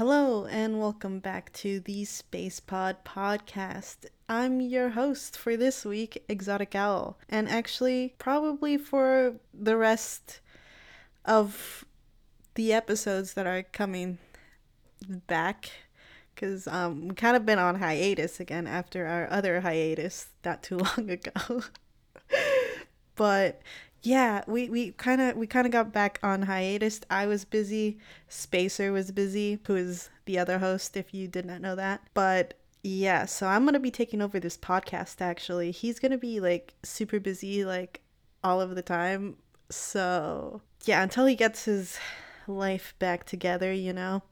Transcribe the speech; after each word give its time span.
Hello, 0.00 0.46
and 0.46 0.80
welcome 0.80 1.18
back 1.18 1.52
to 1.52 1.78
the 1.78 2.06
Space 2.06 2.58
Pod 2.58 3.04
podcast. 3.04 4.06
I'm 4.30 4.62
your 4.62 4.88
host 4.88 5.36
for 5.36 5.58
this 5.58 5.84
week, 5.84 6.24
Exotic 6.26 6.74
Owl, 6.74 7.18
and 7.28 7.46
actually, 7.46 8.14
probably 8.16 8.78
for 8.78 9.34
the 9.52 9.76
rest 9.76 10.40
of 11.26 11.84
the 12.54 12.72
episodes 12.72 13.34
that 13.34 13.46
are 13.46 13.62
coming 13.62 14.16
back, 15.26 15.70
because 16.34 16.66
um, 16.66 17.08
we 17.08 17.14
kind 17.14 17.36
of 17.36 17.44
been 17.44 17.58
on 17.58 17.74
hiatus 17.74 18.40
again 18.40 18.66
after 18.66 19.06
our 19.06 19.28
other 19.30 19.60
hiatus 19.60 20.28
not 20.42 20.62
too 20.62 20.78
long 20.96 21.10
ago. 21.10 21.62
but 23.16 23.60
yeah, 24.02 24.42
we 24.46 24.70
we 24.70 24.92
kind 24.92 25.20
of 25.20 25.36
we 25.36 25.46
kind 25.46 25.66
of 25.66 25.72
got 25.72 25.92
back 25.92 26.18
on 26.22 26.42
hiatus. 26.42 27.00
I 27.10 27.26
was 27.26 27.44
busy, 27.44 27.98
Spacer 28.28 28.92
was 28.92 29.10
busy, 29.12 29.58
who 29.66 29.76
is 29.76 30.10
the 30.24 30.38
other 30.38 30.58
host 30.58 30.96
if 30.96 31.12
you 31.12 31.28
did 31.28 31.44
not 31.44 31.60
know 31.60 31.74
that. 31.76 32.02
But 32.14 32.54
yeah, 32.82 33.26
so 33.26 33.46
I'm 33.46 33.64
to 33.74 33.80
be 33.80 33.90
taking 33.90 34.22
over 34.22 34.40
this 34.40 34.56
podcast 34.56 35.20
actually. 35.20 35.70
He's 35.70 35.98
to 36.12 36.18
be 36.18 36.40
like 36.40 36.74
super 36.82 37.20
busy 37.20 37.64
like 37.64 38.00
all 38.42 38.60
of 38.60 38.74
the 38.74 38.82
time. 38.82 39.36
So, 39.70 40.62
yeah, 40.84 41.02
until 41.02 41.26
he 41.26 41.34
gets 41.36 41.64
his 41.64 41.98
life 42.48 42.94
back 42.98 43.24
together, 43.24 43.72
you 43.72 43.92
know. 43.92 44.22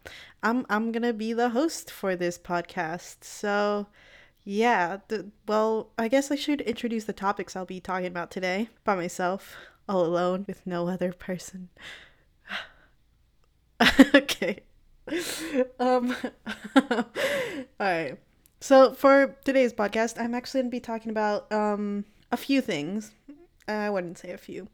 I'm 0.42 0.66
I'm 0.70 0.92
to 1.02 1.12
be 1.12 1.32
the 1.32 1.50
host 1.50 1.90
for 1.90 2.16
this 2.16 2.38
podcast. 2.38 3.24
So, 3.24 3.88
yeah, 4.48 5.00
the, 5.08 5.30
well, 5.46 5.90
I 5.98 6.08
guess 6.08 6.30
I 6.30 6.34
should 6.34 6.62
introduce 6.62 7.04
the 7.04 7.12
topics 7.12 7.54
I'll 7.54 7.66
be 7.66 7.80
talking 7.80 8.06
about 8.06 8.30
today 8.30 8.70
by 8.82 8.94
myself, 8.94 9.54
all 9.86 10.06
alone, 10.06 10.46
with 10.48 10.66
no 10.66 10.88
other 10.88 11.12
person. 11.12 11.68
okay. 14.14 14.60
Um, 15.78 16.16
all 16.76 17.04
right. 17.78 18.16
So 18.60 18.94
for 18.94 19.36
today's 19.44 19.74
podcast, 19.74 20.18
I'm 20.18 20.34
actually 20.34 20.62
going 20.62 20.70
to 20.70 20.76
be 20.76 20.80
talking 20.80 21.10
about 21.10 21.52
um, 21.52 22.06
a 22.32 22.38
few 22.38 22.62
things. 22.62 23.12
I 23.68 23.90
wouldn't 23.90 24.16
say 24.16 24.30
a 24.30 24.38
few. 24.38 24.68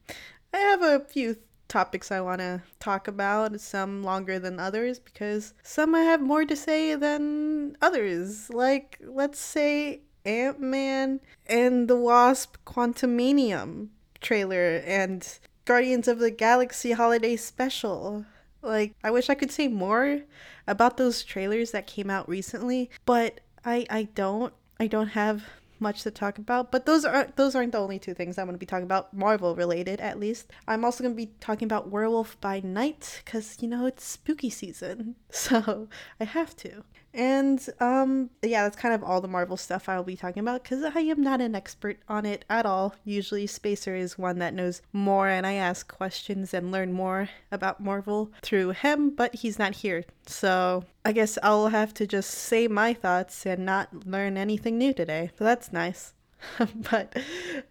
I 0.52 0.58
have 0.58 0.82
a 0.82 1.00
few 1.00 1.36
topics 1.68 2.10
I 2.10 2.20
want 2.20 2.40
to 2.40 2.62
talk 2.80 3.08
about, 3.08 3.60
some 3.60 4.02
longer 4.02 4.38
than 4.38 4.60
others 4.60 4.98
because 4.98 5.54
some 5.62 5.94
I 5.94 6.00
have 6.00 6.20
more 6.20 6.44
to 6.44 6.56
say 6.56 6.94
than 6.94 7.76
others. 7.80 8.50
Like, 8.50 8.98
let's 9.02 9.38
say 9.38 10.00
Ant 10.24 10.60
Man 10.60 11.20
and 11.46 11.88
the 11.88 11.96
Wasp 11.96 12.56
Quantumania 12.66 13.88
trailer 14.20 14.82
and 14.86 15.38
Guardians 15.64 16.08
of 16.08 16.18
the 16.18 16.30
Galaxy 16.30 16.92
Holiday 16.92 17.36
Special. 17.36 18.24
Like, 18.62 18.94
I 19.04 19.10
wish 19.10 19.28
I 19.28 19.34
could 19.34 19.50
say 19.50 19.68
more 19.68 20.22
about 20.66 20.96
those 20.96 21.22
trailers 21.22 21.72
that 21.72 21.86
came 21.86 22.08
out 22.08 22.28
recently, 22.28 22.90
but 23.04 23.40
I 23.64 23.86
I 23.90 24.04
don't. 24.14 24.52
I 24.80 24.86
don't 24.86 25.08
have 25.08 25.44
much 25.80 26.02
to 26.02 26.10
talk 26.10 26.38
about. 26.38 26.70
But 26.70 26.86
those 26.86 27.04
are 27.04 27.28
those 27.36 27.54
aren't 27.54 27.72
the 27.72 27.78
only 27.78 27.98
two 27.98 28.14
things 28.14 28.38
I'm 28.38 28.46
going 28.46 28.54
to 28.54 28.58
be 28.58 28.66
talking 28.66 28.84
about, 28.84 29.14
Marvel 29.14 29.54
related 29.54 30.00
at 30.00 30.18
least. 30.18 30.50
I'm 30.66 30.84
also 30.84 31.02
going 31.02 31.14
to 31.14 31.26
be 31.26 31.32
talking 31.40 31.66
about 31.66 31.90
Werewolf 31.90 32.40
by 32.40 32.60
Night 32.60 33.22
because 33.24 33.58
you 33.60 33.68
know 33.68 33.86
it's 33.86 34.04
spooky 34.04 34.50
season, 34.50 35.16
so 35.30 35.88
I 36.20 36.24
have 36.24 36.56
to. 36.56 36.84
And 37.14 37.64
um, 37.78 38.30
yeah, 38.42 38.64
that's 38.64 38.76
kind 38.76 38.92
of 38.92 39.04
all 39.04 39.20
the 39.20 39.28
Marvel 39.28 39.56
stuff 39.56 39.88
I'll 39.88 40.02
be 40.02 40.16
talking 40.16 40.40
about 40.40 40.64
because 40.64 40.82
I 40.82 41.00
am 41.00 41.22
not 41.22 41.40
an 41.40 41.54
expert 41.54 41.98
on 42.08 42.26
it 42.26 42.44
at 42.50 42.66
all. 42.66 42.96
Usually, 43.04 43.46
Spacer 43.46 43.94
is 43.94 44.18
one 44.18 44.40
that 44.40 44.52
knows 44.52 44.82
more, 44.92 45.28
and 45.28 45.46
I 45.46 45.52
ask 45.54 45.86
questions 45.86 46.52
and 46.52 46.72
learn 46.72 46.92
more 46.92 47.28
about 47.52 47.80
Marvel 47.80 48.32
through 48.42 48.70
him, 48.70 49.10
but 49.10 49.36
he's 49.36 49.60
not 49.60 49.76
here. 49.76 50.04
So 50.26 50.84
I 51.04 51.12
guess 51.12 51.38
I'll 51.42 51.68
have 51.68 51.94
to 51.94 52.06
just 52.06 52.30
say 52.30 52.66
my 52.66 52.92
thoughts 52.92 53.46
and 53.46 53.64
not 53.64 54.06
learn 54.06 54.36
anything 54.36 54.76
new 54.76 54.92
today. 54.92 55.30
So 55.38 55.44
that's 55.44 55.72
nice. 55.72 56.14
but 56.90 57.16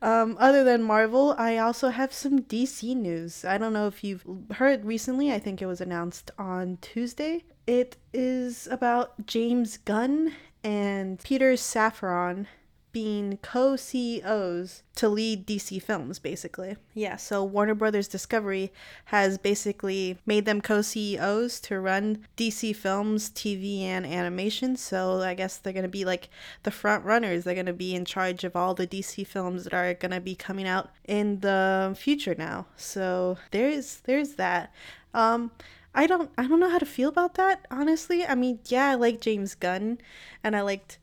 um, 0.01 0.37
other 0.39 0.63
than 0.63 0.83
Marvel, 0.83 1.35
I 1.37 1.57
also 1.57 1.89
have 1.89 2.13
some 2.13 2.39
DC 2.39 2.95
news. 2.95 3.45
I 3.45 3.57
don't 3.57 3.73
know 3.73 3.87
if 3.87 4.03
you've 4.03 4.25
heard 4.53 4.85
recently, 4.85 5.31
I 5.31 5.39
think 5.39 5.61
it 5.61 5.65
was 5.65 5.81
announced 5.81 6.31
on 6.37 6.77
Tuesday. 6.81 7.43
It 7.65 7.97
is 8.11 8.67
about 8.67 9.25
James 9.25 9.77
Gunn 9.77 10.33
and 10.63 11.21
Peter 11.23 11.53
Safran 11.53 12.47
being 12.93 13.39
co 13.41 13.75
CEOs 13.75 14.83
to 14.95 15.09
lead 15.09 15.47
DC 15.47 15.81
films, 15.81 16.19
basically. 16.19 16.77
Yeah, 16.93 17.15
so 17.15 17.43
Warner 17.43 17.73
Brothers 17.73 18.07
Discovery 18.07 18.71
has 19.05 19.37
basically 19.37 20.19
made 20.25 20.45
them 20.45 20.61
co 20.61 20.81
CEOs 20.81 21.59
to 21.61 21.79
run 21.79 22.25
DC 22.37 22.75
films, 22.75 23.29
TV, 23.31 23.81
and 23.81 24.05
animation. 24.05 24.77
So 24.77 25.21
I 25.21 25.33
guess 25.33 25.57
they're 25.57 25.73
going 25.73 25.83
to 25.83 25.89
be 25.89 26.05
like 26.05 26.29
the 26.61 26.71
front 26.71 27.03
runners. 27.03 27.43
They're 27.43 27.55
going 27.55 27.65
to 27.65 27.73
be 27.73 27.95
in 27.95 28.05
charge 28.05 28.43
of 28.43 28.55
all 28.55 28.75
the 28.75 28.87
DC 28.87 29.25
films 29.25 29.63
that 29.63 29.73
are 29.73 29.93
going 29.95 30.11
to 30.11 30.21
be 30.21 30.35
coming 30.35 30.67
out 30.67 30.91
in 31.05 31.39
the 31.39 31.95
future 31.99 32.35
now. 32.37 32.67
So 32.77 33.37
there's 33.51 33.97
there's 34.01 34.33
that. 34.33 34.71
Um, 35.15 35.51
I 35.95 36.07
don't 36.07 36.31
I 36.37 36.47
don't 36.47 36.59
know 36.59 36.69
how 36.69 36.79
to 36.79 36.85
feel 36.85 37.09
about 37.09 37.35
that, 37.35 37.65
honestly. 37.69 38.25
I 38.25 38.35
mean, 38.35 38.59
yeah, 38.65 38.89
I 38.89 38.95
like 38.95 39.21
James 39.21 39.55
Gunn 39.55 39.99
and 40.43 40.55
I 40.55 40.61
liked 40.61 40.97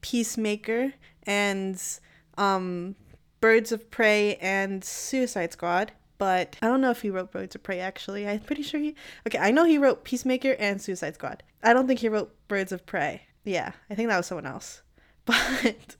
Peacemaker 0.00 0.92
and 1.24 1.80
um 2.36 2.96
Birds 3.40 3.72
of 3.72 3.90
Prey 3.90 4.36
and 4.36 4.84
Suicide 4.84 5.52
Squad, 5.52 5.92
but 6.18 6.56
I 6.62 6.68
don't 6.68 6.80
know 6.80 6.90
if 6.90 7.02
he 7.02 7.10
wrote 7.10 7.32
Birds 7.32 7.54
of 7.54 7.62
Prey 7.62 7.80
actually. 7.80 8.28
I'm 8.28 8.40
pretty 8.40 8.62
sure 8.62 8.80
he 8.80 8.94
Okay, 9.26 9.38
I 9.38 9.50
know 9.50 9.64
he 9.64 9.78
wrote 9.78 10.04
Peacemaker 10.04 10.56
and 10.58 10.80
Suicide 10.80 11.14
Squad. 11.14 11.42
I 11.62 11.72
don't 11.72 11.86
think 11.86 12.00
he 12.00 12.08
wrote 12.08 12.34
Birds 12.48 12.72
of 12.72 12.84
Prey. 12.86 13.22
Yeah, 13.44 13.72
I 13.88 13.94
think 13.94 14.08
that 14.08 14.16
was 14.16 14.26
someone 14.26 14.46
else. 14.46 14.82
But 15.26 15.96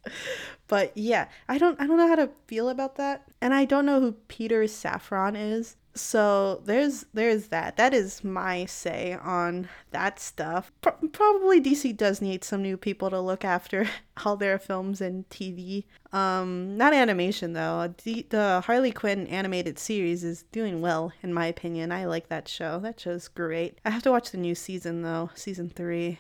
but 0.69 0.97
yeah, 0.97 1.29
I 1.49 1.59
don't 1.59 1.81
I 1.81 1.87
don't 1.87 1.97
know 1.97 2.09
how 2.09 2.17
to 2.17 2.31
feel 2.47 2.69
about 2.69 2.97
that. 2.97 3.25
And 3.41 3.55
I 3.55 3.65
don't 3.65 3.87
know 3.87 4.01
who 4.01 4.13
Peter 4.13 4.63
Safran 4.65 5.35
is. 5.37 5.77
So 5.95 6.61
there's 6.65 7.07
there's 7.15 7.49
that. 7.49 7.77
That 7.77 7.95
is 7.95 8.23
my 8.23 8.67
say 8.67 9.17
on 9.23 9.69
that 9.93 10.21
stuff. 10.21 10.71
Pro- 10.83 11.09
probably 11.11 11.61
DC 11.61 11.97
does 11.97 12.21
need 12.21 12.45
some 12.45 12.63
new 12.63 12.77
people 12.77 13.09
to 13.11 13.21
look 13.21 13.45
after 13.45 13.89
all 14.25 14.37
their 14.37 14.59
films 14.59 15.01
and 15.01 15.29
TV. 15.31 15.85
Um, 16.13 16.77
not 16.77 16.93
animation 16.93 17.55
though. 17.55 17.95
The, 18.05 18.27
the 18.29 18.63
Harley 18.67 18.93
Quinn 18.93 19.27
animated 19.29 19.79
series 19.79 20.23
is 20.23 20.43
doing 20.53 20.81
well 20.83 21.13
in 21.23 21.33
my 21.33 21.47
opinion. 21.47 21.93
I 21.93 22.05
like 22.05 22.29
that 22.29 22.47
show. 22.49 22.79
That 22.81 23.01
show's 23.01 23.29
great. 23.29 23.79
I 23.85 23.91
have 23.91 24.03
to 24.03 24.11
watch 24.11 24.31
the 24.33 24.39
new 24.39 24.55
season 24.55 25.03
though, 25.03 25.31
season 25.35 25.71
three. 25.71 26.19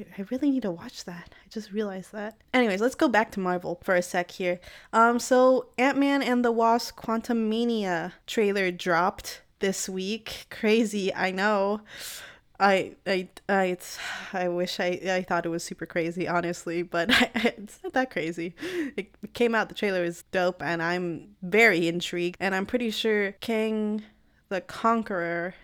I, 0.00 0.22
I 0.22 0.26
really 0.30 0.50
need 0.50 0.62
to 0.62 0.70
watch 0.70 1.04
that. 1.04 1.34
I 1.34 1.48
just 1.48 1.72
realized 1.72 2.12
that. 2.12 2.36
Anyways, 2.54 2.80
let's 2.80 2.94
go 2.94 3.08
back 3.08 3.30
to 3.32 3.40
Marvel 3.40 3.80
for 3.82 3.94
a 3.94 4.02
sec 4.02 4.30
here. 4.30 4.60
Um, 4.92 5.18
so 5.18 5.68
Ant 5.78 5.98
Man 5.98 6.22
and 6.22 6.44
the 6.44 6.52
Wasp 6.52 6.96
Quantumania 6.96 8.12
trailer 8.26 8.70
dropped 8.70 9.42
this 9.60 9.88
week. 9.88 10.46
Crazy, 10.50 11.14
I 11.14 11.30
know. 11.30 11.80
I 12.58 12.94
I 13.06 13.28
I 13.48 13.78
I 14.34 14.48
wish 14.48 14.80
I 14.80 15.00
I 15.08 15.24
thought 15.26 15.46
it 15.46 15.48
was 15.48 15.64
super 15.64 15.86
crazy, 15.86 16.28
honestly, 16.28 16.82
but 16.82 17.08
it's 17.34 17.82
not 17.82 17.94
that 17.94 18.10
crazy. 18.10 18.54
It 18.96 19.32
came 19.32 19.54
out. 19.54 19.70
The 19.70 19.74
trailer 19.74 20.04
is 20.04 20.24
dope, 20.30 20.62
and 20.62 20.82
I'm 20.82 21.36
very 21.42 21.88
intrigued. 21.88 22.36
And 22.38 22.54
I'm 22.54 22.66
pretty 22.66 22.90
sure 22.90 23.32
Kang 23.32 24.02
the 24.50 24.60
Conqueror 24.60 25.54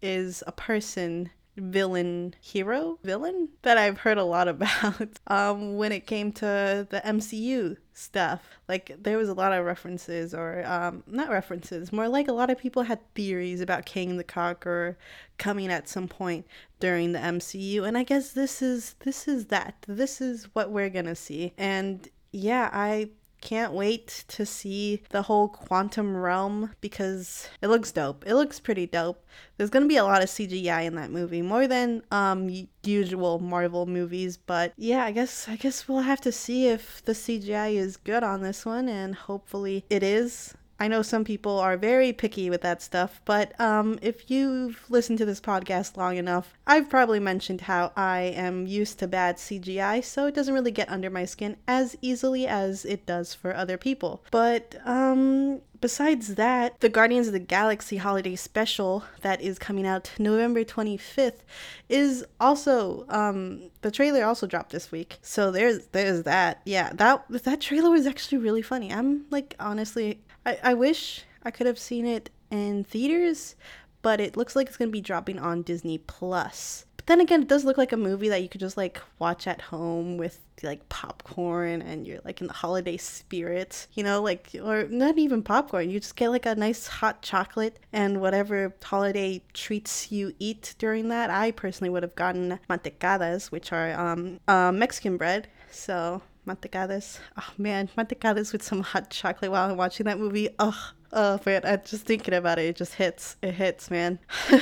is 0.00 0.42
a 0.46 0.52
person 0.52 1.30
villain 1.58 2.34
hero 2.40 2.98
villain 3.02 3.48
that 3.62 3.76
I've 3.76 3.98
heard 3.98 4.18
a 4.18 4.24
lot 4.24 4.48
about 4.54 5.18
um 5.26 5.76
when 5.76 5.92
it 5.92 6.06
came 6.06 6.32
to 6.32 6.86
the 6.88 7.00
MCU 7.04 7.76
stuff. 7.92 8.42
Like 8.68 8.96
there 9.00 9.18
was 9.18 9.28
a 9.28 9.34
lot 9.34 9.52
of 9.52 9.64
references 9.64 10.34
or 10.34 10.64
um 10.66 11.02
not 11.06 11.30
references 11.30 11.92
more 11.92 12.08
like 12.08 12.28
a 12.28 12.32
lot 12.32 12.50
of 12.50 12.58
people 12.58 12.84
had 12.84 13.00
theories 13.14 13.60
about 13.60 13.86
Kang 13.86 14.16
the 14.16 14.24
Conqueror 14.24 14.96
coming 15.36 15.70
at 15.70 15.88
some 15.88 16.08
point 16.08 16.46
during 16.80 17.12
the 17.12 17.18
MCU 17.18 17.86
and 17.86 17.98
I 17.98 18.04
guess 18.04 18.32
this 18.32 18.62
is 18.62 18.94
this 19.00 19.28
is 19.28 19.46
that. 19.46 19.84
This 19.86 20.20
is 20.20 20.48
what 20.54 20.70
we're 20.70 20.90
to 21.06 21.14
see. 21.14 21.52
And 21.58 22.08
yeah 22.32 22.70
I 22.72 23.10
can't 23.40 23.72
wait 23.72 24.24
to 24.28 24.44
see 24.44 25.02
the 25.10 25.22
whole 25.22 25.48
quantum 25.48 26.16
realm 26.16 26.72
because 26.80 27.48
it 27.62 27.68
looks 27.68 27.92
dope. 27.92 28.24
It 28.26 28.34
looks 28.34 28.60
pretty 28.60 28.86
dope. 28.86 29.24
There's 29.56 29.70
gonna 29.70 29.86
be 29.86 29.96
a 29.96 30.04
lot 30.04 30.22
of 30.22 30.28
CGI 30.28 30.84
in 30.84 30.94
that 30.96 31.10
movie, 31.10 31.42
more 31.42 31.66
than 31.66 32.02
um 32.10 32.68
usual 32.84 33.38
Marvel 33.38 33.86
movies. 33.86 34.36
But 34.36 34.72
yeah, 34.76 35.04
I 35.04 35.12
guess 35.12 35.48
I 35.48 35.56
guess 35.56 35.88
we'll 35.88 36.00
have 36.00 36.20
to 36.22 36.32
see 36.32 36.68
if 36.68 37.04
the 37.04 37.12
CGI 37.12 37.74
is 37.74 37.96
good 37.96 38.22
on 38.22 38.42
this 38.42 38.64
one, 38.64 38.88
and 38.88 39.14
hopefully 39.14 39.84
it 39.90 40.02
is. 40.02 40.54
I 40.80 40.86
know 40.88 41.02
some 41.02 41.24
people 41.24 41.58
are 41.58 41.76
very 41.76 42.12
picky 42.12 42.50
with 42.50 42.60
that 42.62 42.80
stuff, 42.82 43.20
but 43.24 43.58
um, 43.60 43.98
if 44.00 44.30
you've 44.30 44.84
listened 44.88 45.18
to 45.18 45.24
this 45.24 45.40
podcast 45.40 45.96
long 45.96 46.16
enough, 46.16 46.54
I've 46.66 46.88
probably 46.88 47.18
mentioned 47.18 47.62
how 47.62 47.92
I 47.96 48.20
am 48.36 48.66
used 48.66 49.00
to 49.00 49.08
bad 49.08 49.36
CGI, 49.38 50.04
so 50.04 50.26
it 50.26 50.34
doesn't 50.34 50.54
really 50.54 50.70
get 50.70 50.88
under 50.88 51.10
my 51.10 51.24
skin 51.24 51.56
as 51.66 51.96
easily 52.00 52.46
as 52.46 52.84
it 52.84 53.06
does 53.06 53.34
for 53.34 53.54
other 53.54 53.76
people. 53.76 54.22
But 54.30 54.76
um, 54.84 55.62
besides 55.80 56.36
that, 56.36 56.78
the 56.80 56.88
Guardians 56.88 57.26
of 57.26 57.32
the 57.32 57.38
Galaxy 57.40 57.96
holiday 57.96 58.36
special 58.36 59.04
that 59.22 59.40
is 59.40 59.58
coming 59.58 59.86
out 59.86 60.12
November 60.18 60.64
25th 60.64 61.40
is 61.88 62.24
also 62.38 63.06
um 63.08 63.70
the 63.80 63.90
trailer 63.90 64.24
also 64.24 64.46
dropped 64.46 64.70
this 64.70 64.90
week. 64.92 65.18
So 65.22 65.50
there's 65.50 65.86
there's 65.88 66.24
that. 66.24 66.60
Yeah, 66.64 66.92
that 66.94 67.24
that 67.28 67.60
trailer 67.60 67.90
was 67.90 68.06
actually 68.06 68.38
really 68.38 68.62
funny. 68.62 68.92
I'm 68.92 69.24
like 69.30 69.54
honestly 69.58 70.20
I, 70.48 70.58
I 70.62 70.74
wish 70.74 71.24
I 71.42 71.50
could 71.50 71.66
have 71.66 71.78
seen 71.78 72.06
it 72.06 72.30
in 72.50 72.82
theaters, 72.84 73.54
but 74.00 74.18
it 74.18 74.34
looks 74.34 74.56
like 74.56 74.68
it's 74.68 74.78
going 74.78 74.88
to 74.88 74.92
be 74.92 75.02
dropping 75.02 75.38
on 75.38 75.60
Disney 75.60 75.98
Plus. 75.98 76.86
But 76.96 77.04
then 77.06 77.20
again, 77.20 77.42
it 77.42 77.48
does 77.48 77.66
look 77.66 77.76
like 77.76 77.92
a 77.92 77.98
movie 77.98 78.30
that 78.30 78.42
you 78.42 78.48
could 78.48 78.60
just 78.60 78.78
like 78.78 78.98
watch 79.18 79.46
at 79.46 79.60
home 79.60 80.16
with 80.16 80.40
like 80.62 80.88
popcorn 80.88 81.82
and 81.82 82.06
you're 82.06 82.20
like 82.24 82.40
in 82.40 82.46
the 82.46 82.54
holiday 82.54 82.96
spirit, 82.96 83.88
you 83.92 84.02
know, 84.02 84.22
like 84.22 84.56
or 84.64 84.84
not 84.88 85.18
even 85.18 85.42
popcorn. 85.42 85.90
You 85.90 86.00
just 86.00 86.16
get 86.16 86.30
like 86.30 86.46
a 86.46 86.54
nice 86.54 86.86
hot 86.86 87.20
chocolate 87.20 87.78
and 87.92 88.22
whatever 88.22 88.74
holiday 88.82 89.42
treats 89.52 90.10
you 90.10 90.32
eat 90.38 90.76
during 90.78 91.08
that. 91.10 91.28
I 91.28 91.50
personally 91.50 91.90
would 91.90 92.02
have 92.02 92.14
gotten 92.14 92.58
mantecadas, 92.70 93.50
which 93.50 93.70
are 93.70 93.92
um 93.92 94.40
uh, 94.48 94.72
Mexican 94.72 95.18
bread. 95.18 95.48
So 95.70 96.22
mantecadas. 96.48 97.18
Oh 97.36 97.52
man, 97.58 97.88
mantecadas 97.96 98.52
with 98.52 98.62
some 98.62 98.82
hot 98.82 99.10
chocolate 99.10 99.50
while 99.50 99.70
I'm 99.70 99.76
watching 99.76 100.04
that 100.06 100.18
movie. 100.18 100.48
Oh, 100.58 100.92
oh 101.12 101.40
man, 101.44 101.62
I'm 101.64 101.82
just 101.84 102.04
thinking 102.04 102.34
about 102.34 102.58
it, 102.58 102.66
it 102.66 102.76
just 102.76 102.94
hits. 102.94 103.36
It 103.42 103.54
hits, 103.54 103.90
man. 103.90 104.18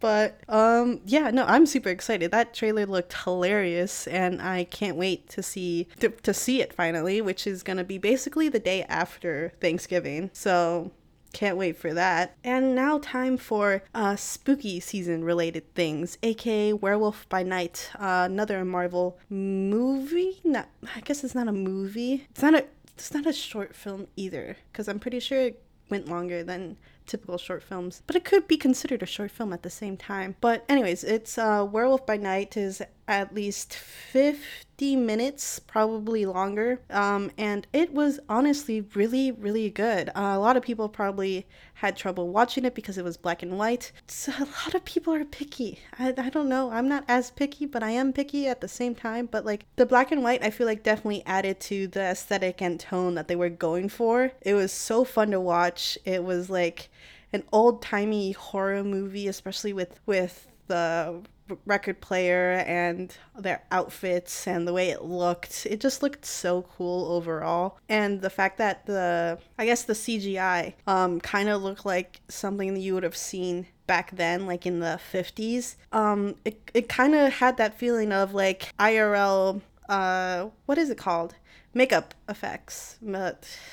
but 0.00 0.40
um 0.48 1.00
yeah 1.06 1.30
no 1.30 1.44
i'm 1.44 1.64
super 1.64 1.88
excited 1.88 2.32
that 2.32 2.52
trailer 2.52 2.84
looked 2.84 3.12
hilarious 3.22 4.08
and 4.08 4.42
i 4.42 4.64
can't 4.64 4.96
wait 4.96 5.28
to 5.28 5.42
see 5.42 5.86
to, 6.00 6.08
to 6.08 6.34
see 6.34 6.60
it 6.60 6.72
finally 6.72 7.20
which 7.20 7.46
is 7.46 7.62
gonna 7.62 7.84
be 7.84 7.98
basically 7.98 8.48
the 8.48 8.58
day 8.58 8.82
after 8.88 9.52
thanksgiving 9.60 10.28
so 10.32 10.90
can't 11.32 11.56
wait 11.56 11.76
for 11.76 11.94
that. 11.94 12.36
And 12.44 12.74
now, 12.74 12.98
time 12.98 13.36
for 13.36 13.82
uh, 13.94 14.16
spooky 14.16 14.80
season 14.80 15.24
related 15.24 15.74
things, 15.74 16.18
aka 16.22 16.72
Werewolf 16.72 17.28
by 17.28 17.42
Night, 17.42 17.90
uh, 17.98 18.28
another 18.30 18.64
Marvel 18.64 19.18
movie. 19.28 20.40
Not, 20.44 20.68
I 20.96 21.00
guess 21.00 21.24
it's 21.24 21.34
not 21.34 21.48
a 21.48 21.52
movie. 21.52 22.26
It's 22.30 22.42
not 22.42 22.54
a. 22.54 22.64
It's 22.94 23.14
not 23.14 23.26
a 23.26 23.32
short 23.32 23.74
film 23.74 24.06
either, 24.16 24.58
because 24.70 24.86
I'm 24.86 25.00
pretty 25.00 25.18
sure 25.18 25.40
it 25.40 25.61
went 25.90 26.08
longer 26.08 26.42
than 26.42 26.76
typical 27.06 27.38
short 27.38 27.62
films, 27.62 28.02
but 28.06 28.16
it 28.16 28.24
could 28.24 28.46
be 28.48 28.56
considered 28.56 29.02
a 29.02 29.06
short 29.06 29.30
film 29.30 29.52
at 29.52 29.62
the 29.62 29.70
same 29.70 29.96
time. 29.96 30.36
But 30.40 30.64
anyways, 30.68 31.04
it's 31.04 31.36
uh, 31.36 31.66
Werewolf 31.70 32.06
by 32.06 32.16
Night 32.16 32.56
is 32.56 32.82
at 33.08 33.34
least 33.34 33.74
50 33.74 34.96
minutes, 34.96 35.58
probably 35.58 36.24
longer. 36.24 36.80
Um, 36.90 37.30
and 37.36 37.66
it 37.72 37.92
was 37.92 38.20
honestly 38.28 38.86
really, 38.94 39.32
really 39.32 39.70
good. 39.70 40.08
Uh, 40.10 40.32
a 40.34 40.38
lot 40.38 40.56
of 40.56 40.62
people 40.62 40.88
probably 40.88 41.46
had 41.82 41.96
trouble 41.96 42.28
watching 42.28 42.64
it 42.64 42.76
because 42.76 42.96
it 42.96 43.02
was 43.02 43.16
black 43.16 43.42
and 43.42 43.58
white. 43.58 43.90
So 44.06 44.32
a 44.38 44.44
lot 44.44 44.76
of 44.76 44.84
people 44.84 45.12
are 45.14 45.24
picky. 45.24 45.80
I, 45.98 46.14
I 46.16 46.30
don't 46.30 46.48
know. 46.48 46.70
I'm 46.70 46.88
not 46.88 47.04
as 47.08 47.32
picky, 47.32 47.66
but 47.66 47.82
I 47.82 47.90
am 47.90 48.12
picky 48.12 48.46
at 48.46 48.60
the 48.60 48.68
same 48.68 48.94
time. 48.94 49.26
But 49.26 49.44
like 49.44 49.66
the 49.74 49.84
black 49.84 50.12
and 50.12 50.22
white, 50.22 50.44
I 50.44 50.50
feel 50.50 50.68
like 50.68 50.84
definitely 50.84 51.24
added 51.26 51.58
to 51.62 51.88
the 51.88 52.02
aesthetic 52.02 52.62
and 52.62 52.78
tone 52.78 53.16
that 53.16 53.26
they 53.26 53.34
were 53.34 53.48
going 53.48 53.88
for. 53.88 54.30
It 54.42 54.54
was 54.54 54.72
so 54.72 55.02
fun 55.02 55.32
to 55.32 55.40
watch. 55.40 55.98
It 56.04 56.22
was 56.22 56.48
like 56.48 56.88
an 57.32 57.42
old 57.52 57.82
timey 57.82 58.30
horror 58.30 58.84
movie, 58.84 59.26
especially 59.26 59.72
with 59.72 59.98
with 60.06 60.46
the 60.68 61.22
record 61.66 62.00
player 62.00 62.64
and 62.66 63.16
their 63.38 63.62
outfits 63.70 64.46
and 64.46 64.66
the 64.66 64.72
way 64.72 64.90
it 64.90 65.02
looked. 65.02 65.66
It 65.68 65.80
just 65.80 66.02
looked 66.02 66.24
so 66.24 66.62
cool 66.76 67.12
overall. 67.12 67.78
And 67.88 68.20
the 68.20 68.30
fact 68.30 68.58
that 68.58 68.86
the 68.86 69.38
I 69.58 69.66
guess 69.66 69.84
the 69.84 69.92
CGI 69.94 70.74
um 70.86 71.20
kind 71.20 71.48
of 71.48 71.62
looked 71.62 71.84
like 71.86 72.20
something 72.28 72.74
that 72.74 72.80
you 72.80 72.94
would 72.94 73.02
have 73.02 73.16
seen 73.16 73.66
back 73.86 74.10
then 74.12 74.46
like 74.46 74.66
in 74.66 74.80
the 74.80 75.00
50s. 75.12 75.76
Um 75.92 76.36
it 76.44 76.70
it 76.74 76.88
kind 76.88 77.14
of 77.14 77.32
had 77.32 77.56
that 77.56 77.78
feeling 77.78 78.12
of 78.12 78.34
like 78.34 78.74
IRL 78.78 79.60
uh 79.88 80.48
what 80.66 80.78
is 80.78 80.90
it 80.90 80.98
called? 80.98 81.34
Makeup 81.74 82.14
effects, 82.28 82.98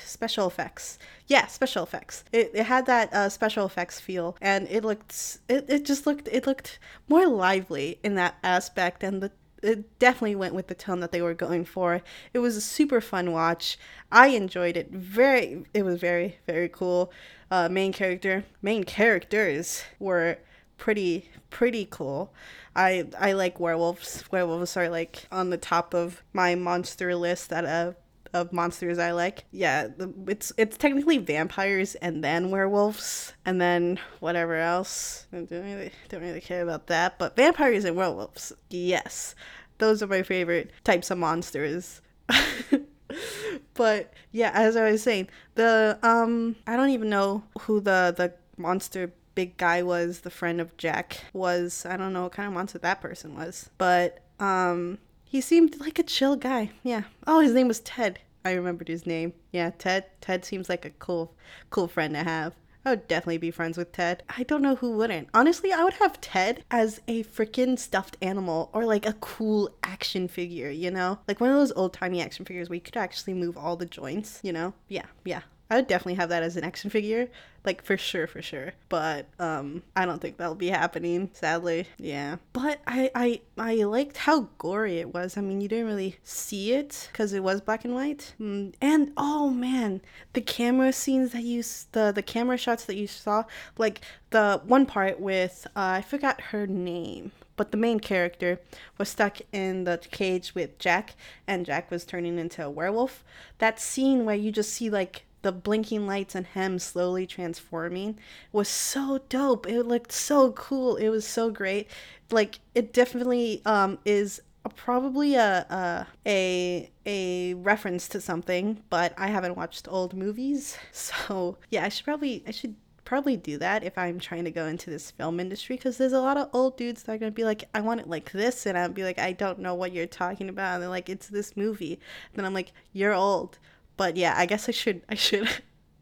special 0.04 0.46
effects. 0.46 0.98
Yeah, 1.26 1.46
special 1.46 1.82
effects. 1.82 2.24
It, 2.32 2.50
it 2.54 2.64
had 2.64 2.86
that 2.86 3.12
uh, 3.12 3.28
special 3.28 3.66
effects 3.66 4.00
feel, 4.00 4.36
and 4.40 4.66
it 4.68 4.84
looked 4.84 5.38
it, 5.48 5.66
it 5.68 5.84
just 5.84 6.06
looked 6.06 6.28
it 6.28 6.46
looked 6.46 6.78
more 7.08 7.26
lively 7.26 7.98
in 8.02 8.14
that 8.16 8.36
aspect, 8.42 9.02
and 9.02 9.22
the 9.22 9.32
it 9.62 9.98
definitely 9.98 10.36
went 10.36 10.54
with 10.54 10.68
the 10.68 10.74
tone 10.74 11.00
that 11.00 11.12
they 11.12 11.20
were 11.20 11.34
going 11.34 11.64
for. 11.64 12.00
It 12.32 12.38
was 12.38 12.56
a 12.56 12.62
super 12.62 13.00
fun 13.00 13.32
watch. 13.32 13.78
I 14.10 14.28
enjoyed 14.28 14.76
it. 14.76 14.90
Very, 14.90 15.64
it 15.74 15.84
was 15.84 16.00
very 16.00 16.38
very 16.46 16.68
cool. 16.68 17.12
Uh, 17.50 17.68
main 17.68 17.92
character, 17.92 18.44
main 18.62 18.84
characters 18.84 19.82
were 19.98 20.38
pretty 20.80 21.30
pretty 21.50 21.86
cool. 21.88 22.34
I 22.74 23.06
I 23.16 23.32
like 23.32 23.60
werewolves. 23.60 24.24
Werewolves 24.32 24.76
are 24.76 24.88
like 24.88 25.28
on 25.30 25.50
the 25.50 25.58
top 25.58 25.94
of 25.94 26.24
my 26.32 26.56
monster 26.56 27.14
list 27.14 27.50
that 27.50 27.64
uh 27.64 27.92
of 28.32 28.52
monsters 28.52 28.98
I 28.98 29.12
like. 29.12 29.44
Yeah, 29.50 29.88
it's 30.26 30.52
it's 30.56 30.76
technically 30.76 31.18
vampires 31.18 31.94
and 31.96 32.22
then 32.24 32.50
werewolves 32.50 33.34
and 33.44 33.60
then 33.60 33.98
whatever 34.20 34.56
else. 34.56 35.26
I 35.32 35.42
don't 35.42 35.64
really 35.64 35.92
don't 36.08 36.22
really 36.22 36.40
care 36.40 36.62
about 36.62 36.86
that, 36.88 37.18
but 37.18 37.36
vampires 37.36 37.84
and 37.84 37.96
werewolves. 37.96 38.52
Yes. 38.68 39.34
Those 39.78 40.02
are 40.02 40.06
my 40.06 40.22
favorite 40.22 40.70
types 40.84 41.10
of 41.10 41.18
monsters. 41.18 42.02
but 43.74 44.12
yeah, 44.30 44.50
as 44.54 44.76
I 44.76 44.90
was 44.90 45.02
saying, 45.02 45.28
the 45.54 45.98
um 46.02 46.56
I 46.66 46.76
don't 46.76 46.90
even 46.90 47.10
know 47.10 47.44
who 47.60 47.80
the 47.80 48.14
the 48.16 48.32
monster 48.56 49.12
big 49.34 49.56
guy 49.56 49.82
was, 49.82 50.20
the 50.20 50.30
friend 50.30 50.60
of 50.60 50.76
Jack 50.76 51.24
was. 51.32 51.86
I 51.86 51.96
don't 51.96 52.12
know 52.12 52.24
what 52.24 52.32
kind 52.32 52.46
of 52.46 52.54
monster 52.54 52.78
that 52.78 53.00
person 53.00 53.34
was. 53.34 53.70
But 53.78 54.20
um 54.38 54.98
he 55.24 55.40
seemed 55.40 55.78
like 55.78 55.98
a 55.98 56.02
chill 56.02 56.36
guy. 56.36 56.70
Yeah. 56.82 57.02
Oh, 57.26 57.40
his 57.40 57.52
name 57.52 57.68
was 57.68 57.80
Ted. 57.80 58.18
I 58.44 58.52
remembered 58.52 58.88
his 58.88 59.06
name. 59.06 59.32
Yeah, 59.52 59.70
Ted. 59.78 60.06
Ted 60.20 60.44
seems 60.44 60.68
like 60.68 60.84
a 60.84 60.90
cool 60.90 61.34
cool 61.70 61.88
friend 61.88 62.14
to 62.14 62.24
have. 62.24 62.54
I 62.84 62.90
would 62.90 63.08
definitely 63.08 63.38
be 63.38 63.50
friends 63.50 63.76
with 63.76 63.92
Ted. 63.92 64.22
I 64.36 64.42
don't 64.42 64.62
know 64.62 64.76
who 64.76 64.92
wouldn't. 64.92 65.28
Honestly, 65.34 65.70
I 65.70 65.84
would 65.84 65.94
have 65.94 66.20
Ted 66.20 66.64
as 66.70 67.00
a 67.06 67.24
freaking 67.24 67.78
stuffed 67.78 68.16
animal 68.22 68.70
or 68.72 68.86
like 68.86 69.04
a 69.04 69.12
cool 69.14 69.70
action 69.82 70.28
figure, 70.28 70.70
you 70.70 70.90
know? 70.90 71.18
Like 71.28 71.40
one 71.40 71.50
of 71.50 71.56
those 71.56 71.72
old 71.72 71.92
timey 71.92 72.22
action 72.22 72.46
figures 72.46 72.70
where 72.70 72.76
you 72.76 72.80
could 72.80 72.96
actually 72.96 73.34
move 73.34 73.58
all 73.58 73.76
the 73.76 73.84
joints, 73.84 74.40
you 74.42 74.52
know? 74.52 74.72
Yeah, 74.88 75.06
yeah. 75.24 75.42
I 75.70 75.76
would 75.76 75.86
definitely 75.86 76.14
have 76.14 76.30
that 76.30 76.42
as 76.42 76.56
an 76.56 76.64
action 76.64 76.90
figure, 76.90 77.28
like 77.64 77.84
for 77.84 77.96
sure, 77.96 78.26
for 78.26 78.42
sure. 78.42 78.72
But 78.88 79.26
um, 79.38 79.82
I 79.94 80.04
don't 80.04 80.20
think 80.20 80.36
that'll 80.36 80.56
be 80.56 80.68
happening, 80.68 81.30
sadly. 81.32 81.86
Yeah, 81.96 82.36
but 82.52 82.80
I 82.88 83.10
I 83.14 83.40
I 83.56 83.74
liked 83.84 84.16
how 84.16 84.48
gory 84.58 84.98
it 84.98 85.14
was. 85.14 85.36
I 85.36 85.42
mean, 85.42 85.60
you 85.60 85.68
didn't 85.68 85.86
really 85.86 86.16
see 86.24 86.72
it 86.72 87.08
because 87.12 87.32
it 87.32 87.44
was 87.44 87.60
black 87.60 87.84
and 87.84 87.94
white. 87.94 88.34
Mm, 88.40 88.74
and 88.80 89.12
oh 89.16 89.50
man, 89.50 90.00
the 90.32 90.40
camera 90.40 90.92
scenes 90.92 91.30
that 91.30 91.44
you 91.44 91.62
the 91.92 92.10
the 92.12 92.22
camera 92.22 92.56
shots 92.56 92.84
that 92.86 92.96
you 92.96 93.06
saw, 93.06 93.44
like 93.78 94.00
the 94.30 94.60
one 94.64 94.86
part 94.86 95.20
with 95.20 95.68
uh, 95.76 95.98
I 95.98 96.02
forgot 96.02 96.40
her 96.40 96.66
name 96.66 97.30
but 97.60 97.72
the 97.72 97.76
main 97.76 98.00
character 98.00 98.58
was 98.96 99.10
stuck 99.10 99.36
in 99.52 99.84
the 99.84 100.00
cage 100.10 100.54
with 100.54 100.78
Jack, 100.78 101.14
and 101.46 101.66
Jack 101.66 101.90
was 101.90 102.06
turning 102.06 102.38
into 102.38 102.64
a 102.64 102.70
werewolf. 102.70 103.22
That 103.58 103.78
scene 103.78 104.24
where 104.24 104.34
you 104.34 104.50
just 104.50 104.72
see 104.72 104.88
like 104.88 105.26
the 105.42 105.52
blinking 105.52 106.06
lights 106.06 106.34
and 106.34 106.46
him 106.46 106.78
slowly 106.78 107.26
transforming 107.26 108.18
was 108.52 108.68
so 108.68 109.20
dope. 109.28 109.66
It 109.68 109.84
looked 109.84 110.12
so 110.12 110.52
cool. 110.52 110.96
It 110.96 111.08
was 111.08 111.26
so 111.26 111.50
great. 111.50 111.88
Like 112.30 112.60
it 112.74 112.92
definitely 112.92 113.62
um 113.64 113.98
is 114.04 114.40
a, 114.64 114.68
probably 114.68 115.34
a, 115.34 115.66
a 115.70 116.06
a 116.26 116.90
a 117.06 117.54
reference 117.54 118.08
to 118.08 118.20
something, 118.20 118.82
but 118.90 119.14
I 119.16 119.28
haven't 119.28 119.56
watched 119.56 119.88
old 119.88 120.14
movies. 120.14 120.76
So, 120.92 121.58
yeah, 121.70 121.84
I 121.84 121.88
should 121.88 122.04
probably 122.04 122.44
I 122.46 122.50
should 122.50 122.76
probably 123.04 123.36
do 123.36 123.58
that 123.58 123.82
if 123.82 123.98
I'm 123.98 124.20
trying 124.20 124.44
to 124.44 124.50
go 124.52 124.66
into 124.66 124.88
this 124.90 125.10
film 125.10 125.40
industry 125.40 125.76
because 125.76 125.98
there's 125.98 126.12
a 126.12 126.20
lot 126.20 126.36
of 126.36 126.48
old 126.52 126.76
dudes 126.76 127.02
that 127.02 127.12
are 127.12 127.18
gonna 127.18 127.32
be 127.32 127.44
like, 127.44 127.64
I 127.74 127.80
want 127.80 128.00
it 128.00 128.08
like 128.08 128.30
this, 128.32 128.66
and 128.66 128.78
I'll 128.78 128.88
be 128.88 129.02
like, 129.04 129.18
I 129.18 129.32
don't 129.32 129.58
know 129.58 129.74
what 129.74 129.92
you're 129.92 130.06
talking 130.06 130.48
about, 130.48 130.74
and 130.74 130.82
they're 130.82 130.90
like, 130.90 131.08
it's 131.08 131.26
this 131.28 131.56
movie. 131.56 131.94
And 131.94 132.34
then 132.34 132.44
I'm 132.44 132.54
like, 132.54 132.72
you're 132.92 133.14
old. 133.14 133.58
But 134.00 134.16
yeah, 134.16 134.32
I 134.34 134.46
guess 134.46 134.66
I 134.66 134.72
should 134.72 135.02
I 135.10 135.14
should 135.14 135.46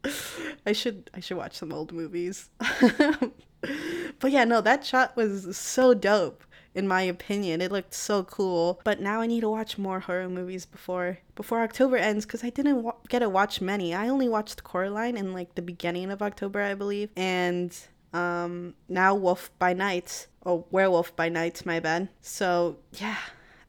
I 0.65 0.71
should 0.71 1.09
I 1.13 1.19
should 1.19 1.35
watch 1.35 1.57
some 1.57 1.73
old 1.73 1.91
movies. 1.91 2.49
but 4.19 4.31
yeah, 4.31 4.45
no, 4.45 4.61
that 4.61 4.85
shot 4.85 5.17
was 5.17 5.57
so 5.57 5.93
dope 5.93 6.45
in 6.73 6.87
my 6.87 7.01
opinion. 7.01 7.59
It 7.59 7.73
looked 7.73 7.93
so 7.93 8.23
cool. 8.23 8.79
But 8.85 9.01
now 9.01 9.19
I 9.19 9.27
need 9.27 9.41
to 9.41 9.49
watch 9.49 9.77
more 9.77 9.99
horror 9.99 10.29
movies 10.29 10.65
before 10.65 11.17
before 11.35 11.59
October 11.59 11.97
ends 11.97 12.25
because 12.25 12.41
I 12.41 12.51
didn't 12.51 12.83
wa- 12.83 12.95
get 13.09 13.19
to 13.19 13.27
watch 13.27 13.59
many. 13.59 13.93
I 13.93 14.07
only 14.07 14.29
watched 14.29 14.63
Coraline 14.63 15.17
in 15.17 15.33
like 15.33 15.55
the 15.55 15.61
beginning 15.61 16.09
of 16.09 16.21
October, 16.21 16.61
I 16.61 16.75
believe, 16.75 17.09
and 17.17 17.77
um 18.13 18.75
now 18.87 19.13
Wolf 19.13 19.51
by 19.59 19.73
Night 19.73 20.27
or 20.43 20.63
Werewolf 20.71 21.17
by 21.17 21.27
Night, 21.27 21.65
my 21.65 21.81
bad. 21.81 22.07
So 22.21 22.77
yeah, 22.93 23.17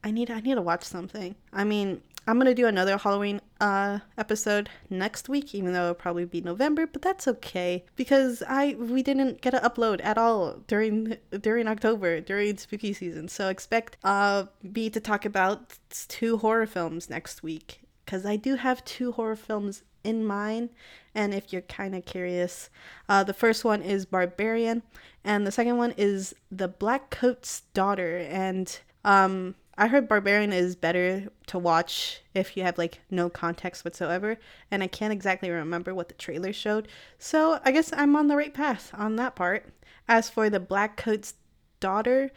I 0.05 0.13
need 0.13 0.31
I 0.31 0.39
need 0.39 0.55
to 0.55 0.63
watch 0.63 0.85
something. 0.85 1.35
I 1.53 1.65
mean, 1.65 2.03
I'm 2.31 2.39
gonna 2.39 2.55
do 2.55 2.69
another 2.69 2.97
Halloween 2.97 3.41
uh 3.61 3.99
episode 4.17 4.71
next 4.89 5.29
week, 5.29 5.53
even 5.53 5.73
though 5.73 5.83
it'll 5.83 5.95
probably 5.95 6.27
be 6.27 6.41
November, 6.41 6.87
but 6.87 7.03
that's 7.03 7.27
okay 7.27 7.85
because 7.97 8.41
I 8.49 8.77
we 8.79 9.03
didn't 9.03 9.41
get 9.41 9.51
to 9.51 9.59
upload 9.59 10.01
at 10.05 10.17
all 10.17 10.61
during 10.69 11.17
during 11.41 11.67
October 11.67 12.21
during 12.21 12.57
spooky 12.57 12.93
season. 12.93 13.27
So 13.27 13.49
expect 13.49 13.97
uh 14.05 14.45
me 14.63 14.91
to 14.91 15.01
talk 15.01 15.25
about 15.25 15.77
two 16.07 16.37
horror 16.37 16.67
films 16.67 17.11
next 17.11 17.43
week 17.43 17.81
because 18.05 18.25
I 18.25 18.37
do 18.37 18.55
have 18.55 18.85
two 18.85 19.11
horror 19.11 19.35
films 19.35 19.83
in 20.05 20.25
mind. 20.25 20.71
And 21.17 21.35
if 21.35 21.53
you're 21.53 21.63
kind 21.63 21.97
of 21.97 22.05
curious, 22.05 22.71
uh, 23.09 23.25
the 23.25 23.35
first 23.35 23.65
one 23.65 23.83
is 23.83 24.07
Barbarian, 24.07 24.85
and 25.25 25.45
the 25.45 25.51
second 25.51 25.79
one 25.79 25.95
is 25.97 26.37
The 26.53 26.69
Black 26.69 27.11
Coat's 27.11 27.63
Daughter. 27.75 28.19
And 28.19 28.79
um, 29.05 29.57
I 29.81 29.87
heard 29.87 30.09
Barbarian 30.09 30.53
is 30.53 30.77
better 30.77 31.29
to 31.47 31.59
watch 31.59 32.21
if 32.35 32.55
you 32.55 32.65
have 32.65 32.77
like 32.77 33.01
no 33.11 33.31
context 33.31 33.83
whatsoever, 33.83 34.37
and 34.71 34.83
I 34.83 34.89
can't 34.89 35.11
exactly 35.11 35.49
remember 35.49 35.95
what 35.95 36.09
the 36.09 36.15
trailer 36.15 36.53
showed. 36.53 36.87
So 37.19 37.59
I 37.65 37.73
guess 37.73 37.91
I'm 37.97 38.15
on 38.15 38.29
the 38.29 38.37
right 38.37 38.53
path 38.53 38.91
on 38.93 39.17
that 39.17 39.35
part. 39.35 39.73
As 40.07 40.29
for 40.29 40.51
the 40.51 40.61
Black 40.61 40.99
Coat's 40.99 41.33
daughter, 41.81 42.31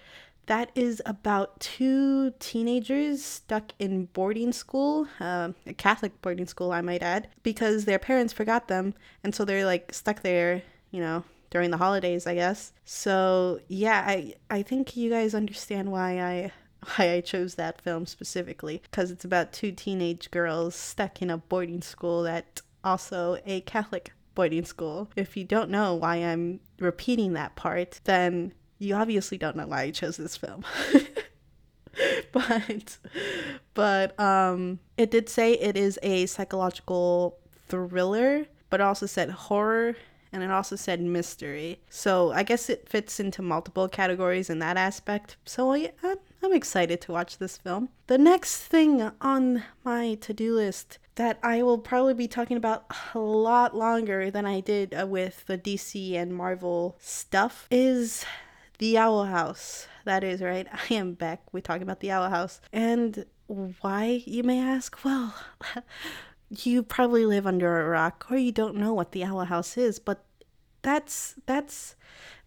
that 0.46 0.72
is 0.74 1.02
about 1.06 1.60
two 1.60 2.32
teenagers 2.40 3.22
stuck 3.22 3.74
in 3.78 4.06
boarding 4.06 4.54
school, 4.54 5.10
uh, 5.20 5.52
a 5.68 5.74
Catholic 5.74 6.22
boarding 6.22 6.48
school, 6.48 6.72
I 6.72 6.80
might 6.80 7.04
add, 7.04 7.28
because 7.44 7.84
their 7.84 8.00
parents 8.00 8.32
forgot 8.32 8.70
them, 8.70 8.94
and 9.22 9.36
so 9.36 9.44
they're 9.44 9.66
like 9.66 9.94
stuck 9.94 10.22
there, 10.22 10.62
you 10.92 11.02
know, 11.02 11.26
during 11.50 11.72
the 11.72 11.78
holidays, 11.78 12.26
I 12.26 12.36
guess. 12.36 12.72
So 12.86 13.60
yeah, 13.68 14.06
I 14.08 14.36
I 14.50 14.62
think 14.62 14.96
you 14.96 15.10
guys 15.10 15.36
understand 15.36 15.92
why 15.92 16.22
I 16.22 16.54
why 16.84 17.12
I 17.12 17.22
chose 17.22 17.56
that 17.56 17.82
film 17.82 18.06
specifically 18.06 18.82
because 18.84 19.12
it's 19.12 19.25
about 19.25 19.54
two 19.54 19.72
teenage 19.72 20.32
girls 20.32 20.75
stuck 20.75 21.22
in 21.22 21.30
a 21.30 21.38
boarding 21.38 21.82
school 21.82 22.24
that 22.24 22.62
also 22.84 23.38
a 23.46 23.62
Catholic 23.62 24.12
boarding 24.36 24.66
school. 24.66 25.10
If 25.16 25.38
you 25.38 25.44
don't 25.44 25.70
know 25.70 25.94
why 25.96 26.18
I'm 26.18 26.60
repeating 26.80 27.34
that 27.34 27.56
part, 27.56 28.00
then 28.04 28.54
you 28.80 28.96
obviously 28.96 29.38
don't 29.38 29.56
know 29.56 29.68
why 29.68 29.84
I 29.84 29.92
chose 29.92 30.18
this 30.18 30.38
film. 30.38 30.66
but 32.32 32.98
but 33.75 34.20
um 34.20 34.80
it 34.98 35.12
did 35.12 35.30
say 35.30 35.54
it 35.54 35.78
is 35.78 36.00
a 36.02 36.25
psychological 36.25 37.38
thriller, 37.68 38.46
but 38.70 38.82
also 38.82 39.06
said 39.06 39.30
horror 39.30 39.96
and 40.32 40.42
it 40.42 40.50
also 40.50 40.75
said 40.75 41.00
mystery. 41.00 41.80
So 41.90 42.32
I 42.32 42.42
guess 42.42 42.70
it 42.70 42.90
fits 42.90 43.20
into 43.20 43.44
multiple 43.44 43.88
categories 43.88 44.50
in 44.50 44.60
that 44.60 44.78
aspect. 44.78 45.38
So 45.46 45.72
I'm 45.72 46.18
excited 46.52 47.00
to 47.02 47.12
watch 47.12 47.38
this 47.38 47.58
film. 47.58 47.90
The 48.08 48.18
next 48.18 48.58
thing 48.58 49.12
on 49.22 49.64
my 49.86 50.16
to 50.16 50.34
do 50.34 50.56
list 50.56 50.98
that 51.16 51.40
I 51.44 51.62
will 51.62 51.78
probably 51.78 52.14
be 52.14 52.28
talking 52.28 52.58
about 52.58 52.86
a 53.14 53.20
lot 53.20 53.76
longer 53.76 54.32
than 54.32 54.46
I 54.46 54.60
did 54.60 54.94
uh, 55.00 55.06
with 55.06 55.46
the 55.46 55.58
DC 55.58 56.16
and 56.16 56.36
Marvel 56.36 56.98
stuff 57.00 57.68
is 57.70 58.26
the 58.80 58.98
Owl 58.98 59.26
House. 59.26 59.88
That 60.06 60.24
is 60.24 60.42
right. 60.42 60.68
I 60.74 60.94
am 60.94 61.14
back. 61.14 61.42
We're 61.52 61.62
talking 61.62 61.84
about 61.84 62.00
the 62.00 62.12
Owl 62.12 62.30
House. 62.30 62.60
And 62.72 63.26
why, 63.48 64.24
you 64.26 64.44
may 64.44 64.60
ask? 64.60 65.04
Well, 65.04 65.36
you 66.50 66.84
probably 66.84 67.26
live 67.26 67.46
under 67.46 67.82
a 67.82 67.90
rock 67.90 68.26
or 68.30 68.38
you 68.38 68.52
don't 68.52 68.76
know 68.76 68.94
what 68.94 69.12
the 69.12 69.24
Owl 69.24 69.46
House 69.46 69.78
is, 69.78 70.00
but 70.00 70.26
that's 70.82 71.36
that's 71.46 71.96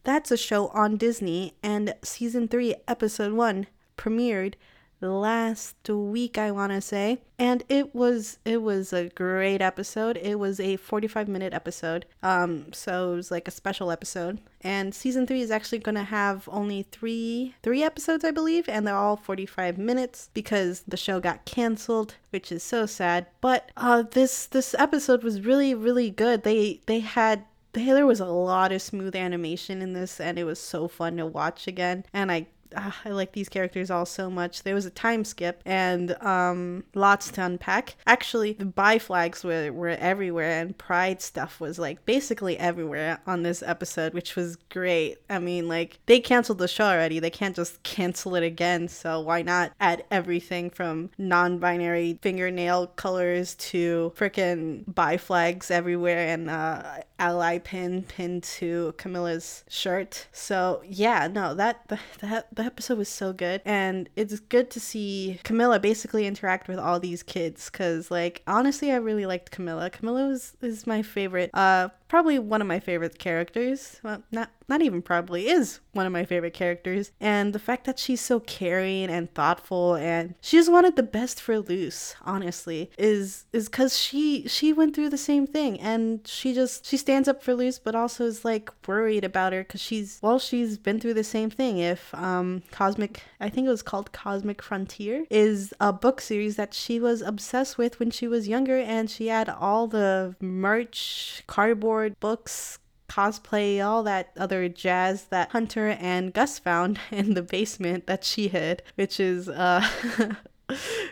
that's 0.05 0.31
a 0.31 0.37
show 0.37 0.69
on 0.69 0.97
Disney 0.97 1.55
and 1.63 1.95
season 2.03 2.49
3 2.49 2.75
episode 2.87 3.33
1 3.33 3.67
premiered 3.97 4.55
last 5.01 5.89
week 5.89 6.39
I 6.39 6.51
want 6.51 6.73
to 6.73 6.81
say. 6.81 7.19
And 7.39 7.65
it 7.69 7.95
was 7.95 8.39
it 8.45 8.63
was 8.63 8.93
a 8.93 9.09
great 9.11 9.61
episode. 9.61 10.17
It 10.17 10.39
was 10.39 10.59
a 10.59 10.77
45 10.77 11.29
minute 11.29 11.53
episode. 11.53 12.07
Um 12.23 12.73
so 12.73 13.13
it 13.13 13.17
was 13.17 13.31
like 13.31 13.49
a 13.49 13.53
special 13.53 13.91
episode. 13.91 14.41
And 14.63 14.95
season 14.95 15.27
3 15.27 15.41
is 15.41 15.51
actually 15.51 15.79
going 15.79 15.95
to 15.95 16.03
have 16.03 16.49
only 16.51 16.83
3 16.83 17.55
3 17.63 17.83
episodes 17.83 18.25
I 18.25 18.31
believe. 18.31 18.69
And 18.69 18.87
they're 18.87 18.97
all 18.97 19.17
45 19.17 19.79
minutes 19.79 20.31
because 20.35 20.83
the 20.89 20.97
show 20.97 21.21
got 21.21 21.45
canceled 21.45 22.15
which 22.31 22.51
is 22.51 22.63
so 22.63 22.87
sad. 22.87 23.27
But 23.41 23.71
uh 23.77 24.03
this 24.03 24.47
this 24.47 24.75
episode 24.79 25.23
was 25.23 25.43
really 25.43 25.75
really 25.75 26.11
good. 26.11 26.43
They 26.43 26.81
they 26.87 27.01
had 27.01 27.45
there 27.73 28.07
was 28.07 28.21
a 28.21 28.27
lot 28.27 28.73
of 28.73 28.81
smooth 28.81 29.15
animation 29.15 29.83
in 29.83 29.93
this 29.93 30.19
and 30.19 30.39
it 30.39 30.45
was 30.45 30.59
so 30.59 30.89
fun 30.89 31.19
to 31.19 31.27
watch 31.27 31.67
again. 31.67 32.05
And 32.15 32.33
i 32.33 32.47
ah, 32.77 32.97
I 33.05 33.11
like 33.11 33.33
these 33.33 33.49
characters 33.49 33.91
all 33.91 34.07
so 34.07 34.31
much. 34.31 34.63
There 34.63 34.75
was 34.75 34.87
a 34.87 34.91
time 34.91 35.25
skip 35.25 35.61
and 35.65 36.21
um, 36.23 36.85
lots 36.95 37.31
to 37.33 37.45
unpack. 37.45 37.97
Actually, 38.07 38.53
the 38.53 38.65
bi 38.65 38.99
flags 38.99 39.45
were, 39.45 39.73
were 39.73 39.89
everywhere, 39.91 40.61
and 40.61 40.77
Pride 40.77 41.21
stuff 41.23 41.61
was 41.61 41.79
like 41.79 42.05
basically 42.05 42.59
everywhere 42.59 43.21
on 43.27 43.43
this 43.43 43.63
episode, 43.63 44.15
which 44.15 44.37
was 44.37 44.57
great. 44.71 45.19
I 45.29 45.39
mean, 45.39 45.69
like, 45.69 45.99
they 46.07 46.21
canceled 46.21 46.59
the 46.59 46.69
show 46.69 46.87
already. 46.87 47.19
They 47.19 47.31
can't 47.31 47.57
just 47.57 47.83
cancel 47.83 48.35
it 48.35 48.43
again, 48.43 48.89
so 48.89 49.21
why 49.21 49.43
not 49.43 49.73
add 49.81 50.05
everything 50.11 50.71
from 50.71 51.11
non 51.19 51.59
binary 51.59 52.19
fingernail 52.23 52.89
colors 52.89 53.55
to 53.57 54.13
freaking 54.17 54.83
bi 54.93 55.17
flags 55.17 55.71
everywhere 55.71 56.29
and 56.29 56.51
uh, 56.51 56.83
ally 57.19 57.59
pin 57.59 58.03
pinned 58.03 58.43
to 58.43 58.95
Camila's 58.97 59.65
shirt? 59.69 60.27
So, 60.33 60.83
yeah, 60.85 61.29
no, 61.29 61.55
that, 61.55 61.89
that, 62.21 62.55
that 62.57 62.67
episode 62.67 62.99
was 62.99 63.09
so 63.09 63.33
good 63.33 63.63
and 63.65 64.09
it's 64.17 64.41
good 64.41 64.71
to 64.71 64.81
see 64.81 65.39
camila 65.45 65.81
basically 65.81 66.27
interact 66.27 66.69
with 66.69 66.79
all 66.79 66.99
these 66.99 67.23
kids 67.23 67.71
because 67.71 68.11
like 68.11 68.43
honestly 68.47 68.91
i 68.91 68.97
really 68.97 69.27
liked 69.27 69.51
camila. 69.51 69.91
Camila 69.91 70.29
was, 70.29 70.57
is 70.61 70.87
my 70.87 71.03
favorite 71.03 71.51
uh 71.55 71.89
probably 72.09 72.39
one 72.39 72.61
of 72.61 72.67
my 72.67 72.81
favorite 72.81 73.19
characters. 73.19 74.01
Well 74.03 74.23
not 74.31 74.51
not 74.69 74.83
even 74.83 75.01
probably 75.01 75.49
is 75.49 75.81
one 75.93 76.07
of 76.07 76.13
my 76.13 76.25
favorite 76.25 76.53
characters. 76.53 77.13
And 77.21 77.53
the 77.53 77.59
fact 77.59 77.85
that 77.85 77.99
she's 77.99 78.21
so 78.21 78.41
caring 78.41 79.09
and 79.09 79.33
thoughtful 79.33 79.95
and 79.95 80.35
she 80.41 80.57
just 80.57 80.71
wanted 80.71 80.97
the 80.97 81.03
best 81.03 81.41
for 81.41 81.59
luz 81.61 82.17
honestly 82.25 82.91
is 82.99 83.47
is 83.53 83.69
because 83.69 83.99
she 83.99 84.47
she 84.49 84.73
went 84.73 84.95
through 84.95 85.11
the 85.11 85.19
same 85.19 85.47
thing. 85.47 85.81
And 85.81 86.27
she 86.27 86.53
just 86.55 86.87
she 86.87 86.97
stands 86.97 87.29
up 87.29 87.43
for 87.43 87.55
luz 87.55 87.79
but 87.79 87.95
also 87.95 88.25
is 88.25 88.45
like 88.45 88.71
worried 88.87 89.25
about 89.25 89.53
her 89.53 89.63
because 89.63 89.81
she's 89.81 90.19
well 90.23 90.39
she's 90.39 90.79
been 90.79 91.01
through 91.01 91.15
the 91.15 91.25
same 91.25 91.51
thing. 91.51 91.79
If 91.79 92.15
um 92.15 92.63
cosmic 92.71 93.23
i 93.41 93.49
think 93.49 93.67
it 93.67 93.71
was 93.71 93.83
called 93.83 94.13
cosmic 94.13 94.63
frontier 94.63 95.25
is 95.31 95.75
a 95.81 95.93
book 95.93 96.21
series 96.21 96.57
that 96.57 96.75
she 96.75 96.99
was 97.01 97.23
obsessed 97.23 97.79
with 97.79 97.99
when 97.99 98.11
she 98.11 98.27
was 98.29 98.49
younger. 98.49 98.79
And 98.79 99.11
she 99.11 99.29
had 99.29 99.49
all 99.49 99.87
the 99.87 100.35
merch 100.41 101.43
cardboard 101.47 101.96
books 102.21 102.79
cosplay, 103.09 103.85
all 103.85 104.03
that 104.03 104.31
other 104.37 104.69
jazz 104.69 105.25
that 105.27 105.51
Hunter 105.51 105.89
and 106.01 106.33
Gus 106.33 106.59
found 106.59 106.99
in 107.11 107.35
the 107.35 107.43
basement 107.43 108.07
that 108.07 108.25
she 108.25 108.49
hid, 108.49 108.83
which 108.95 109.21
is 109.21 109.49
uh 109.49 109.87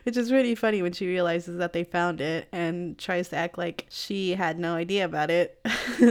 which 0.03 0.17
is 0.17 0.33
really 0.33 0.55
funny 0.55 0.83
when 0.83 0.93
she 0.93 1.07
realizes 1.07 1.59
that 1.59 1.73
they 1.73 1.85
found 1.85 2.21
it 2.21 2.49
and 2.51 2.99
tries 2.99 3.29
to 3.29 3.37
act 3.37 3.57
like 3.57 3.87
she 3.89 4.33
had 4.33 4.59
no 4.59 4.75
idea 4.75 5.05
about 5.05 5.31
it. 5.31 5.61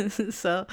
so, 0.32 0.66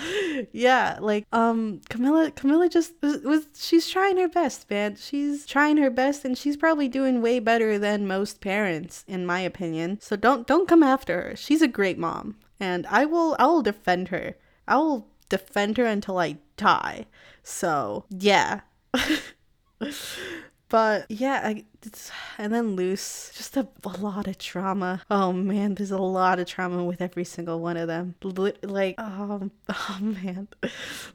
yeah, 0.52 0.99
like 1.00 1.26
um 1.33 1.80
Camila 1.90 2.33
Camila 2.33 2.71
just 2.71 2.95
was, 3.02 3.21
was 3.23 3.47
she's 3.54 3.88
trying 3.88 4.16
her 4.19 4.28
best, 4.28 4.71
man. 4.71 4.97
She's 4.97 5.47
trying 5.47 5.76
her 5.78 5.90
best 5.90 6.25
and 6.25 6.38
she's 6.38 6.57
probably 6.57 6.88
doing 6.88 7.21
way 7.21 7.40
better 7.40 7.78
than 7.78 8.07
most 8.07 8.40
parents 8.40 9.04
in 9.09 9.26
my 9.26 9.40
opinion. 9.40 9.99
So 10.00 10.16
don't 10.16 10.47
don't 10.47 10.69
come 10.69 10.83
after 10.83 11.23
her. 11.23 11.37
She's 11.37 11.62
a 11.62 11.69
great 11.69 11.99
mom 11.99 12.37
and 12.60 12.86
I 12.86 13.06
will 13.06 13.34
I 13.38 13.46
will 13.46 13.62
defend 13.62 14.08
her. 14.08 14.36
I 14.68 14.76
will 14.76 15.08
defend 15.28 15.78
her 15.78 15.86
until 15.86 16.18
I 16.18 16.36
die. 16.56 17.06
So, 17.42 18.04
yeah. 18.10 18.60
but 20.70 21.06
yeah, 21.10 21.40
I, 21.44 21.64
and 22.38 22.52
then 22.52 22.76
Luz, 22.76 23.32
just 23.34 23.56
a, 23.56 23.66
a, 23.84 23.88
lot 23.98 24.28
of 24.28 24.38
trauma. 24.38 25.02
Oh 25.10 25.32
man, 25.32 25.74
there's 25.74 25.90
a 25.90 25.98
lot 25.98 26.38
of 26.38 26.46
trauma 26.46 26.84
with 26.84 27.00
every 27.00 27.24
single 27.24 27.60
one 27.60 27.76
of 27.76 27.88
them. 27.88 28.14
Like, 28.62 28.94
oh, 28.96 29.50
oh 29.68 29.98
man, 30.00 30.46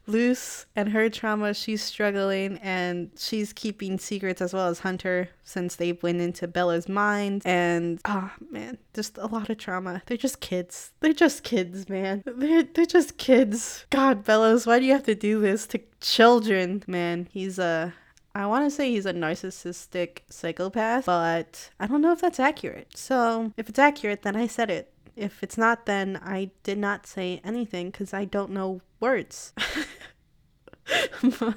Luz 0.08 0.66
and 0.76 0.90
her 0.90 1.10
trauma, 1.10 1.54
she's 1.54 1.82
struggling 1.82 2.58
and 2.58 3.12
she's 3.18 3.54
keeping 3.54 3.98
secrets 3.98 4.42
as 4.42 4.54
well 4.54 4.68
as 4.68 4.80
Hunter 4.80 5.30
since 5.44 5.78
they 5.78 5.94
went 5.94 6.20
into 6.20 6.50
Belos' 6.50 6.90
mind. 6.90 7.42
And 7.46 8.02
oh 8.04 8.32
man, 8.52 8.78
just 8.94 9.18
a 9.18 9.28
lot 9.28 9.50
of 9.50 9.58
trauma. 9.58 10.02
They're 10.06 10.18
just 10.18 10.42
kids. 10.42 10.92
They're 11.00 11.14
just 11.14 11.44
kids, 11.44 11.88
man. 11.88 12.24
They're 12.26 12.64
they're 12.64 12.86
just 12.86 13.18
kids. 13.18 13.86
God, 13.90 14.26
Belos, 14.26 14.68
why 14.68 14.80
do 14.80 14.86
you 14.86 14.92
have 14.92 15.06
to 15.06 15.16
do 15.16 15.40
this 15.40 15.66
to 15.68 15.80
children? 16.02 16.84
Man, 16.88 17.30
he's 17.32 17.58
a 17.58 17.64
uh, 17.64 17.92
I 18.36 18.46
want 18.48 18.66
to 18.66 18.70
say 18.70 18.92
he's 18.92 19.06
a 19.06 19.14
narcissistic 19.14 20.20
psychopath, 20.30 21.06
but 21.06 21.70
I 21.80 21.88
don't 21.88 22.02
know 22.02 22.12
if 22.12 22.20
that's 22.20 22.40
accurate. 22.40 22.98
So 22.98 23.54
if 23.56 23.70
it's 23.70 23.80
accurate, 23.80 24.24
then 24.24 24.36
I 24.36 24.46
said 24.46 24.70
it. 24.70 24.92
If 25.16 25.42
it's 25.42 25.58
not, 25.58 25.86
then 25.86 26.20
I 26.22 26.52
did 26.64 26.78
not 26.78 27.08
say 27.08 27.40
anything 27.46 27.92
because 27.92 28.14
I 28.14 28.26
don't 28.26 28.52
know 28.52 28.82
words. 29.00 29.54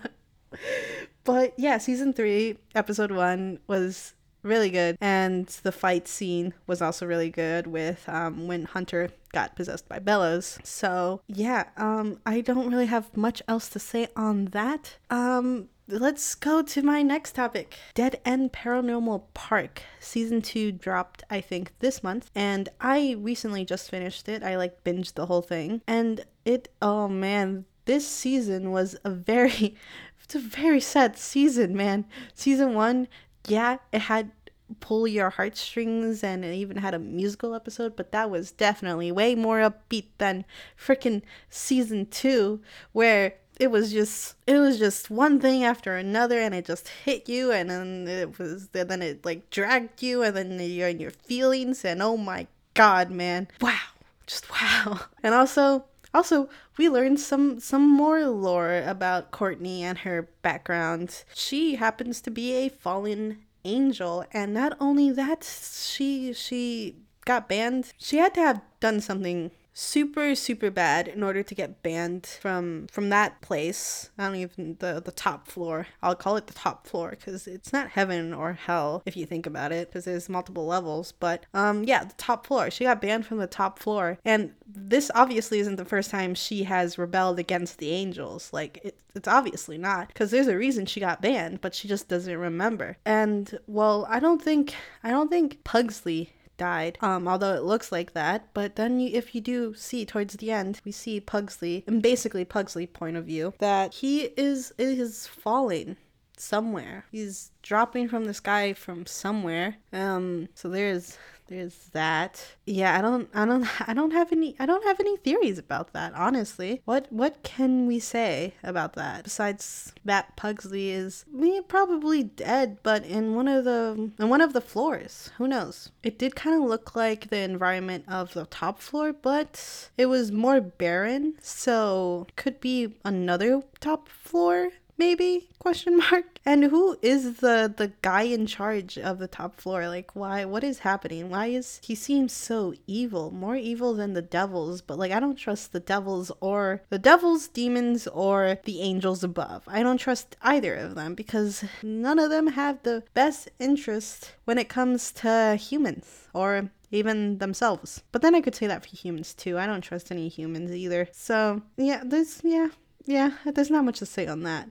but 1.24 1.54
yeah, 1.56 1.78
season 1.78 2.12
three, 2.12 2.58
episode 2.76 3.10
one 3.10 3.58
was 3.66 4.14
really 4.44 4.70
good 4.70 4.96
and 5.00 5.48
the 5.64 5.72
fight 5.72 6.06
scene 6.06 6.54
was 6.68 6.80
also 6.80 7.04
really 7.04 7.28
good 7.28 7.66
with 7.66 8.08
um, 8.08 8.46
when 8.46 8.64
hunter 8.64 9.10
got 9.32 9.54
possessed 9.56 9.88
by 9.88 9.98
belos 9.98 10.58
so 10.66 11.20
yeah 11.28 11.64
um, 11.76 12.18
i 12.24 12.40
don't 12.40 12.70
really 12.70 12.86
have 12.86 13.14
much 13.16 13.42
else 13.48 13.68
to 13.68 13.78
say 13.78 14.08
on 14.16 14.46
that. 14.46 14.96
Um, 15.10 15.68
let's 15.86 16.34
go 16.34 16.62
to 16.62 16.82
my 16.82 17.02
next 17.02 17.32
topic. 17.32 17.76
Dead 17.94 18.20
end 18.24 18.52
paranormal 18.52 19.24
park. 19.34 19.82
Season 20.00 20.42
2 20.42 20.72
dropped 20.72 21.22
i 21.30 21.40
think 21.40 21.72
this 21.80 22.02
month. 22.02 22.30
And 22.34 22.68
i 22.80 23.16
recently 23.18 23.64
just 23.64 23.90
finished 23.90 24.28
it. 24.28 24.42
I 24.42 24.56
like 24.56 24.84
binged 24.84 25.14
the 25.14 25.26
whole 25.26 25.42
thing. 25.42 25.82
And 25.86 26.24
it 26.44 26.68
oh 26.80 27.08
man 27.08 27.64
this 27.84 28.06
season 28.06 28.70
was 28.70 28.96
a 29.04 29.10
very 29.10 29.76
it's 30.24 30.34
a 30.34 30.40
very 30.40 30.80
sad 30.80 31.16
season 31.16 31.76
man. 31.76 32.06
Season 32.34 32.74
1 32.74 33.08
yeah, 33.46 33.78
it 33.92 34.02
had 34.02 34.32
pull 34.80 35.06
your 35.06 35.30
heartstrings 35.30 36.22
and 36.22 36.44
it 36.44 36.54
even 36.54 36.76
had 36.76 36.94
a 36.94 36.98
musical 36.98 37.54
episode, 37.54 37.96
but 37.96 38.12
that 38.12 38.30
was 38.30 38.52
definitely 38.52 39.10
way 39.12 39.34
more 39.34 39.58
upbeat 39.58 40.06
than 40.18 40.44
freaking 40.78 41.22
season 41.48 42.06
2 42.06 42.60
where 42.92 43.34
it 43.58 43.70
was 43.70 43.92
just 43.92 44.36
it 44.46 44.58
was 44.58 44.78
just 44.78 45.10
one 45.10 45.40
thing 45.40 45.64
after 45.64 45.96
another 45.96 46.38
and 46.38 46.54
it 46.54 46.64
just 46.64 46.88
hit 46.88 47.28
you 47.28 47.50
and 47.50 47.68
then 47.68 48.06
it 48.06 48.38
was 48.38 48.68
then 48.68 49.02
it 49.02 49.24
like 49.24 49.50
dragged 49.50 50.00
you 50.00 50.22
and 50.22 50.36
then 50.36 50.60
you're 50.60 50.88
in 50.88 51.00
your 51.00 51.10
feelings 51.10 51.84
and 51.84 52.00
oh 52.00 52.16
my 52.16 52.46
god 52.74 53.10
man. 53.10 53.48
Wow. 53.60 53.78
Just 54.26 54.50
wow. 54.50 55.00
And 55.22 55.34
also 55.34 55.84
also, 56.14 56.48
we 56.78 56.88
learned 56.88 57.20
some 57.20 57.60
some 57.60 57.88
more 57.88 58.24
lore 58.26 58.82
about 58.86 59.30
Courtney 59.30 59.82
and 59.82 59.98
her 59.98 60.28
background. 60.42 61.24
She 61.34 61.74
happens 61.74 62.20
to 62.22 62.30
be 62.30 62.54
a 62.54 62.68
fallen 62.68 63.44
angel. 63.64 64.24
And 64.32 64.54
not 64.54 64.76
only 64.80 65.10
that 65.12 65.44
she 65.44 66.32
she 66.32 66.96
got 67.24 67.48
banned. 67.48 67.92
She 67.98 68.16
had 68.16 68.34
to 68.34 68.40
have 68.40 68.62
done 68.80 69.00
something 69.00 69.50
super 69.78 70.34
super 70.34 70.72
bad 70.72 71.06
in 71.06 71.22
order 71.22 71.40
to 71.40 71.54
get 71.54 71.84
banned 71.84 72.26
from 72.26 72.88
from 72.88 73.10
that 73.10 73.40
place. 73.40 74.10
I 74.18 74.26
don't 74.26 74.34
even 74.34 74.76
the 74.80 75.00
the 75.00 75.12
top 75.12 75.46
floor. 75.46 75.86
I'll 76.02 76.16
call 76.16 76.36
it 76.36 76.48
the 76.48 76.54
top 76.54 76.84
floor 76.84 77.10
because 77.10 77.46
it's 77.46 77.72
not 77.72 77.90
heaven 77.90 78.34
or 78.34 78.54
hell 78.54 79.02
if 79.06 79.16
you 79.16 79.24
think 79.24 79.46
about 79.46 79.70
it 79.70 79.88
because 79.88 80.04
there's 80.04 80.28
multiple 80.28 80.66
levels. 80.66 81.12
But 81.12 81.46
um 81.54 81.84
yeah 81.84 82.02
the 82.02 82.14
top 82.14 82.44
floor. 82.44 82.72
She 82.72 82.84
got 82.84 83.00
banned 83.00 83.24
from 83.24 83.38
the 83.38 83.46
top 83.46 83.78
floor. 83.78 84.18
And 84.24 84.52
this 84.66 85.12
obviously 85.14 85.60
isn't 85.60 85.76
the 85.76 85.84
first 85.84 86.10
time 86.10 86.34
she 86.34 86.64
has 86.64 86.98
rebelled 86.98 87.38
against 87.38 87.78
the 87.78 87.92
angels. 87.92 88.52
Like 88.52 88.80
it, 88.82 88.98
it's 89.14 89.28
obviously 89.28 89.78
not 89.78 90.08
because 90.08 90.32
there's 90.32 90.48
a 90.48 90.56
reason 90.56 90.86
she 90.86 90.98
got 90.98 91.22
banned 91.22 91.60
but 91.60 91.72
she 91.72 91.86
just 91.86 92.08
doesn't 92.08 92.36
remember. 92.36 92.96
And 93.06 93.56
well 93.68 94.06
i 94.10 94.18
don't 94.18 94.42
think 94.42 94.74
i 95.04 95.10
don't 95.10 95.30
think 95.30 95.62
pugsley 95.62 96.32
died. 96.58 96.98
Um, 97.00 97.26
although 97.26 97.54
it 97.54 97.62
looks 97.62 97.90
like 97.90 98.12
that, 98.12 98.52
but 98.52 98.76
then 98.76 99.00
you, 99.00 99.10
if 99.14 99.34
you 99.34 99.40
do 99.40 99.74
see 99.74 100.04
towards 100.04 100.34
the 100.34 100.50
end, 100.50 100.80
we 100.84 100.92
see 100.92 101.20
Pugsley, 101.20 101.84
and 101.86 102.02
basically 102.02 102.44
Pugsley 102.44 102.86
point 102.86 103.16
of 103.16 103.24
view, 103.24 103.54
that 103.58 103.94
he 103.94 104.24
is 104.36 104.74
is 104.78 105.26
falling 105.26 105.96
somewhere. 106.36 107.06
He's 107.10 107.50
dropping 107.62 108.08
from 108.08 108.26
the 108.26 108.34
sky 108.34 108.72
from 108.72 109.06
somewhere. 109.06 109.76
Um, 109.92 110.48
so 110.54 110.68
there's 110.68 111.16
there's 111.48 111.74
that. 111.92 112.44
Yeah, 112.66 112.96
I 112.96 113.00
don't 113.00 113.28
I 113.34 113.44
don't 113.44 113.66
I 113.88 113.94
don't 113.94 114.12
have 114.12 114.32
any 114.32 114.54
I 114.58 114.66
don't 114.66 114.84
have 114.84 115.00
any 115.00 115.16
theories 115.16 115.58
about 115.58 115.92
that, 115.92 116.14
honestly. 116.14 116.82
What 116.84 117.06
what 117.10 117.42
can 117.42 117.86
we 117.86 117.98
say 117.98 118.54
about 118.62 118.94
that 118.94 119.24
besides 119.24 119.92
that 120.04 120.36
Pugsley 120.36 120.90
is 120.90 121.24
me 121.32 121.60
probably 121.60 122.22
dead, 122.22 122.78
but 122.82 123.04
in 123.04 123.34
one 123.34 123.48
of 123.48 123.64
the 123.64 124.10
in 124.18 124.28
one 124.28 124.40
of 124.40 124.52
the 124.52 124.60
floors. 124.60 125.30
Who 125.38 125.48
knows? 125.48 125.90
It 126.02 126.18
did 126.18 126.36
kind 126.36 126.56
of 126.56 126.68
look 126.68 126.94
like 126.94 127.30
the 127.30 127.38
environment 127.38 128.04
of 128.08 128.34
the 128.34 128.46
top 128.46 128.80
floor, 128.80 129.12
but 129.12 129.90
it 129.96 130.06
was 130.06 130.30
more 130.30 130.60
barren, 130.60 131.34
so 131.40 132.26
could 132.36 132.60
be 132.60 132.94
another 133.04 133.62
top 133.80 134.08
floor 134.08 134.70
maybe? 134.98 135.48
Question 135.58 135.96
mark. 135.98 136.24
And 136.48 136.64
who 136.64 136.96
is 137.02 137.40
the 137.40 137.72
the 137.76 137.92
guy 138.00 138.22
in 138.22 138.46
charge 138.46 138.96
of 138.96 139.18
the 139.18 139.28
top 139.28 139.60
floor? 139.60 139.86
Like 139.86 140.16
why 140.16 140.46
what 140.46 140.64
is 140.64 140.78
happening? 140.78 141.28
Why 141.28 141.46
is 141.48 141.78
he 141.82 141.94
seems 141.94 142.32
so 142.32 142.72
evil? 142.86 143.30
More 143.30 143.56
evil 143.56 143.92
than 143.92 144.14
the 144.14 144.22
devils 144.22 144.80
but 144.80 144.98
like 144.98 145.12
i 145.12 145.20
don't 145.20 145.36
trust 145.36 145.72
the 145.72 145.80
devils 145.80 146.32
or 146.40 146.82
the 146.88 146.98
devils 146.98 147.48
demons 147.48 148.06
or 148.08 148.58
the 148.64 148.80
angels 148.80 149.22
above. 149.22 149.62
I 149.66 149.82
don't 149.82 149.98
trust 149.98 150.36
either 150.40 150.74
of 150.74 150.94
them 150.94 151.14
because 151.14 151.64
none 151.82 152.18
of 152.18 152.30
them 152.30 152.46
have 152.48 152.82
the 152.82 153.02
best 153.12 153.50
interest 153.58 154.32
when 154.46 154.58
it 154.58 154.70
comes 154.70 155.12
to 155.12 155.56
humans 155.56 156.28
or 156.32 156.70
even 156.90 157.38
themselves. 157.38 158.02
But 158.12 158.22
then 158.22 158.34
I 158.34 158.40
could 158.40 158.54
say 158.54 158.66
that 158.66 158.82
for 158.82 158.96
humans 158.96 159.34
too. 159.34 159.58
I 159.58 159.66
don't 159.66 159.82
trust 159.82 160.10
any 160.10 160.28
humans 160.28 160.72
either. 160.72 161.08
So, 161.12 161.62
yeah, 161.76 162.02
this, 162.04 162.40
yeah, 162.42 162.68
yeah, 163.08 163.30
there's 163.46 163.70
not 163.70 163.86
much 163.86 164.00
to 164.00 164.06
say 164.06 164.26
on 164.26 164.42
that. 164.42 164.70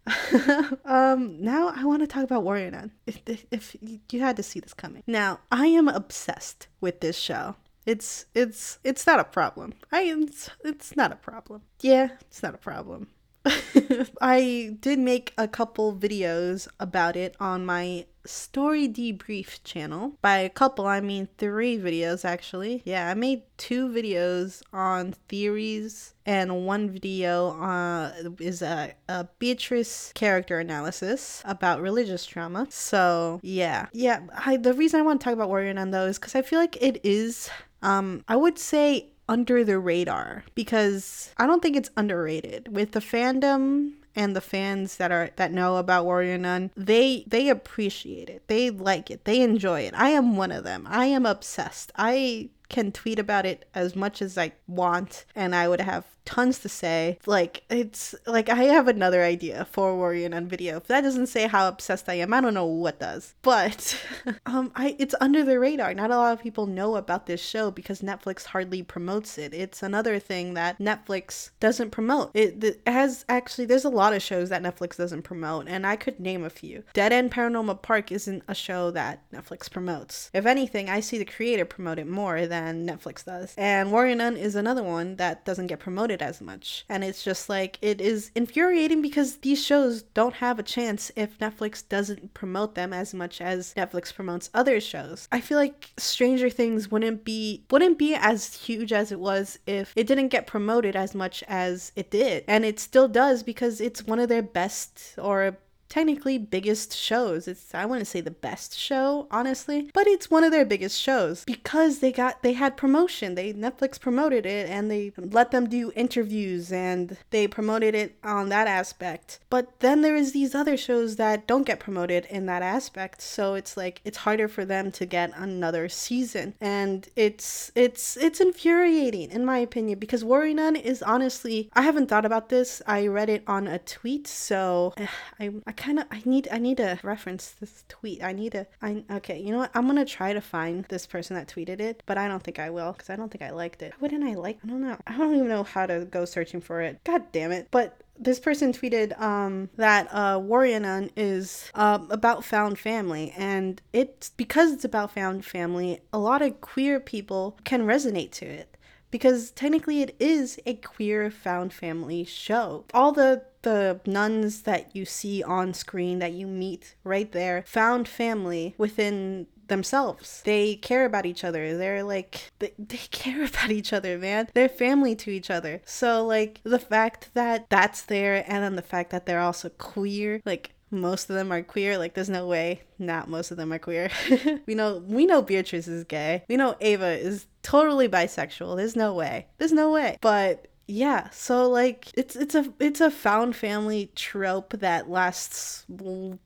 um, 0.86 1.42
now 1.42 1.74
I 1.76 1.84
want 1.86 2.02
to 2.02 2.08
talk 2.08 2.24
about 2.24 2.44
Warrior 2.44 2.70
Nun. 2.70 2.92
If, 3.08 3.22
if, 3.50 3.76
you 4.12 4.20
had 4.20 4.38
to 4.38 4.44
see 4.44 4.60
this 4.60 4.76
coming. 4.76 5.02
Now 5.08 5.40
I 5.52 5.66
am 5.66 5.88
obsessed 5.88 6.68
with 6.80 7.00
this 7.00 7.18
show. 7.18 7.56
It's 7.88 8.28
it's 8.36 8.78
it's 8.84 9.08
not 9.08 9.20
a 9.20 9.24
problem. 9.24 9.74
I 9.92 10.04
it's 10.04 10.52
it's 10.64 10.96
not 10.96 11.12
a 11.12 11.16
problem. 11.16 11.64
Yeah, 11.82 12.10
it's 12.22 12.44
not 12.44 12.54
a 12.54 12.60
problem. 12.60 13.08
I 14.22 14.76
did 14.82 15.00
make 15.00 15.34
a 15.38 15.48
couple 15.48 15.96
videos 15.96 16.68
about 16.80 17.16
it 17.16 17.36
on 17.40 17.66
my 17.66 18.06
story 18.28 18.88
debrief 18.88 19.64
channel. 19.64 20.18
By 20.22 20.38
a 20.40 20.50
couple, 20.50 20.86
I 20.86 21.02
mean 21.02 21.28
three 21.38 21.78
videos 21.78 22.26
actually. 22.26 22.82
Yeah, 22.86 23.10
I 23.10 23.14
made 23.14 23.44
two 23.58 23.88
videos 23.90 24.62
on 24.72 25.14
theories, 25.28 26.14
and 26.26 26.66
one 26.66 26.90
video 26.90 27.60
uh, 27.62 28.12
is 28.40 28.62
a, 28.62 28.94
a 29.08 29.28
Beatrice 29.40 30.12
character 30.14 30.60
analysis 30.60 31.42
about 31.46 31.82
religious 31.82 32.26
trauma. 32.26 32.68
So, 32.70 33.40
yeah. 33.44 33.88
Yeah, 33.94 34.22
I, 34.46 34.58
the 34.58 34.74
reason 34.74 35.00
I 35.00 35.04
want 35.04 35.22
to 35.22 35.24
talk 35.24 35.34
about 35.34 35.50
Warrior 35.50 35.74
Nun 35.74 35.92
though 35.92 36.06
is 36.06 36.20
because 36.20 36.36
I 36.36 36.42
feel 36.42 36.60
like 36.60 36.78
it 36.82 37.00
is, 37.04 37.50
um, 37.82 38.24
I 38.28 38.36
would 38.36 38.60
say 38.60 39.10
under 39.30 39.64
the 39.64 39.78
radar 39.78 40.44
because 40.56 41.32
I 41.38 41.46
don't 41.48 41.62
think 41.62 41.76
it's 41.76 41.90
underrated. 41.98 42.74
With 42.76 42.92
the 42.92 43.00
fandom 43.00 43.94
and 44.18 44.36
the 44.36 44.42
fans 44.42 44.98
that 44.98 45.12
are 45.12 45.30
that 45.36 45.54
know 45.54 45.78
about 45.78 46.04
Warrior 46.04 46.40
Nun, 46.40 46.72
they 46.76 47.24
they 47.28 47.48
appreciate 47.48 48.30
it. 48.30 48.42
They 48.48 48.72
like 48.72 49.12
it. 49.12 49.24
They 49.24 49.42
enjoy 49.42 49.82
it. 49.82 49.94
I 49.96 50.10
am 50.10 50.36
one 50.36 50.52
of 50.52 50.64
them. 50.64 50.86
I 50.90 51.06
am 51.06 51.26
obsessed. 51.26 51.92
I 51.96 52.50
can 52.70 52.92
tweet 52.92 53.20
about 53.20 53.46
it 53.46 53.68
as 53.74 53.96
much 53.96 54.22
as 54.22 54.38
I 54.38 54.54
want 54.68 55.26
and 55.36 55.56
I 55.56 55.68
would 55.68 55.82
have 55.82 56.06
tons 56.28 56.60
to 56.60 56.70
say. 56.70 57.18
Like 57.26 57.64
it's 57.70 58.14
like 58.28 58.50
I 58.50 58.66
have 58.66 58.88
another 58.88 59.24
idea 59.24 59.66
for 59.72 59.96
Warrior 59.96 60.30
Nun 60.30 60.48
video. 60.48 60.78
If 60.78 60.88
that 60.88 61.02
doesn't 61.02 61.28
say 61.28 61.48
how 61.48 61.68
obsessed 61.68 62.10
I 62.10 62.16
am, 62.16 62.34
I 62.34 62.42
don't 62.42 62.54
know 62.54 62.66
what 62.66 63.00
does. 63.00 63.34
But 63.42 63.98
um 64.46 64.72
I 64.76 64.96
it's 65.00 65.16
under 65.22 65.44
the 65.44 65.60
radar. 65.60 65.94
Not 65.94 66.12
a 66.12 66.18
lot 66.18 66.34
of 66.34 66.44
people 66.44 66.68
know 66.68 66.98
about 66.98 67.26
this 67.26 67.42
show 67.42 67.72
because 67.72 68.02
Netflix 68.02 68.44
hardly 68.46 68.84
promotes 68.84 69.38
it. 69.38 69.54
It's 69.54 69.82
another 69.82 70.20
thing 70.20 70.54
that 70.54 70.78
Netflix 70.80 71.52
doesn't 71.60 71.92
promote. 71.92 72.32
It, 72.34 72.64
it 72.64 72.82
has 72.86 73.26
actually 73.30 73.66
there's 73.66 73.86
a 73.86 73.90
lot 73.90 74.14
of 74.14 74.22
shows 74.22 74.50
that 74.50 74.62
Netflix 74.62 74.98
doesn't 74.98 75.22
promote 75.22 75.68
and 75.68 75.88
I 75.88 75.96
could 75.96 76.20
name 76.20 76.44
a 76.44 76.50
few. 76.50 76.84
Dead 76.94 77.14
End 77.14 77.32
Paranormal 77.32 77.82
Park 77.82 78.12
isn't 78.12 78.44
a 78.48 78.56
show 78.56 78.92
that 78.92 79.24
Netflix 79.32 79.72
promotes. 79.72 80.30
If 80.34 80.46
anything, 80.46 80.90
I 80.90 81.00
see 81.00 81.18
the 81.18 81.26
creator 81.26 81.64
promote 81.64 82.00
it 82.00 82.08
more 82.08 82.46
than 82.46 82.57
Netflix 82.88 83.26
does. 83.26 83.54
And 83.58 83.92
Warrior 83.92 84.16
Nun 84.16 84.38
is 84.38 84.56
another 84.56 84.84
one 84.84 85.16
that 85.18 85.46
doesn't 85.46 85.68
get 85.68 85.80
promoted 85.80 86.22
as 86.22 86.42
much. 86.42 86.86
And 86.90 87.04
it's 87.04 87.24
just 87.24 87.50
like, 87.50 87.78
it 87.82 88.02
is 88.02 88.32
infuriating 88.36 89.02
because 89.02 89.38
these 89.38 89.64
shows 89.64 90.04
don't 90.04 90.36
have 90.36 90.60
a 90.60 90.64
chance 90.64 91.12
if 91.16 91.38
Netflix 91.40 91.88
doesn't 91.88 92.34
promote 92.34 92.76
them 92.76 92.94
as 92.94 93.14
much 93.14 93.42
as 93.42 93.74
Netflix 93.76 94.14
promotes 94.14 94.50
other 94.54 94.80
shows. 94.80 95.28
I 95.32 95.42
feel 95.42 95.58
like 95.58 95.90
Stranger 95.98 96.50
Things 96.50 96.90
wouldn't 96.90 97.24
be 97.24 97.64
wouldn't 97.70 97.98
be 97.98 98.16
as 98.16 98.56
huge 98.56 98.94
as 98.94 99.12
it 99.12 99.20
was 99.20 99.60
if 99.66 99.94
it 99.96 100.08
didn't 100.08 100.30
get 100.30 100.48
promoted 100.48 100.96
as 100.96 101.14
much 101.16 101.44
as 101.48 101.92
it 101.96 102.12
did. 102.12 102.44
And 102.48 102.66
it 102.66 102.80
still 102.80 103.08
does 103.08 103.44
because 103.44 103.82
it's 103.82 104.06
one 104.06 104.20
of 104.20 104.30
their 104.30 104.42
best 104.42 105.16
or 105.18 105.58
technically 105.90 106.38
biggest 106.38 106.96
shows. 106.96 107.48
It's 107.48 107.74
I 107.74 107.86
wouldn't 107.86 108.08
say 108.08 108.22
the 108.22 108.32
best 108.32 108.78
show, 108.78 109.28
honestly, 109.32 109.90
but 109.94 110.08
it's 110.08 110.30
one 110.30 110.44
of 110.44 110.52
their 110.52 110.66
biggest 110.66 111.00
shows 111.00 111.44
because 111.46 112.00
they 112.00 112.12
got 112.12 112.44
they 112.44 112.54
had 112.54 112.78
promotion. 112.78 113.36
They 113.36 113.54
Netflix 113.54 114.00
promoted 114.00 114.46
it 114.46 114.70
and 114.70 114.92
they 114.92 115.12
let 115.18 115.52
them 115.52 115.68
do 115.70 115.92
interviews 115.96 116.72
and 116.72 117.18
they 117.30 117.48
promoted 117.48 117.96
it 117.96 118.16
on 118.24 118.50
that 118.50 118.68
aspect. 118.68 119.40
But 119.50 119.80
then 119.80 120.02
there 120.02 120.16
is 120.16 120.32
these 120.32 120.56
other 120.56 120.78
shows 120.78 121.16
that 121.16 121.48
don't 121.48 121.66
get 121.66 121.80
promoted 121.80 122.26
in 122.26 122.46
that 122.48 122.62
aspect. 122.62 123.22
So 123.22 123.54
it's 123.54 123.78
like 123.78 124.02
it's 124.04 124.18
harder 124.18 124.48
for 124.48 124.66
them 124.66 124.92
to 124.94 125.06
get 125.06 125.32
another 125.36 125.90
season. 125.90 126.56
And 126.60 127.08
it's 127.16 127.72
it's 127.76 128.18
it's 128.18 128.42
infuriating 128.42 129.32
in 129.32 129.46
my 129.46 129.58
opinion 129.60 130.00
because 130.00 130.24
Warrior 130.24 130.56
Nun 130.56 130.76
is 130.76 131.02
honestly 131.02 131.70
I 131.74 131.82
haven't 131.82 132.08
thought 132.08 132.26
about 132.26 132.50
this. 132.50 132.82
I 132.86 133.08
read 133.08 133.30
it 133.30 133.44
on 133.48 133.68
a 133.68 133.80
tweet, 133.80 134.28
so 134.28 134.94
I 135.40 135.52
I 135.66 135.72
kind 135.78 136.00
of 136.00 136.06
I 136.12 136.22
need 136.26 136.48
I 136.52 136.58
need 136.58 136.78
to 136.78 137.00
reference 137.04 137.52
this 137.52 137.86
tweet. 137.88 138.24
I 138.24 138.34
need 138.34 138.54
to 138.54 138.68
I 138.82 139.04
okay, 139.12 139.40
you 139.40 139.52
know 139.52 139.60
what? 139.60 139.72
I'm 139.74 139.88
to 139.96 140.06
try 140.06 140.34
to 140.34 140.42
find 140.42 140.84
this 140.86 141.08
person 141.08 141.36
that 141.36 141.48
tweeted 141.48 141.80
it, 141.80 142.04
but 142.06 142.18
I 142.18 142.28
don't 142.28 142.44
think 142.44 142.60
I 142.60 142.70
will 142.70 142.94
cuz 142.94 143.10
I 143.10 143.16
don't 143.16 143.30
think 143.32 143.42
I 143.42 143.52
liked 143.52 143.82
it. 143.82 143.94
Wouldn't 144.02 144.24
I 144.24 144.34
like? 144.34 144.60
I 144.64 144.68
don't 144.68 144.82
know. 144.82 144.98
I 145.08 145.18
don't 145.18 145.36
even 145.36 145.48
know 145.48 145.64
how 145.64 145.86
to 145.86 146.06
go 146.06 146.26
searching 146.26 146.62
for 146.62 146.82
it. 146.82 147.00
God 147.04 147.24
damn 147.32 147.52
it. 147.52 147.68
But 147.72 148.02
this 148.20 148.40
person 148.40 148.74
tweeted 148.74 149.20
um, 149.22 149.70
that 149.76 150.08
uh, 150.12 150.40
Warrior 150.42 150.80
Nun 150.80 151.12
is 151.16 151.72
uh, 151.76 152.00
about 152.10 152.44
found 152.44 152.80
family, 152.80 153.34
and 153.38 153.82
it's 153.94 154.32
because 154.32 154.72
it's 154.72 154.86
about 154.86 155.12
found 155.12 155.46
family. 155.46 156.02
A 156.12 156.18
lot 156.18 156.42
of 156.42 156.60
queer 156.62 157.00
people 157.00 157.58
can 157.64 157.84
resonate 157.84 158.32
to 158.32 158.46
it 158.46 158.77
because 159.12 159.52
technically 159.52 160.02
it 160.02 160.16
is 160.20 160.60
a 160.66 160.76
queer 160.76 161.32
found 161.32 161.74
family 161.74 162.24
show. 162.24 162.86
All 162.94 163.12
the 163.12 163.44
the 163.64 164.00
nuns 164.06 164.62
that 164.62 164.96
you 164.96 165.04
see 165.04 165.44
on 165.44 165.74
screen 165.74 166.20
that 166.20 166.32
you 166.32 166.48
meet 166.48 166.96
right 167.04 167.32
there 167.34 167.64
found 167.68 168.08
family 168.08 168.74
within 168.78 169.48
themselves. 169.68 170.42
They 170.46 170.76
care 170.76 171.06
about 171.06 171.26
each 171.26 171.44
other. 171.44 171.78
They're 171.78 172.04
like 172.04 172.52
they, 172.60 172.74
they 172.80 172.98
care 173.12 173.44
about 173.44 173.72
each 173.72 173.94
other, 173.94 174.18
man. 174.18 174.50
They're 174.54 174.70
family 174.70 175.16
to 175.18 175.32
each 175.32 175.50
other. 175.50 175.82
So 175.86 176.26
like 176.26 176.62
the 176.64 176.80
fact 176.80 177.30
that 177.34 177.70
that's 177.70 178.04
there 178.04 178.44
and 178.48 178.64
then 178.64 178.76
the 178.76 178.82
fact 178.82 179.12
that 179.12 179.26
they're 179.26 179.42
also 179.42 179.70
queer, 179.70 180.42
like 180.46 180.72
most 180.92 181.30
of 181.30 181.36
them 181.36 181.52
are 181.52 181.62
queer. 181.62 181.98
Like, 181.98 182.14
there's 182.14 182.30
no 182.30 182.48
way 182.48 182.82
not 183.00 183.30
most 183.30 183.52
of 183.52 183.58
them 183.58 183.72
are 183.72 183.80
queer. 183.80 184.10
we 184.66 184.76
know 184.76 185.04
we 185.08 185.26
know 185.26 185.42
Beatrice 185.42 185.88
is 185.88 186.04
gay. 186.04 186.44
We 186.48 186.58
know 186.58 186.76
Ava 186.82 187.18
is 187.18 187.48
totally 187.62 188.08
bisexual. 188.10 188.78
There's 188.78 188.96
no 188.96 189.14
way. 189.14 189.48
There's 189.58 189.74
no 189.74 189.92
way. 189.92 190.18
But 190.22 190.68
yeah 190.88 191.30
so 191.32 191.70
like 191.70 192.08
it's 192.14 192.36
it's 192.36 192.56
a 192.56 192.74
it's 192.80 193.02
a 193.02 193.12
found 193.12 193.56
family 193.56 194.10
trope 194.16 194.72
that 194.80 195.10
lasts 195.10 195.86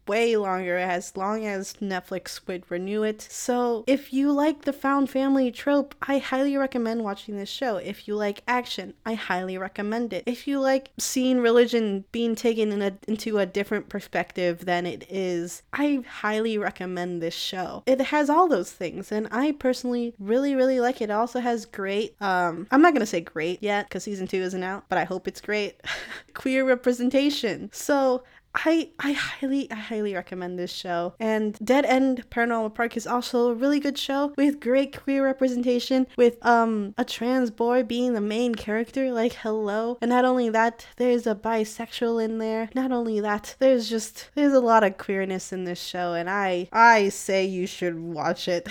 way 0.07 0.35
longer 0.35 0.77
as 0.77 1.15
long 1.15 1.45
as 1.45 1.73
netflix 1.75 2.47
would 2.47 2.69
renew 2.69 3.03
it. 3.03 3.21
So 3.21 3.83
if 3.87 4.11
you 4.11 4.31
like 4.31 4.63
the 4.63 4.73
found 4.73 5.09
family 5.09 5.51
trope 5.51 5.93
i 6.01 6.17
highly 6.17 6.57
recommend 6.57 7.03
watching 7.03 7.37
this 7.37 7.49
show. 7.49 7.77
If 7.77 8.07
you 8.07 8.15
like 8.15 8.41
action 8.47 8.93
i 9.05 9.13
highly 9.13 9.57
recommend 9.57 10.11
it. 10.13 10.23
If 10.25 10.47
you 10.47 10.59
like 10.59 10.89
seeing 10.97 11.39
religion 11.39 12.05
being 12.11 12.35
taken 12.35 12.71
in 12.71 12.81
a, 12.81 12.97
into 13.07 13.37
a 13.37 13.45
different 13.45 13.89
perspective 13.89 14.65
than 14.65 14.85
it 14.87 15.05
is 15.09 15.61
i 15.73 16.03
highly 16.07 16.57
recommend 16.57 17.21
this 17.21 17.35
show. 17.35 17.83
It 17.85 18.01
has 18.01 18.29
all 18.29 18.47
those 18.47 18.71
things 18.71 19.11
and 19.11 19.27
i 19.31 19.51
personally 19.51 20.15
really 20.19 20.55
really 20.55 20.79
like 20.79 20.99
it. 20.99 21.11
It 21.11 21.11
also 21.11 21.39
has 21.39 21.65
great 21.65 22.15
um 22.21 22.67
i'm 22.71 22.81
not 22.81 22.93
gonna 22.93 23.05
say 23.05 23.21
great 23.21 23.61
yet 23.61 23.87
because 23.87 24.03
season 24.03 24.27
2 24.31 24.37
isn't 24.37 24.63
out, 24.63 24.85
but 24.87 24.97
I 24.97 25.03
hope 25.03 25.27
it's 25.27 25.41
great. 25.41 25.81
Queer 26.33 26.65
representation. 26.65 27.69
So 27.73 28.23
I 28.53 28.89
I 28.99 29.13
highly 29.13 29.71
I 29.71 29.75
highly 29.75 30.13
recommend 30.13 30.59
this 30.59 30.71
show. 30.71 31.13
And 31.19 31.57
Dead 31.63 31.85
End 31.85 32.29
Paranormal 32.29 32.75
Park 32.75 32.97
is 32.97 33.07
also 33.07 33.49
a 33.49 33.53
really 33.53 33.79
good 33.79 33.97
show 33.97 34.33
with 34.37 34.59
great 34.59 34.97
queer 35.01 35.23
representation 35.23 36.07
with 36.17 36.43
um 36.45 36.93
a 36.97 37.05
trans 37.05 37.51
boy 37.51 37.83
being 37.83 38.13
the 38.13 38.21
main 38.21 38.55
character 38.55 39.11
like 39.11 39.33
hello. 39.33 39.97
And 40.01 40.09
not 40.09 40.25
only 40.25 40.49
that, 40.49 40.85
there's 40.97 41.25
a 41.25 41.35
bisexual 41.35 42.23
in 42.23 42.37
there. 42.39 42.69
Not 42.75 42.91
only 42.91 43.19
that, 43.21 43.55
there's 43.59 43.89
just 43.89 44.29
there's 44.35 44.53
a 44.53 44.59
lot 44.59 44.83
of 44.83 44.97
queerness 44.97 45.53
in 45.53 45.63
this 45.63 45.81
show 45.81 46.13
and 46.13 46.29
I 46.29 46.67
I 46.71 47.09
say 47.09 47.45
you 47.45 47.67
should 47.67 47.99
watch 47.99 48.47
it. 48.47 48.67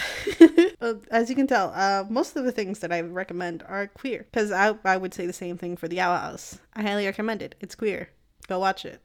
As 1.11 1.31
you 1.31 1.37
can 1.37 1.47
tell, 1.47 1.73
uh 1.75 2.05
most 2.09 2.37
of 2.37 2.45
the 2.45 2.53
things 2.53 2.81
that 2.81 2.93
I 2.93 3.01
recommend 3.01 3.63
are 3.67 3.87
queer 3.87 4.27
cuz 4.33 4.53
I 4.53 4.75
I 4.85 4.97
would 4.97 5.15
say 5.15 5.27
the 5.27 5.33
same 5.33 5.57
thing 5.57 5.77
for 5.77 5.89
The 5.89 6.01
Owl 6.01 6.17
House. 6.19 6.59
I 6.75 6.83
highly 6.83 7.07
recommend 7.07 7.43
it. 7.43 7.55
It's 7.61 7.75
queer. 7.75 8.11
Go 8.47 8.59
watch 8.59 8.85
it. 8.85 9.01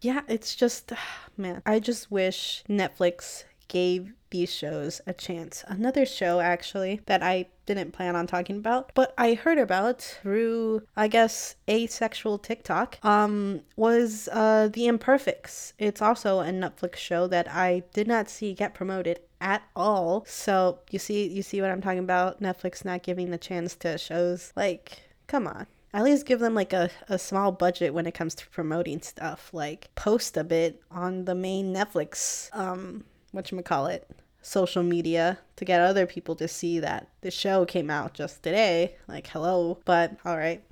Yeah, 0.00 0.22
it's 0.28 0.54
just, 0.54 0.92
man, 1.36 1.62
I 1.66 1.80
just 1.80 2.10
wish 2.10 2.64
Netflix 2.68 3.44
gave 3.68 4.12
these 4.30 4.52
shows 4.52 5.00
a 5.06 5.12
chance. 5.12 5.64
Another 5.68 6.04
show, 6.04 6.40
actually, 6.40 7.00
that 7.06 7.22
I 7.22 7.46
didn't 7.66 7.92
plan 7.92 8.16
on 8.16 8.26
talking 8.26 8.56
about, 8.56 8.92
but 8.94 9.14
I 9.16 9.34
heard 9.34 9.58
about 9.58 10.02
through, 10.02 10.82
I 10.96 11.08
guess, 11.08 11.56
asexual 11.68 12.38
TikTok, 12.38 12.98
um, 13.04 13.62
was 13.76 14.28
uh, 14.32 14.68
The 14.72 14.86
Imperfects. 14.86 15.72
It's 15.78 16.02
also 16.02 16.40
a 16.40 16.46
Netflix 16.46 16.96
show 16.96 17.26
that 17.28 17.48
I 17.50 17.84
did 17.92 18.06
not 18.06 18.28
see 18.28 18.54
get 18.54 18.74
promoted 18.74 19.20
at 19.40 19.62
all. 19.76 20.24
So 20.26 20.80
you 20.90 20.98
see, 20.98 21.28
you 21.28 21.42
see 21.42 21.60
what 21.60 21.70
I'm 21.70 21.80
talking 21.80 21.98
about? 22.00 22.42
Netflix 22.42 22.84
not 22.84 23.02
giving 23.02 23.30
the 23.30 23.38
chance 23.38 23.74
to 23.76 23.96
shows 23.96 24.52
like, 24.56 25.02
come 25.26 25.46
on 25.46 25.66
at 25.92 26.04
least 26.04 26.26
give 26.26 26.40
them 26.40 26.54
like 26.54 26.72
a, 26.72 26.90
a 27.08 27.18
small 27.18 27.52
budget 27.52 27.94
when 27.94 28.06
it 28.06 28.14
comes 28.14 28.34
to 28.34 28.48
promoting 28.48 29.00
stuff 29.00 29.50
like 29.52 29.94
post 29.94 30.36
a 30.36 30.44
bit 30.44 30.82
on 30.90 31.24
the 31.24 31.34
main 31.34 31.74
netflix 31.74 32.54
um 32.54 33.04
whatchamacallit 33.34 34.02
social 34.42 34.82
media 34.82 35.38
to 35.56 35.64
get 35.64 35.80
other 35.80 36.06
people 36.06 36.34
to 36.34 36.48
see 36.48 36.78
that 36.78 37.08
the 37.20 37.30
show 37.30 37.66
came 37.66 37.90
out 37.90 38.14
just 38.14 38.42
today. 38.42 38.94
Like 39.06 39.26
hello 39.28 39.78
but 39.84 40.16
all 40.24 40.36
right 40.36 40.62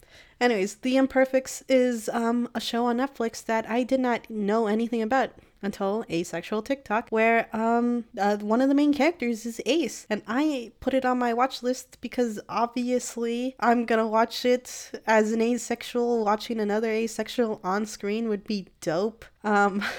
anyways 0.40 0.76
the 0.76 0.96
imperfects 0.96 1.62
is 1.68 2.08
um 2.10 2.48
a 2.54 2.60
show 2.60 2.86
on 2.86 2.98
netflix 2.98 3.44
that 3.44 3.68
i 3.68 3.82
did 3.82 4.00
not 4.00 4.28
know 4.30 4.66
anything 4.66 5.02
about 5.02 5.30
until 5.66 6.04
asexual 6.10 6.62
TikTok, 6.62 7.08
where 7.10 7.48
um 7.54 8.04
uh, 8.18 8.38
one 8.38 8.62
of 8.62 8.68
the 8.68 8.74
main 8.74 8.94
characters 8.94 9.44
is 9.44 9.60
Ace, 9.66 10.06
and 10.08 10.22
I 10.26 10.72
put 10.80 10.94
it 10.94 11.04
on 11.04 11.18
my 11.18 11.34
watch 11.34 11.62
list 11.62 11.98
because 12.00 12.40
obviously 12.48 13.56
I'm 13.60 13.84
gonna 13.84 14.08
watch 14.08 14.44
it 14.44 15.00
as 15.06 15.32
an 15.32 15.42
asexual. 15.42 16.24
Watching 16.24 16.58
another 16.60 16.90
asexual 16.90 17.60
on 17.62 17.84
screen 17.86 18.28
would 18.28 18.44
be 18.44 18.68
dope. 18.80 19.24
Um. 19.44 19.82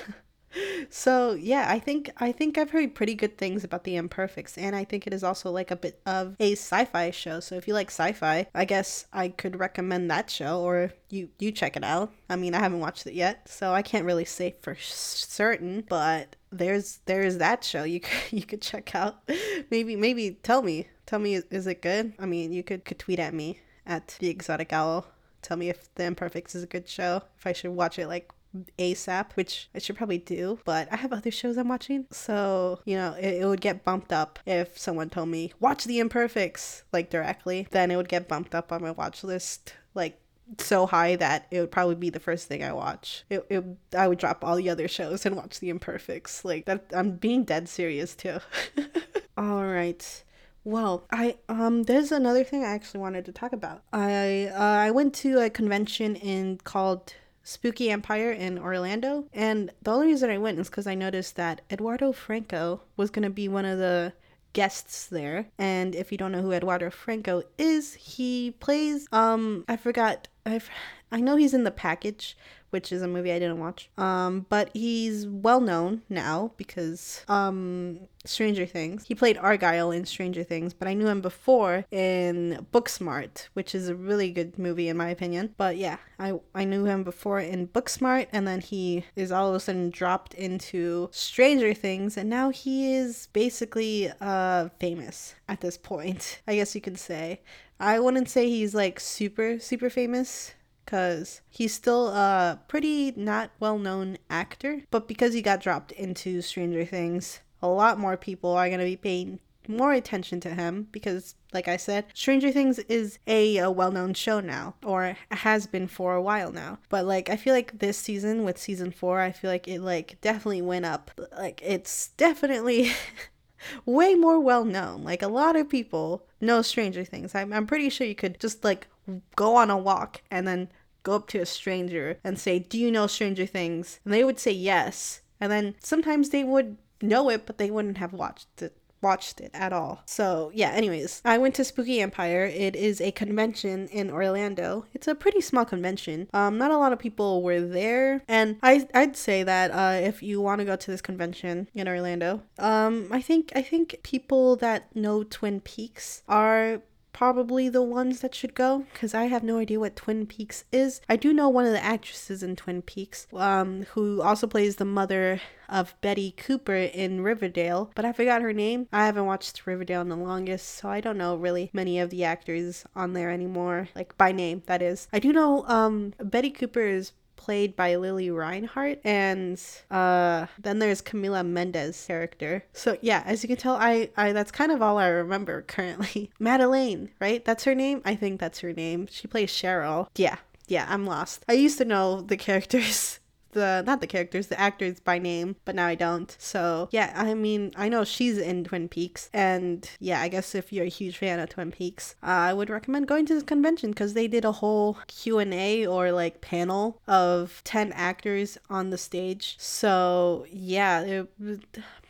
so 0.90 1.34
yeah 1.34 1.66
i 1.70 1.80
think 1.80 2.10
i 2.18 2.32
think 2.32 2.58
i've 2.58 2.72
heard 2.72 2.96
pretty 2.96 3.16
good 3.16 3.38
things 3.38 3.64
about 3.64 3.84
the 3.84 3.96
imperfects 3.96 4.58
and 4.58 4.76
i 4.76 4.84
think 4.84 5.06
it 5.06 5.14
is 5.14 5.24
also 5.24 5.52
like 5.52 5.72
a 5.72 5.76
bit 5.76 6.00
of 6.06 6.36
a 6.40 6.54
sci-fi 6.54 7.12
show. 7.12 7.40
So 7.40 7.56
if 7.56 7.68
you 7.68 7.74
like 7.74 7.90
sci-fi 7.90 8.48
i 8.54 8.66
guess 8.66 9.06
i 9.14 9.30
could 9.30 9.60
recommend 9.60 10.10
that 10.12 10.30
show 10.30 10.62
or 10.62 10.92
you 11.10 11.30
you 11.40 11.52
check 11.52 11.78
it 11.78 11.84
out. 11.84 12.12
I 12.30 12.36
mean 12.36 12.54
i 12.54 12.60
haven't 12.60 12.80
watched 12.80 13.08
it 13.08 13.14
yet 13.14 13.48
so 13.50 13.74
i 13.74 13.82
can't 13.82 14.06
really 14.06 14.26
say 14.26 14.56
for 14.62 14.76
certain 14.80 15.84
but 15.88 16.36
there's 16.52 17.00
there's 17.06 17.38
that 17.38 17.64
show 17.64 17.84
you 17.84 18.00
could 18.00 18.12
you 18.32 18.44
could 18.44 18.62
check 18.62 18.96
out. 18.96 19.30
Maybe 19.70 19.96
maybe 19.96 20.32
tell 20.44 20.62
me 20.62 20.88
tell 21.06 21.20
me 21.20 21.36
is 21.36 21.68
it 21.68 21.82
good? 21.82 22.14
I 22.20 22.26
mean 22.26 22.52
you 22.52 22.64
could, 22.64 22.86
could 22.86 23.00
tweet 23.00 23.20
at 23.20 23.34
me 23.34 23.60
at 23.86 24.16
the 24.20 24.30
exotic 24.30 24.74
owl. 24.74 25.08
Tell 25.42 25.58
me 25.58 25.70
if 25.70 25.94
the 25.96 26.04
imperfects 26.04 26.56
is 26.56 26.64
a 26.64 26.68
good 26.68 26.90
show 26.90 27.22
if 27.38 27.48
i 27.48 27.54
should 27.54 27.72
watch 27.72 28.00
it 28.00 28.08
like 28.08 28.32
ASAP, 28.78 29.34
which 29.36 29.70
I 29.76 29.80
should 29.80 29.96
probably 29.96 30.18
do, 30.18 30.60
but 30.66 30.88
I 30.92 30.98
have 30.98 31.14
other 31.14 31.32
shows 31.32 31.58
I'm 31.58 31.68
watching. 31.68 32.06
So, 32.12 32.80
you 32.86 32.96
know, 32.96 33.14
it, 33.14 33.42
it, 33.42 33.46
would 33.46 33.62
get 33.62 33.84
bumped 33.84 34.12
up 34.12 34.40
if 34.46 34.78
someone 34.78 35.10
told 35.10 35.30
me, 35.30 35.54
watch 35.60 35.86
The 35.86 36.00
Imperfects, 36.00 36.84
like 36.92 37.10
directly. 37.10 37.68
Then 37.72 37.92
it 37.92 37.96
would 37.96 38.10
get 38.10 38.28
bumped 38.28 38.56
up 38.56 38.72
on 38.72 38.82
my 38.82 38.92
watch 38.92 39.24
list, 39.24 39.74
like 39.94 40.20
so 40.58 40.86
high 40.86 41.16
that 41.18 41.48
it 41.52 41.60
would 41.60 41.72
probably 41.72 41.96
be 41.96 42.10
the 42.10 42.20
first 42.20 42.48
thing 42.48 42.64
I 42.64 42.74
watch. 42.74 43.24
It, 43.30 43.46
it 43.50 43.64
I 43.98 44.08
would 44.08 44.18
drop 44.18 44.44
all 44.44 44.56
the 44.56 44.70
other 44.70 44.88
shows 44.88 45.26
and 45.26 45.36
watch 45.36 45.60
The 45.60 45.70
Imperfects. 45.70 46.46
Like 46.46 46.66
that 46.66 46.86
I'm 46.96 47.12
being 47.12 47.44
dead 47.44 47.68
serious 47.70 48.16
too. 48.16 48.40
all 49.38 49.66
right. 49.66 50.24
Well, 50.64 51.06
I 51.12 51.38
um 51.50 51.84
there's 51.84 52.12
another 52.12 52.44
thing 52.44 52.64
I 52.64 52.70
actually 52.70 53.02
wanted 53.02 53.26
to 53.26 53.32
talk 53.32 53.54
about. 53.54 53.84
I 53.94 54.48
uh, 54.54 54.60
I 54.60 54.92
went 54.92 55.14
to 55.16 55.40
a 55.40 55.50
convention 55.50 56.16
in 56.16 56.60
called 56.64 57.14
Spooky 57.48 57.90
Empire 57.90 58.30
in 58.30 58.60
Orlando. 58.60 59.30
And 59.32 59.72
the 59.82 59.92
only 59.92 60.08
reason 60.08 60.30
I 60.30 60.38
went 60.38 60.60
is 60.60 60.70
because 60.70 60.86
I 60.86 60.96
noticed 60.96 61.38
that 61.38 61.62
Eduardo 61.72 62.12
Franco 62.12 62.82
was 62.98 63.10
going 63.10 63.24
to 63.24 63.30
be 63.30 63.48
one 63.48 63.64
of 63.64 63.78
the 63.78 64.12
guests 64.52 65.08
there. 65.08 65.48
And 65.58 65.96
if 65.96 66.12
you 66.12 66.18
don't 66.18 66.34
know 66.34 66.42
who 66.42 66.52
Eduardo 66.52 66.90
Franco 66.90 67.44
is, 67.58 67.94
he 67.94 68.52
plays 68.60 69.08
um 69.14 69.64
I 69.70 69.78
forgot 69.78 70.28
I've 70.48 70.70
I 71.12 71.22
know 71.22 71.36
he's 71.38 71.54
in 71.54 71.64
the 71.64 71.72
package, 71.72 72.38
which 72.70 72.92
is 72.92 73.02
a 73.02 73.08
movie 73.08 73.32
I 73.32 73.40
didn't 73.40 73.60
watch. 73.60 73.90
Um, 73.98 74.46
but 74.50 74.70
he's 74.74 75.26
well 75.26 75.62
known 75.62 76.02
now 76.10 76.52
because 76.58 77.24
um 77.28 78.00
Stranger 78.26 78.66
Things. 78.66 79.06
He 79.08 79.16
played 79.16 79.38
Argyle 79.38 79.92
in 79.92 80.06
Stranger 80.06 80.44
Things, 80.44 80.74
but 80.74 80.88
I 80.88 80.94
knew 80.94 81.08
him 81.08 81.22
before 81.22 81.86
in 81.92 82.66
Booksmart, 82.74 83.48
which 83.54 83.74
is 83.74 83.88
a 83.88 83.96
really 83.96 84.32
good 84.32 84.60
movie 84.60 84.90
in 84.90 84.98
my 84.98 85.10
opinion. 85.10 85.56
But 85.58 85.78
yeah, 85.78 85.98
I 86.20 86.40
I 86.54 86.66
knew 86.66 86.86
him 86.86 87.04
before 87.04 87.40
in 87.40 87.68
Booksmart, 87.70 88.28
and 88.34 88.46
then 88.46 88.60
he 88.60 89.06
is 89.16 89.32
all 89.32 89.50
of 89.50 89.56
a 89.56 89.60
sudden 89.62 89.90
dropped 89.90 90.34
into 90.34 91.10
Stranger 91.12 91.74
Things, 91.74 92.18
and 92.18 92.30
now 92.30 92.50
he 92.50 92.96
is 92.96 93.30
basically 93.32 94.12
uh 94.20 94.70
famous 94.80 95.36
at 95.48 95.62
this 95.62 95.78
point. 95.78 96.42
I 96.48 96.56
guess 96.56 96.76
you 96.76 96.82
could 96.82 97.00
say. 97.00 97.42
I 97.80 98.00
wouldn't 98.00 98.30
say 98.30 98.50
he's 98.50 98.74
like 98.74 99.00
super 99.00 99.60
super 99.60 99.90
famous 99.90 100.54
because 100.86 101.42
he's 101.50 101.74
still 101.74 102.08
a 102.08 102.60
pretty 102.68 103.14
not 103.16 103.52
well 103.60 103.78
known 103.78 104.18
actor. 104.30 104.84
But 104.90 105.08
because 105.08 105.34
he 105.34 105.42
got 105.42 105.62
dropped 105.62 105.92
into 105.92 106.42
Stranger 106.42 106.86
Things, 106.86 107.42
a 107.62 107.68
lot 107.68 108.00
more 108.00 108.18
people 108.18 108.52
are 108.52 108.68
going 108.68 108.80
to 108.80 108.86
be 108.86 108.96
paying 108.96 109.40
more 109.70 109.92
attention 109.92 110.40
to 110.40 110.56
him 110.56 110.88
because 110.94 111.36
like 111.54 111.68
i 111.68 111.76
said 111.76 112.06
stranger 112.14 112.52
things 112.52 112.80
is 112.80 113.20
a, 113.28 113.58
a 113.58 113.70
well-known 113.70 114.14
show 114.14 114.40
now 114.40 114.74
or 114.86 115.18
has 115.32 115.68
been 115.68 115.88
for 115.88 116.16
a 116.16 116.22
while 116.22 116.54
now 116.54 116.78
but 116.88 117.06
like 117.06 117.30
i 117.30 117.36
feel 117.36 117.54
like 117.54 117.78
this 117.80 117.98
season 117.98 118.46
with 118.46 118.58
season 118.58 118.92
four 118.92 119.20
i 119.20 119.30
feel 119.30 119.52
like 119.52 119.68
it 119.68 119.82
like 119.82 120.18
definitely 120.22 120.62
went 120.62 120.86
up 120.86 121.12
like 121.38 121.62
it's 121.64 122.10
definitely 122.16 122.92
way 123.86 124.14
more 124.16 124.40
well 124.40 124.66
known 124.66 125.04
like 125.04 125.22
a 125.22 125.28
lot 125.28 125.56
of 125.56 125.70
people 125.70 126.24
know 126.42 126.62
stranger 126.62 127.04
things 127.04 127.34
I'm, 127.34 127.52
I'm 127.52 127.68
pretty 127.68 127.90
sure 127.90 128.06
you 128.06 128.16
could 128.16 128.40
just 128.40 128.64
like 128.64 128.88
go 129.36 129.56
on 129.56 129.70
a 129.70 129.78
walk 129.78 130.22
and 130.30 130.48
then 130.48 130.70
go 131.08 131.16
up 131.16 131.28
to 131.30 131.40
a 131.40 131.46
stranger 131.46 132.20
and 132.22 132.38
say, 132.38 132.60
Do 132.60 132.78
you 132.78 132.92
know 132.92 133.08
Stranger 133.08 133.46
Things? 133.46 134.02
And 134.04 134.14
they 134.14 134.26
would 134.26 134.40
say 134.40 134.52
yes. 134.52 135.22
And 135.40 135.52
then 135.52 135.76
sometimes 135.82 136.30
they 136.30 136.44
would 136.44 136.78
know 137.02 137.30
it, 137.30 137.46
but 137.46 137.58
they 137.58 137.72
wouldn't 137.72 137.98
have 137.98 138.12
watched 138.12 138.62
it 138.62 138.76
watched 139.02 139.42
it 139.42 139.52
at 139.54 139.74
all. 139.74 140.02
So, 140.06 140.52
yeah, 140.54 140.72
anyways, 140.72 141.22
I 141.24 141.38
went 141.38 141.56
to 141.56 141.64
Spooky 141.64 142.02
Empire. 142.02 142.46
It 142.46 142.76
is 142.76 143.00
a 143.02 143.12
convention 143.12 143.88
in 143.90 144.10
Orlando. 144.10 144.86
It's 144.94 145.08
a 145.08 145.16
pretty 145.16 145.42
small 145.42 145.66
convention. 145.66 146.28
Um 146.34 146.58
not 146.58 146.72
a 146.72 146.78
lot 146.78 146.94
of 146.94 147.00
people 147.00 147.44
were 147.44 147.62
there, 147.62 148.24
and 148.28 148.58
I 148.64 148.88
I'd 148.94 149.16
say 149.16 149.44
that 149.44 149.72
uh 149.72 150.00
if 150.06 150.22
you 150.24 150.42
want 150.42 150.60
to 150.60 150.66
go 150.66 150.76
to 150.76 150.92
this 150.92 151.02
convention 151.02 151.70
in 151.74 151.88
Orlando, 151.88 152.42
um 152.60 153.08
I 153.12 153.22
think 153.22 153.52
I 153.56 153.62
think 153.62 154.00
people 154.04 154.56
that 154.58 154.96
know 154.96 155.24
Twin 155.24 155.62
Peaks 155.62 156.24
are 156.28 156.82
probably 157.18 157.68
the 157.68 157.82
ones 157.82 158.20
that 158.20 158.36
should 158.36 158.54
go 158.54 158.86
because 158.94 159.16
I 159.16 159.24
have 159.24 159.42
no 159.42 159.58
idea 159.58 159.80
what 159.80 159.96
Twin 159.96 160.28
Peaks 160.28 160.66
is. 160.72 161.02
I 161.10 161.16
do 161.16 161.34
know 161.34 161.50
one 161.50 161.66
of 161.66 161.72
the 161.72 161.84
actresses 161.84 162.44
in 162.44 162.56
Twin 162.56 162.84
Peaks, 162.84 163.26
um, 163.34 163.88
who 163.94 164.22
also 164.22 164.46
plays 164.46 164.76
the 164.76 164.86
mother 164.86 165.42
of 165.68 166.00
Betty 166.00 166.36
Cooper 166.38 166.76
in 166.76 167.22
Riverdale, 167.22 167.90
but 167.96 168.06
I 168.06 168.14
forgot 168.14 168.44
her 168.44 168.54
name. 168.54 168.88
I 168.94 169.08
haven't 169.08 169.26
watched 169.26 169.66
Riverdale 169.66 170.02
in 170.02 170.10
the 170.10 170.16
longest, 170.16 170.68
so 170.76 170.90
I 170.90 171.02
don't 171.02 171.18
know 171.18 171.36
really 171.36 171.72
many 171.74 172.00
of 172.00 172.12
the 172.12 172.24
actors 172.24 172.86
on 172.96 173.14
there 173.14 173.32
anymore, 173.32 173.90
like 173.96 174.16
by 174.20 174.32
name, 174.32 174.62
that 174.68 174.84
is. 174.84 175.08
I 175.12 175.18
do 175.18 175.34
know 175.34 175.66
um, 175.66 176.14
Betty 176.20 176.52
Cooper 176.52 176.82
is 176.82 177.14
played 177.38 177.76
by 177.76 177.96
Lili 177.96 178.30
Reinhart, 178.30 179.00
and 179.06 179.62
uh, 179.90 180.48
then 180.60 180.80
there's 180.80 181.02
Camila 181.02 181.46
Mendes 181.46 182.06
character. 182.06 182.66
So 182.74 182.98
yeah, 183.02 183.24
as 183.26 183.44
you 183.44 183.48
can 183.48 183.58
tell, 183.58 183.76
I, 183.76 184.10
I 184.18 184.34
that's 184.34 184.52
kind 184.52 184.72
of 184.72 184.82
all 184.82 184.98
I 184.98 185.08
remember 185.08 185.62
currently. 185.68 186.32
Madelaine, 186.40 187.10
right? 187.22 187.46
That's 187.46 187.64
her 187.64 187.76
name. 187.76 188.02
I 188.04 188.16
think 188.16 188.40
that's 188.40 188.60
her 188.60 188.74
name. 188.74 189.08
She 189.10 189.28
plays 189.28 189.52
Cheryl. 189.52 190.08
Yeah, 190.16 190.38
yeah, 190.68 190.86
I'm 190.90 191.06
lost. 191.06 191.46
I 191.48 191.54
used 191.54 191.78
to 191.78 191.86
know 191.86 192.22
the 192.22 192.38
characters 192.38 193.20
the 193.58 193.84
not 193.86 194.00
the 194.02 194.08
characters, 194.08 194.48
the 194.48 194.60
actors 194.60 195.00
by 195.00 195.18
name, 195.20 195.56
but 195.66 195.76
now 195.76 195.88
I 195.88 195.96
don't. 195.96 196.36
So 196.40 196.88
yeah, 196.92 197.12
I 197.16 197.34
mean, 197.34 197.74
I 197.76 197.90
know 197.90 198.04
she's 198.04 198.38
in 198.38 198.64
Twin 198.64 198.88
Peaks, 198.88 199.30
and 199.34 199.90
yeah, 200.00 200.22
I 200.22 200.28
guess 200.30 200.56
if 200.56 200.72
you're 200.72 200.86
a 200.86 201.00
huge 201.00 201.18
fan 201.18 201.40
of 201.40 201.50
Twin 201.50 201.72
Peaks, 201.72 202.16
uh, 202.24 202.50
I 202.50 202.54
would 202.54 202.70
recommend 202.70 203.08
going 203.08 203.26
to 203.28 203.36
the 203.36 203.44
convention 203.46 203.92
because 203.92 204.14
they 204.14 204.28
did 204.28 204.46
a 204.46 204.54
whole 204.54 204.98
Q 205.08 205.40
and 205.40 205.54
A 205.54 205.86
or 205.86 206.12
like 206.12 206.42
panel 206.42 207.02
of 207.08 207.62
ten 207.64 207.92
actors 207.94 208.58
on 208.70 208.90
the 208.92 208.98
stage. 208.98 209.56
So 209.60 210.46
yeah, 210.52 211.02
it, 211.02 211.28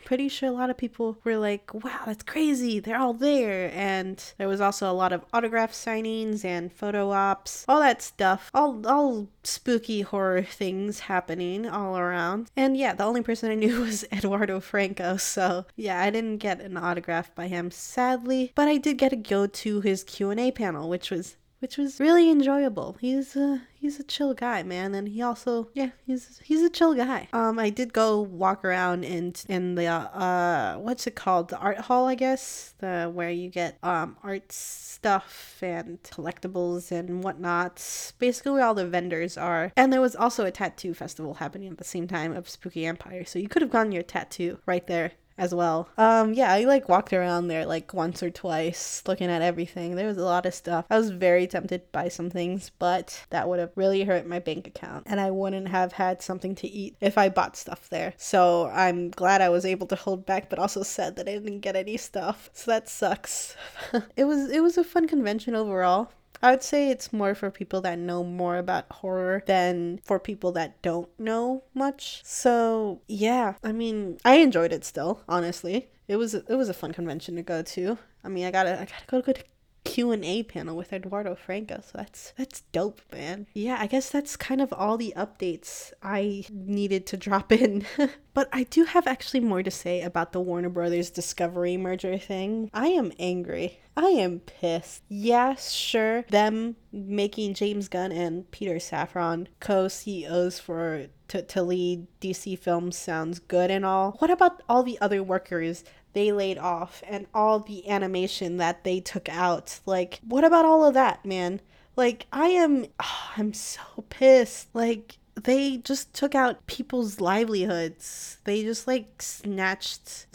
pretty 0.08 0.30
sure 0.30 0.48
a 0.48 0.54
lot 0.54 0.70
of 0.70 0.78
people 0.78 1.18
were 1.26 1.38
like, 1.38 1.74
wow, 1.74 2.04
that's 2.06 2.24
crazy. 2.24 2.80
They're 2.80 2.98
all 2.98 3.12
there. 3.12 3.70
And 3.74 4.24
there 4.38 4.48
was 4.48 4.62
also 4.62 4.90
a 4.90 4.96
lot 4.96 5.12
of 5.12 5.26
autograph 5.34 5.74
signings 5.74 6.46
and 6.46 6.72
photo 6.72 7.12
ops, 7.12 7.66
all 7.68 7.82
that 7.82 8.02
stuff, 8.02 8.50
all, 8.54 8.88
all 8.88 9.28
spooky 9.44 10.04
horror 10.04 10.44
things 10.44 11.02
happening 11.02 11.68
all 11.68 11.98
around. 11.98 12.50
And 12.56 12.78
yeah, 12.78 12.94
the 12.94 13.04
only 13.04 13.22
person 13.22 13.52
I 13.52 13.56
knew 13.56 13.82
was 13.82 14.06
Eduardo 14.10 14.62
Franco. 14.62 15.18
So 15.18 15.66
yeah, 15.76 16.02
I 16.02 16.10
didn't 16.10 16.38
get 16.38 16.62
an 16.62 16.78
autograph 16.78 17.36
by 17.36 17.50
him, 17.50 17.70
sadly, 17.70 18.54
but 18.56 18.70
I 18.70 18.78
did 18.78 18.98
get 18.98 19.10
to 19.10 19.18
go 19.18 19.46
to 19.46 19.82
his 19.82 20.06
Q&A 20.06 20.52
panel, 20.52 20.88
which 20.88 21.12
was 21.12 21.36
which 21.60 21.78
was 21.78 22.00
really 22.00 22.30
enjoyable. 22.30 22.98
He's 23.00 23.36
a 23.36 23.62
he's 23.74 24.00
a 24.00 24.04
chill 24.04 24.34
guy, 24.34 24.64
man, 24.64 24.94
and 24.94 25.08
he 25.08 25.22
also 25.22 25.70
yeah 25.74 25.90
he's 26.06 26.40
he's 26.44 26.62
a 26.62 26.70
chill 26.70 26.94
guy. 26.94 27.28
Um, 27.34 27.60
I 27.60 27.70
did 27.70 27.94
go 27.94 28.22
walk 28.22 28.64
around 28.64 29.04
in 29.04 29.34
in 29.48 29.76
the 29.76 29.88
uh 29.88 30.78
what's 30.78 31.08
it 31.08 31.16
called 31.16 31.50
the 31.50 31.58
art 31.58 31.80
hall, 31.80 32.08
I 32.08 32.16
guess 32.16 32.74
the 32.80 33.12
where 33.14 33.30
you 33.30 33.50
get 33.50 33.78
um 33.84 34.18
art 34.24 34.52
stuff 34.52 35.58
and 35.62 36.02
collectibles 36.04 36.92
and 36.92 37.24
whatnot. 37.24 38.14
Basically, 38.20 38.52
where 38.54 38.64
all 38.64 38.76
the 38.76 38.88
vendors 38.88 39.38
are, 39.38 39.72
and 39.76 39.92
there 39.92 40.02
was 40.02 40.16
also 40.16 40.46
a 40.46 40.52
tattoo 40.52 40.94
festival 40.94 41.36
happening 41.36 41.72
at 41.72 41.78
the 41.78 41.84
same 41.84 42.08
time 42.08 42.36
of 42.36 42.50
Spooky 42.50 42.86
Empire, 42.86 43.26
so 43.26 43.40
you 43.40 43.50
could 43.50 43.62
have 43.62 43.72
gotten 43.72 43.92
your 43.92 44.04
tattoo 44.04 44.60
right 44.66 44.86
there 44.88 45.14
as 45.38 45.54
well. 45.54 45.90
Um, 45.98 46.34
yeah, 46.34 46.52
I 46.52 46.64
like 46.66 46.90
walked 46.90 47.14
around 47.14 47.48
there 47.48 47.66
like 47.66 47.94
once 47.94 48.24
or 48.24 48.30
twice 48.30 49.04
looking 49.08 49.30
at 49.30 49.42
everything. 49.42 49.96
There 49.96 50.08
was 50.08 50.18
a 50.18 50.24
lot 50.24 50.46
of 50.46 50.54
stuff. 50.54 50.86
I 50.90 50.98
was 50.98 51.10
very 51.12 51.48
tempted 51.48 51.92
by 51.92 52.08
some 52.08 52.30
things, 52.30 52.72
but 52.80 53.26
that 53.30 53.48
would 53.48 53.60
have 53.60 53.72
really 53.76 54.04
hurt 54.04 54.26
my 54.26 54.40
bank 54.40 54.68
account 54.68 55.04
and 55.08 55.20
I 55.20 55.32
wouldn't 55.32 55.68
have 55.70 55.94
had 55.94 56.22
something 56.22 56.56
to 56.56 56.68
eat 56.68 56.96
if 57.02 57.18
I 57.18 57.30
bought 57.30 57.56
stuff 57.56 57.90
there. 57.90 58.14
So 58.18 58.68
I'm 58.68 59.10
glad 59.12 59.42
I 59.42 59.50
was 59.50 59.66
able 59.66 59.88
to 59.88 59.96
hold 59.96 60.26
back, 60.26 60.50
but 60.50 60.60
also 60.60 60.84
sad 60.84 61.16
that 61.18 61.28
I 61.28 61.34
didn't 61.34 61.60
get 61.60 61.76
any 61.76 61.98
stuff. 61.98 62.50
So 62.54 62.72
that 62.72 62.90
sucks. 62.90 63.56
it 64.16 64.26
was 64.26 64.50
it 64.50 64.62
was 64.62 64.78
a 64.78 64.84
fun 64.84 65.08
convention 65.08 65.56
overall. 65.56 66.12
I 66.42 66.52
would 66.52 66.64
say 66.64 66.90
it's 66.90 67.12
more 67.14 67.36
for 67.36 67.50
people 67.52 67.82
that 67.82 67.98
know 67.98 68.24
more 68.24 68.58
about 68.58 68.86
horror 68.92 69.44
than 69.46 70.00
for 70.06 70.20
people 70.20 70.52
that 70.54 70.82
don't 70.82 71.10
know 71.20 71.64
much. 71.74 72.22
So, 72.24 73.02
yeah, 73.08 73.56
I 73.64 73.72
mean, 73.72 74.18
I 74.24 74.36
enjoyed 74.38 74.72
it 74.74 74.86
still, 74.86 75.24
honestly. 75.28 75.90
It 76.08 76.16
was 76.18 76.34
it 76.34 76.50
was 76.50 76.70
a 76.70 76.74
fun 76.74 76.94
convention 76.94 77.36
to 77.36 77.42
go 77.44 77.62
to. 77.62 77.98
I 78.24 78.30
mean, 78.30 78.46
I 78.46 78.52
got 78.52 78.64
to 78.64 78.74
I 78.74 78.86
got 78.86 79.00
to 79.00 79.06
go 79.08 79.22
to 79.22 79.44
Q 79.88 80.12
and 80.12 80.26
A 80.26 80.44
panel 80.44 80.76
with 80.76 80.92
Eduardo 80.92 81.34
Franco. 81.36 81.82
So 81.82 81.92
that's 81.98 82.34
that's 82.38 82.62
dope, 82.72 83.02
man. 83.12 83.48
Yeah, 83.54 83.78
I 83.80 83.88
guess 83.88 84.10
that's 84.10 84.36
kind 84.36 84.62
of 84.62 84.74
all 84.74 84.98
the 84.98 85.14
updates 85.16 85.94
I 86.04 86.46
needed 86.52 87.06
to 87.08 87.18
drop 87.18 87.52
in. 87.52 87.86
but 88.34 88.50
I 88.52 88.64
do 88.64 88.84
have 88.84 89.08
actually 89.08 89.40
more 89.40 89.64
to 89.64 89.72
say 89.72 90.02
about 90.02 90.34
the 90.34 90.42
Warner 90.42 90.70
Brothers 90.70 91.10
Discovery 91.10 91.78
merger 91.78 92.18
thing. 92.18 92.70
I 92.74 92.88
am 92.88 93.12
angry. 93.18 93.80
I 93.96 94.10
am 94.10 94.42
pissed. 94.42 95.02
Yeah, 95.10 95.56
sure, 95.56 96.22
them 96.30 96.76
making 96.92 97.56
James 97.56 97.88
Gunn 97.88 98.12
and 98.12 98.50
Peter 98.52 98.76
Safran 98.76 99.48
co-CEOs 99.60 100.60
for 100.60 101.08
to, 101.30 101.42
to 101.42 101.64
lead 101.64 102.08
DC 102.22 102.60
films 102.60 102.96
sounds 102.98 103.40
good 103.40 103.72
and 103.72 103.84
all. 103.84 104.12
What 104.20 104.30
about 104.30 104.62
all 104.70 104.84
the 104.84 105.00
other 105.02 105.24
workers 105.24 105.84
they 106.18 106.32
laid 106.32 106.58
off 106.58 107.04
and 107.08 107.28
all 107.32 107.60
the 107.60 107.88
animation 107.88 108.58
that 108.58 108.84
they 108.84 109.00
took 109.00 109.30
out. 109.30 109.80
Like, 109.86 110.20
what 110.28 110.44
about 110.44 110.66
all 110.66 110.84
of 110.84 110.96
that, 110.96 111.24
man? 111.24 111.62
Like, 111.96 112.26
I 112.34 112.48
am, 112.48 112.88
oh, 113.00 113.32
I'm 113.38 113.54
so 113.54 113.82
pissed. 114.10 114.74
Like, 114.74 115.20
they 115.36 115.78
just 115.78 116.16
took 116.16 116.34
out 116.34 116.66
people's 116.66 117.22
livelihoods. 117.22 118.40
They 118.46 118.64
just 118.64 118.88
like 118.88 119.22
snatched, 119.22 120.26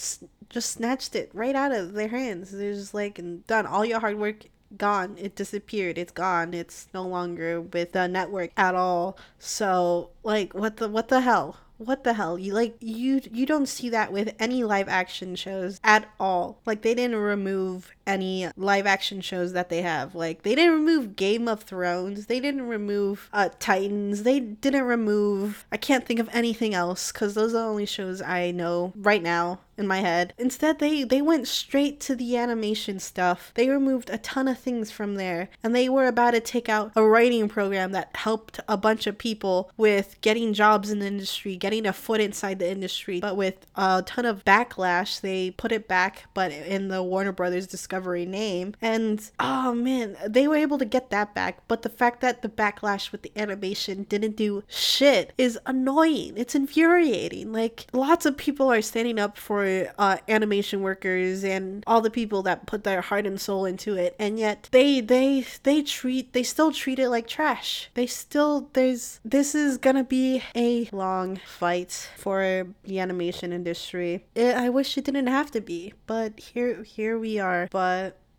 just 0.48 0.70
snatched 0.70 1.16
it 1.16 1.30
right 1.34 1.56
out 1.56 1.72
of 1.72 1.94
their 1.94 2.06
hands. 2.06 2.52
They're 2.52 2.74
just 2.74 2.94
like, 2.94 3.18
and 3.18 3.44
done. 3.48 3.66
All 3.66 3.84
your 3.84 3.98
hard 3.98 4.20
work 4.20 4.44
gone. 4.76 5.16
It 5.18 5.34
disappeared. 5.34 5.98
It's 5.98 6.12
gone. 6.12 6.54
It's 6.54 6.86
no 6.94 7.02
longer 7.04 7.60
with 7.60 7.90
the 7.90 8.06
network 8.06 8.52
at 8.56 8.76
all. 8.76 9.18
So, 9.40 10.10
like, 10.22 10.54
what 10.54 10.76
the 10.76 10.88
what 10.88 11.08
the 11.08 11.22
hell? 11.22 11.56
What 11.84 12.04
the 12.04 12.14
hell? 12.14 12.38
You 12.38 12.54
like 12.54 12.76
you 12.80 13.20
you 13.30 13.46
don't 13.46 13.66
see 13.66 13.88
that 13.90 14.12
with 14.12 14.34
any 14.38 14.64
live 14.64 14.88
action 14.88 15.36
shows 15.36 15.80
at 15.84 16.08
all. 16.18 16.60
Like 16.66 16.82
they 16.82 16.94
didn't 16.94 17.16
remove 17.16 17.92
any 18.06 18.48
live 18.56 18.86
action 18.86 19.20
shows 19.20 19.52
that 19.52 19.68
they 19.68 19.82
have. 19.82 20.14
Like 20.14 20.42
they 20.42 20.54
didn't 20.54 20.74
remove 20.74 21.16
Game 21.16 21.48
of 21.48 21.62
Thrones, 21.62 22.26
they 22.26 22.40
didn't 22.40 22.68
remove 22.68 23.28
uh, 23.32 23.50
Titans, 23.58 24.22
they 24.22 24.40
didn't 24.40 24.84
remove. 24.84 25.64
I 25.72 25.76
can't 25.76 26.06
think 26.06 26.20
of 26.20 26.28
anything 26.32 26.74
else 26.74 27.12
because 27.12 27.34
those 27.34 27.54
are 27.54 27.58
the 27.58 27.64
only 27.64 27.86
shows 27.86 28.22
I 28.22 28.50
know 28.50 28.92
right 28.96 29.22
now 29.22 29.60
in 29.76 29.86
my 29.86 30.00
head. 30.00 30.34
Instead, 30.38 30.78
they 30.78 31.04
they 31.04 31.22
went 31.22 31.48
straight 31.48 32.00
to 32.00 32.14
the 32.14 32.36
animation 32.36 32.98
stuff. 32.98 33.52
They 33.54 33.68
removed 33.68 34.10
a 34.10 34.18
ton 34.18 34.48
of 34.48 34.58
things 34.58 34.90
from 34.90 35.16
there, 35.16 35.48
and 35.62 35.74
they 35.74 35.88
were 35.88 36.06
about 36.06 36.32
to 36.32 36.40
take 36.40 36.68
out 36.68 36.92
a 36.94 37.04
writing 37.04 37.48
program 37.48 37.92
that 37.92 38.16
helped 38.16 38.60
a 38.68 38.76
bunch 38.76 39.06
of 39.06 39.18
people 39.18 39.70
with 39.76 40.16
getting 40.20 40.52
jobs 40.52 40.90
in 40.90 40.98
the 40.98 41.06
industry, 41.06 41.56
getting 41.56 41.86
a 41.86 41.92
foot 41.92 42.20
inside 42.20 42.58
the 42.58 42.70
industry. 42.70 43.20
But 43.20 43.36
with 43.36 43.66
a 43.74 44.02
ton 44.06 44.24
of 44.24 44.44
backlash, 44.44 45.20
they 45.20 45.50
put 45.50 45.72
it 45.72 45.88
back, 45.88 46.24
but 46.34 46.52
in 46.52 46.88
the 46.88 47.02
Warner 47.02 47.32
Brothers 47.32 47.66
Discovery 47.92 48.24
name. 48.24 48.74
And 48.80 49.30
oh 49.38 49.74
man, 49.74 50.16
they 50.26 50.48
were 50.48 50.56
able 50.56 50.78
to 50.78 50.86
get 50.86 51.10
that 51.10 51.34
back. 51.34 51.58
But 51.68 51.82
the 51.82 51.90
fact 51.90 52.22
that 52.22 52.40
the 52.40 52.48
backlash 52.48 53.12
with 53.12 53.20
the 53.20 53.32
animation 53.36 54.04
didn't 54.04 54.34
do 54.34 54.64
shit 54.66 55.34
is 55.36 55.58
annoying. 55.66 56.32
It's 56.36 56.54
infuriating. 56.54 57.52
Like 57.52 57.86
lots 57.92 58.24
of 58.24 58.38
people 58.38 58.72
are 58.72 58.80
standing 58.80 59.18
up 59.18 59.36
for 59.36 59.92
uh, 59.98 60.16
animation 60.26 60.80
workers 60.80 61.44
and 61.44 61.84
all 61.86 62.00
the 62.00 62.10
people 62.10 62.40
that 62.44 62.64
put 62.64 62.84
their 62.84 63.02
heart 63.02 63.26
and 63.26 63.38
soul 63.38 63.66
into 63.66 63.94
it, 63.94 64.16
and 64.18 64.38
yet 64.38 64.70
they 64.72 65.02
they 65.02 65.44
they 65.62 65.82
treat 65.82 66.32
they 66.32 66.42
still 66.42 66.72
treat 66.72 66.98
it 66.98 67.10
like 67.10 67.26
trash. 67.28 67.90
They 67.92 68.06
still 68.06 68.70
there's 68.72 69.20
this 69.22 69.54
is 69.54 69.76
gonna 69.76 70.04
be 70.04 70.42
a 70.56 70.88
long 70.92 71.40
fight 71.44 72.08
for 72.16 72.66
the 72.84 73.00
animation 73.00 73.52
industry. 73.52 74.24
It, 74.34 74.56
I 74.56 74.70
wish 74.70 74.96
it 74.96 75.04
didn't 75.04 75.26
have 75.26 75.50
to 75.50 75.60
be, 75.60 75.92
but 76.06 76.40
here 76.40 76.82
here 76.84 77.18
we 77.18 77.38
are. 77.38 77.68
But 77.70 77.81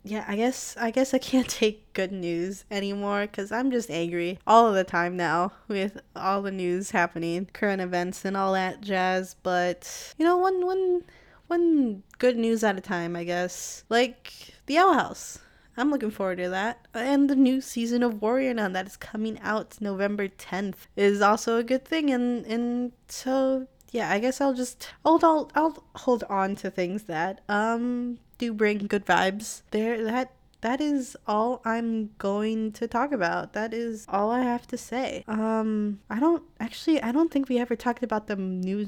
yeah, 0.06 0.24
I 0.28 0.36
guess 0.36 0.76
I 0.78 0.90
guess 0.90 1.14
I 1.14 1.18
can't 1.18 1.48
take 1.62 1.92
good 1.94 2.12
news 2.12 2.64
anymore 2.70 3.22
because 3.22 3.50
I'm 3.50 3.70
just 3.70 3.90
angry 3.90 4.38
all 4.46 4.68
of 4.68 4.74
the 4.74 4.84
time 4.84 5.16
now 5.16 5.52
with 5.66 6.00
all 6.14 6.42
the 6.42 6.52
news 6.52 6.90
happening, 6.90 7.48
current 7.52 7.80
events 7.80 8.24
and 8.24 8.36
all 8.36 8.52
that 8.52 8.80
jazz. 8.82 9.34
But 9.42 10.14
you 10.18 10.24
know, 10.24 10.36
one 10.36 10.64
one 10.64 11.04
one 11.46 12.02
good 12.18 12.36
news 12.36 12.62
at 12.62 12.78
a 12.78 12.80
time, 12.80 13.16
I 13.16 13.24
guess. 13.24 13.84
Like 13.88 14.32
the 14.66 14.78
Owl 14.78 14.94
House. 14.94 15.38
I'm 15.76 15.90
looking 15.90 16.12
forward 16.12 16.38
to 16.38 16.50
that. 16.50 16.86
And 16.94 17.28
the 17.28 17.34
new 17.34 17.60
season 17.60 18.04
of 18.04 18.22
Warrior 18.22 18.54
Nun 18.54 18.74
that 18.74 18.86
is 18.86 18.96
coming 18.96 19.40
out 19.40 19.80
November 19.80 20.28
10th 20.28 20.86
is 20.94 21.20
also 21.20 21.56
a 21.56 21.64
good 21.64 21.84
thing. 21.84 22.10
And 22.10 22.46
and 22.46 22.92
so 23.08 23.66
yeah, 23.90 24.10
I 24.10 24.18
guess 24.18 24.40
I'll 24.40 24.54
just 24.54 24.88
hold 25.04 25.24
I'll, 25.24 25.50
I'll 25.54 25.82
hold 25.96 26.24
on 26.24 26.56
to 26.56 26.70
things 26.70 27.04
that 27.04 27.40
um 27.48 28.18
do 28.38 28.52
bring 28.52 28.86
good 28.86 29.06
vibes. 29.06 29.62
There 29.70 30.02
that 30.04 30.32
that 30.60 30.80
is 30.80 31.16
all 31.26 31.60
I'm 31.64 32.10
going 32.18 32.72
to 32.72 32.88
talk 32.88 33.12
about. 33.12 33.52
That 33.52 33.74
is 33.74 34.06
all 34.08 34.30
I 34.30 34.42
have 34.42 34.66
to 34.68 34.78
say. 34.78 35.24
Um 35.28 36.00
I 36.08 36.18
don't 36.20 36.42
actually 36.60 37.02
I 37.02 37.12
don't 37.12 37.30
think 37.30 37.48
we 37.48 37.58
ever 37.58 37.76
talked 37.76 38.02
about 38.02 38.26
the 38.26 38.36
new 38.36 38.86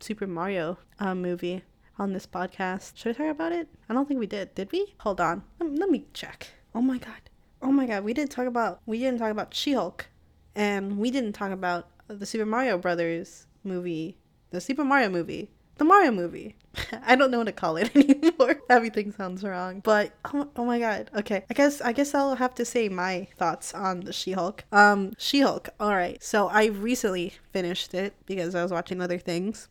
Super 0.00 0.26
Mario 0.26 0.78
uh, 0.98 1.14
movie 1.14 1.62
on 1.98 2.12
this 2.12 2.26
podcast. 2.26 2.92
Should 2.96 3.16
I 3.16 3.24
talk 3.24 3.30
about 3.30 3.52
it? 3.52 3.68
I 3.88 3.94
don't 3.94 4.06
think 4.06 4.20
we 4.20 4.26
did. 4.26 4.54
Did 4.54 4.70
we? 4.72 4.94
Hold 5.00 5.20
on. 5.20 5.42
Let, 5.58 5.74
let 5.74 5.90
me 5.90 6.06
check. 6.12 6.48
Oh 6.74 6.82
my 6.82 6.98
god. 6.98 7.30
Oh 7.62 7.72
my 7.72 7.86
god. 7.86 8.04
We 8.04 8.12
didn't 8.12 8.30
talk 8.30 8.46
about 8.46 8.80
we 8.86 8.98
didn't 8.98 9.18
talk 9.18 9.30
about 9.30 9.54
She-Hulk, 9.54 10.06
and 10.54 10.98
we 10.98 11.10
didn't 11.10 11.32
talk 11.32 11.50
about 11.50 11.88
the 12.08 12.26
Super 12.26 12.46
Mario 12.46 12.78
Brothers 12.78 13.46
movie, 13.64 14.18
the 14.50 14.60
Super 14.60 14.84
Mario 14.84 15.08
movie, 15.08 15.50
the 15.78 15.84
Mario 15.84 16.10
movie. 16.10 16.56
I 17.06 17.16
don't 17.16 17.30
know 17.30 17.38
what 17.38 17.44
to 17.44 17.52
call 17.52 17.76
it 17.76 17.94
anymore. 17.96 18.60
Everything 18.68 19.12
sounds 19.12 19.42
wrong. 19.42 19.80
But 19.80 20.12
oh, 20.24 20.48
oh 20.56 20.64
my 20.64 20.78
god. 20.78 21.10
Okay. 21.16 21.44
I 21.50 21.54
guess 21.54 21.80
I 21.80 21.92
guess 21.92 22.14
I'll 22.14 22.36
have 22.36 22.54
to 22.56 22.64
say 22.64 22.88
my 22.88 23.28
thoughts 23.36 23.74
on 23.74 24.00
the 24.00 24.12
She-Hulk. 24.12 24.64
Um 24.72 25.12
She-Hulk. 25.18 25.70
All 25.80 25.94
right. 25.94 26.22
So 26.22 26.48
I 26.48 26.66
recently 26.66 27.34
finished 27.52 27.94
it 27.94 28.14
because 28.26 28.54
I 28.54 28.62
was 28.62 28.72
watching 28.72 29.00
other 29.00 29.18
things. 29.18 29.68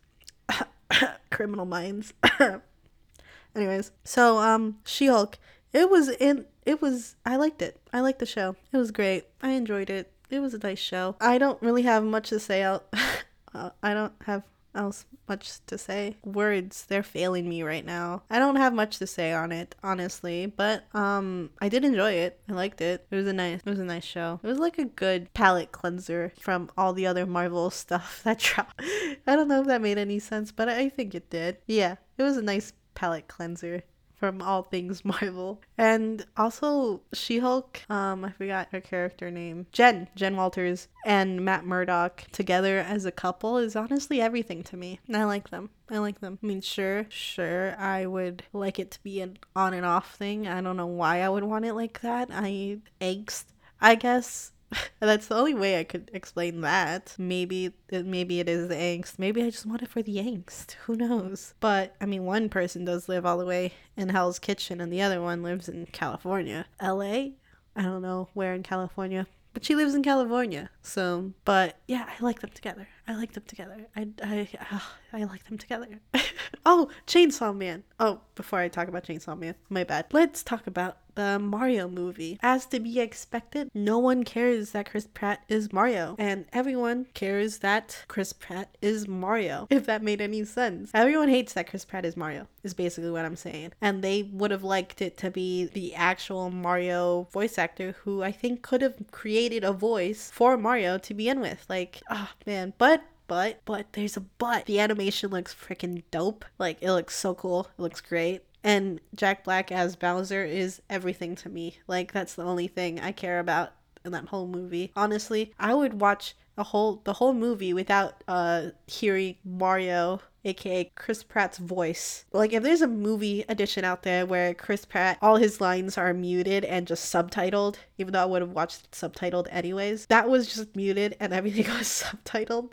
Criminal 1.30 1.66
Minds. 1.66 2.12
Anyways, 3.54 3.92
so 4.04 4.38
um 4.38 4.78
She-Hulk, 4.84 5.38
it 5.72 5.90
was 5.90 6.08
in 6.08 6.46
it 6.64 6.80
was 6.82 7.16
I 7.24 7.36
liked 7.36 7.62
it. 7.62 7.80
I 7.92 8.00
liked 8.00 8.18
the 8.18 8.26
show. 8.26 8.56
It 8.72 8.76
was 8.76 8.90
great. 8.90 9.24
I 9.42 9.50
enjoyed 9.50 9.90
it. 9.90 10.10
It 10.28 10.40
was 10.40 10.54
a 10.54 10.58
nice 10.58 10.80
show. 10.80 11.14
I 11.20 11.38
don't 11.38 11.60
really 11.62 11.82
have 11.82 12.02
much 12.02 12.30
to 12.30 12.40
say 12.40 12.62
out 12.62 12.86
uh, 13.54 13.70
I 13.82 13.94
don't 13.94 14.12
have 14.26 14.42
else 14.76 15.06
much 15.28 15.58
to 15.66 15.78
say. 15.78 16.16
Words, 16.24 16.84
they're 16.86 17.02
failing 17.02 17.48
me 17.48 17.62
right 17.62 17.84
now. 17.84 18.22
I 18.30 18.38
don't 18.38 18.56
have 18.56 18.72
much 18.72 18.98
to 18.98 19.06
say 19.06 19.32
on 19.32 19.52
it, 19.52 19.74
honestly, 19.82 20.46
but 20.46 20.84
um 20.94 21.50
I 21.60 21.68
did 21.68 21.84
enjoy 21.84 22.12
it. 22.12 22.40
I 22.48 22.52
liked 22.52 22.80
it. 22.80 23.06
It 23.10 23.16
was 23.16 23.26
a 23.26 23.32
nice 23.32 23.60
it 23.64 23.70
was 23.70 23.78
a 23.78 23.84
nice 23.84 24.04
show. 24.04 24.40
It 24.42 24.46
was 24.46 24.58
like 24.58 24.78
a 24.78 24.84
good 24.84 25.32
palate 25.34 25.72
cleanser 25.72 26.32
from 26.40 26.70
all 26.76 26.92
the 26.92 27.06
other 27.06 27.26
Marvel 27.26 27.70
stuff 27.82 28.22
that 28.24 28.38
dropped. 28.38 28.80
I 29.26 29.36
don't 29.36 29.48
know 29.48 29.60
if 29.60 29.66
that 29.66 29.82
made 29.82 29.98
any 29.98 30.18
sense, 30.18 30.52
but 30.52 30.68
I 30.68 30.88
think 30.88 31.14
it 31.14 31.30
did. 31.30 31.58
Yeah, 31.66 31.96
it 32.18 32.22
was 32.22 32.36
a 32.36 32.42
nice 32.42 32.72
palate 32.94 33.28
cleanser 33.28 33.82
from 34.16 34.42
all 34.42 34.62
things 34.62 35.04
Marvel. 35.04 35.60
And 35.78 36.24
also 36.36 37.02
She-Hulk, 37.12 37.82
um, 37.88 38.24
I 38.24 38.30
forgot 38.30 38.68
her 38.72 38.80
character 38.80 39.30
name. 39.30 39.66
Jen, 39.72 40.08
Jen 40.16 40.36
Walters 40.36 40.88
and 41.04 41.44
Matt 41.44 41.64
Murdock 41.64 42.24
together 42.32 42.78
as 42.78 43.04
a 43.04 43.12
couple 43.12 43.58
is 43.58 43.76
honestly 43.76 44.20
everything 44.20 44.62
to 44.64 44.76
me. 44.76 45.00
I 45.12 45.24
like 45.24 45.50
them. 45.50 45.70
I 45.90 45.98
like 45.98 46.20
them. 46.20 46.38
I 46.42 46.46
mean, 46.46 46.60
sure, 46.60 47.06
sure, 47.08 47.76
I 47.78 48.06
would 48.06 48.42
like 48.52 48.78
it 48.78 48.90
to 48.92 49.02
be 49.02 49.20
an 49.20 49.38
on 49.54 49.72
and 49.72 49.86
off 49.86 50.16
thing. 50.16 50.48
I 50.48 50.60
don't 50.60 50.76
know 50.76 50.86
why 50.86 51.22
I 51.22 51.28
would 51.28 51.44
want 51.44 51.64
it 51.64 51.74
like 51.74 52.00
that. 52.00 52.28
I 52.32 52.78
angst, 53.00 53.44
I 53.80 53.94
guess. 53.94 54.52
That's 55.00 55.28
the 55.28 55.36
only 55.36 55.54
way 55.54 55.78
I 55.78 55.84
could 55.84 56.10
explain 56.12 56.60
that. 56.62 57.14
Maybe 57.18 57.72
maybe 57.90 58.40
it 58.40 58.48
is 58.48 58.68
the 58.68 58.74
angst. 58.74 59.18
Maybe 59.18 59.42
I 59.42 59.50
just 59.50 59.66
want 59.66 59.82
it 59.82 59.88
for 59.88 60.02
the 60.02 60.16
angst. 60.16 60.72
Who 60.86 60.96
knows? 60.96 61.54
But 61.60 61.94
I 62.00 62.06
mean, 62.06 62.24
one 62.24 62.48
person 62.48 62.84
does 62.84 63.08
live 63.08 63.24
all 63.24 63.38
the 63.38 63.46
way 63.46 63.72
in 63.96 64.08
Hell's 64.08 64.38
Kitchen, 64.38 64.80
and 64.80 64.92
the 64.92 65.02
other 65.02 65.20
one 65.20 65.42
lives 65.42 65.68
in 65.68 65.86
California, 65.86 66.66
L.A. 66.80 67.34
I 67.76 67.82
don't 67.82 68.02
know 68.02 68.28
where 68.32 68.54
in 68.54 68.62
California, 68.62 69.26
but 69.52 69.64
she 69.64 69.74
lives 69.74 69.94
in 69.94 70.02
California. 70.02 70.70
So, 70.82 71.32
but 71.44 71.78
yeah, 71.86 72.08
I 72.08 72.22
like 72.22 72.40
them 72.40 72.50
together. 72.54 72.88
I 73.06 73.14
like 73.14 73.32
them 73.32 73.44
together. 73.46 73.86
I 73.94 74.08
I 74.22 74.48
ah, 74.70 74.94
I 75.16 75.24
like 75.24 75.44
them 75.46 75.56
together. 75.56 76.00
oh, 76.66 76.88
Chainsaw 77.06 77.56
Man. 77.56 77.84
Oh, 77.98 78.20
before 78.34 78.58
I 78.58 78.68
talk 78.68 78.86
about 78.86 79.04
Chainsaw 79.04 79.38
Man, 79.38 79.54
my 79.70 79.82
bad. 79.82 80.06
Let's 80.12 80.42
talk 80.42 80.66
about 80.66 80.98
the 81.14 81.38
Mario 81.38 81.88
movie. 81.88 82.38
As 82.42 82.66
to 82.66 82.80
be 82.80 83.00
expected, 83.00 83.70
no 83.72 83.98
one 83.98 84.24
cares 84.24 84.72
that 84.72 84.90
Chris 84.90 85.06
Pratt 85.06 85.42
is 85.48 85.72
Mario, 85.72 86.16
and 86.18 86.44
everyone 86.52 87.06
cares 87.14 87.60
that 87.60 88.04
Chris 88.08 88.34
Pratt 88.34 88.76
is 88.82 89.08
Mario, 89.08 89.66
if 89.70 89.86
that 89.86 90.02
made 90.02 90.20
any 90.20 90.44
sense. 90.44 90.90
Everyone 90.92 91.30
hates 91.30 91.54
that 91.54 91.70
Chris 91.70 91.86
Pratt 91.86 92.04
is 92.04 92.14
Mario, 92.14 92.46
is 92.62 92.74
basically 92.74 93.10
what 93.10 93.24
I'm 93.24 93.36
saying. 93.36 93.72
And 93.80 94.04
they 94.04 94.24
would 94.24 94.50
have 94.50 94.64
liked 94.64 95.00
it 95.00 95.16
to 95.18 95.30
be 95.30 95.64
the 95.64 95.94
actual 95.94 96.50
Mario 96.50 97.22
voice 97.32 97.56
actor 97.56 97.96
who 98.02 98.22
I 98.22 98.32
think 98.32 98.60
could 98.60 98.82
have 98.82 98.96
created 99.10 99.64
a 99.64 99.72
voice 99.72 100.30
for 100.30 100.58
Mario 100.58 100.98
to 100.98 101.14
begin 101.14 101.40
with. 101.40 101.64
Like, 101.70 102.02
oh 102.10 102.28
man. 102.44 102.74
But 102.76 103.02
but 103.26 103.60
but 103.64 103.92
there's 103.92 104.16
a 104.16 104.20
but 104.20 104.66
the 104.66 104.80
animation 104.80 105.30
looks 105.30 105.54
freaking 105.54 106.02
dope 106.10 106.44
like 106.58 106.78
it 106.80 106.92
looks 106.92 107.16
so 107.16 107.34
cool 107.34 107.68
it 107.78 107.82
looks 107.82 108.00
great 108.00 108.42
and 108.66 109.00
Jack 109.14 109.44
Black 109.44 109.70
as 109.70 109.94
Bowser 109.94 110.44
is 110.44 110.82
everything 110.90 111.36
to 111.36 111.48
me. 111.48 111.78
Like 111.86 112.12
that's 112.12 112.34
the 112.34 112.42
only 112.42 112.66
thing 112.66 112.98
I 112.98 113.12
care 113.12 113.38
about 113.38 113.72
in 114.04 114.10
that 114.10 114.26
whole 114.26 114.48
movie. 114.48 114.90
Honestly, 114.96 115.54
I 115.56 115.72
would 115.72 116.00
watch 116.00 116.34
the 116.56 116.64
whole 116.64 117.00
the 117.04 117.12
whole 117.12 117.32
movie 117.32 117.72
without 117.72 118.24
uh 118.26 118.70
hearing 118.88 119.36
Mario 119.44 120.20
aka 120.46 120.90
Chris 120.94 121.22
Pratt's 121.22 121.58
voice. 121.58 122.24
Like 122.32 122.52
if 122.52 122.62
there's 122.62 122.82
a 122.82 122.88
movie 122.88 123.44
edition 123.48 123.84
out 123.84 124.02
there 124.02 124.24
where 124.24 124.54
Chris 124.54 124.84
Pratt 124.84 125.18
all 125.20 125.36
his 125.36 125.60
lines 125.60 125.98
are 125.98 126.14
muted 126.14 126.64
and 126.64 126.86
just 126.86 127.12
subtitled, 127.12 127.76
even 127.98 128.12
though 128.12 128.22
I 128.22 128.26
would 128.26 128.42
have 128.42 128.52
watched 128.52 128.84
it 128.84 128.90
subtitled 128.92 129.48
anyways, 129.50 130.06
that 130.06 130.28
was 130.28 130.52
just 130.52 130.74
muted 130.76 131.16
and 131.20 131.32
everything 131.32 131.66
was 131.78 132.04
subtitled 132.04 132.72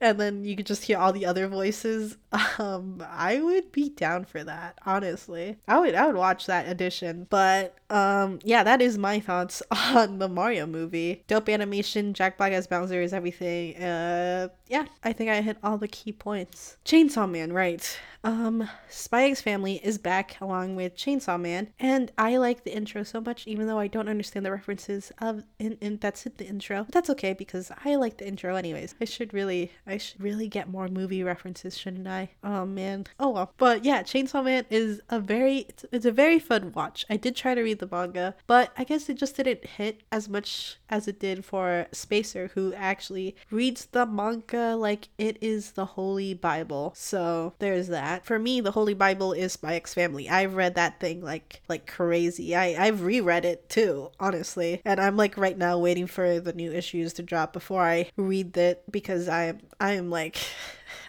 and 0.00 0.20
then 0.20 0.44
you 0.44 0.56
could 0.56 0.66
just 0.66 0.84
hear 0.84 0.98
all 0.98 1.12
the 1.12 1.26
other 1.26 1.48
voices. 1.48 2.16
Um 2.58 3.04
I 3.08 3.40
would 3.40 3.72
be 3.72 3.88
down 3.88 4.24
for 4.24 4.42
that, 4.44 4.78
honestly. 4.84 5.58
I 5.68 5.78
would 5.78 5.94
I 5.94 6.06
would 6.06 6.16
watch 6.16 6.46
that 6.46 6.68
edition. 6.68 7.26
But 7.30 7.76
um 7.92 8.38
yeah, 8.42 8.64
that 8.64 8.80
is 8.80 8.98
my 8.98 9.20
thoughts 9.20 9.62
on 9.70 10.18
the 10.18 10.28
Mario 10.28 10.66
movie. 10.66 11.22
Dope 11.28 11.48
animation, 11.48 12.14
Jack 12.14 12.38
Black 12.38 12.52
as 12.52 12.66
Bowser 12.66 13.02
is 13.02 13.12
everything. 13.12 13.76
Uh 13.76 14.48
yeah, 14.68 14.86
I 15.04 15.12
think 15.12 15.30
I 15.30 15.40
hit 15.42 15.58
all 15.62 15.78
the 15.78 15.88
key 15.88 16.12
points. 16.12 16.76
Chainsaw 16.84 17.30
Man, 17.30 17.52
right. 17.52 17.98
Um, 18.24 18.68
Spy 18.88 19.24
X 19.24 19.42
Family 19.42 19.80
is 19.82 19.98
back 19.98 20.40
along 20.40 20.76
with 20.76 20.96
Chainsaw 20.96 21.40
Man, 21.40 21.72
and 21.80 22.12
I 22.16 22.36
like 22.36 22.62
the 22.62 22.74
intro 22.74 23.02
so 23.02 23.20
much, 23.20 23.46
even 23.48 23.66
though 23.66 23.78
I 23.78 23.88
don't 23.88 24.08
understand 24.08 24.46
the 24.46 24.52
references 24.52 25.10
of 25.20 25.42
in, 25.58 25.76
in 25.80 25.96
that's 25.96 26.24
in 26.26 26.32
the 26.36 26.46
intro. 26.46 26.84
But 26.84 26.92
that's 26.94 27.10
okay 27.10 27.32
because 27.32 27.72
I 27.84 27.96
like 27.96 28.18
the 28.18 28.28
intro 28.28 28.54
anyways. 28.54 28.94
I 29.00 29.06
should 29.06 29.34
really, 29.34 29.72
I 29.86 29.96
should 29.98 30.20
really 30.20 30.46
get 30.46 30.68
more 30.68 30.86
movie 30.88 31.24
references, 31.24 31.76
shouldn't 31.76 32.06
I? 32.06 32.30
Oh 32.44 32.64
man. 32.64 33.06
Oh 33.18 33.30
well. 33.30 33.52
But 33.56 33.84
yeah, 33.84 34.02
Chainsaw 34.02 34.44
Man 34.44 34.66
is 34.70 35.00
a 35.10 35.18
very, 35.18 35.66
it's, 35.68 35.84
it's 35.90 36.06
a 36.06 36.12
very 36.12 36.38
fun 36.38 36.72
watch. 36.72 37.04
I 37.10 37.16
did 37.16 37.34
try 37.34 37.54
to 37.54 37.62
read 37.62 37.80
the 37.80 37.88
manga, 37.90 38.36
but 38.46 38.70
I 38.78 38.84
guess 38.84 39.08
it 39.08 39.14
just 39.14 39.36
didn't 39.36 39.64
hit 39.64 40.02
as 40.12 40.28
much 40.28 40.76
as 40.88 41.08
it 41.08 41.18
did 41.18 41.44
for 41.44 41.86
Spacer, 41.90 42.52
who 42.54 42.72
actually 42.74 43.34
reads 43.50 43.86
the 43.86 44.06
manga 44.06 44.76
like 44.76 45.08
it 45.18 45.38
is 45.40 45.72
the 45.72 45.86
Holy 45.86 46.34
Bible. 46.34 46.92
So 46.96 47.54
there's 47.58 47.88
that. 47.88 48.11
For 48.20 48.38
me, 48.38 48.60
the 48.60 48.70
Holy 48.70 48.94
Bible 48.94 49.32
is 49.32 49.52
Spy 49.52 49.74
X 49.74 49.94
Family. 49.94 50.28
I've 50.28 50.54
read 50.54 50.74
that 50.76 51.00
thing 51.00 51.22
like 51.22 51.62
like 51.68 51.86
crazy. 51.86 52.54
I 52.54 52.86
I've 52.86 53.02
reread 53.02 53.44
it 53.44 53.68
too, 53.68 54.10
honestly, 54.20 54.80
and 54.84 55.00
I'm 55.00 55.16
like 55.16 55.36
right 55.36 55.56
now 55.56 55.78
waiting 55.78 56.06
for 56.06 56.40
the 56.40 56.52
new 56.52 56.72
issues 56.72 57.12
to 57.14 57.22
drop 57.22 57.52
before 57.52 57.82
I 57.82 58.10
read 58.16 58.56
it 58.56 58.82
because 58.90 59.28
I 59.28 59.44
am 59.44 59.60
I 59.80 59.92
am 59.92 60.10
like. 60.10 60.38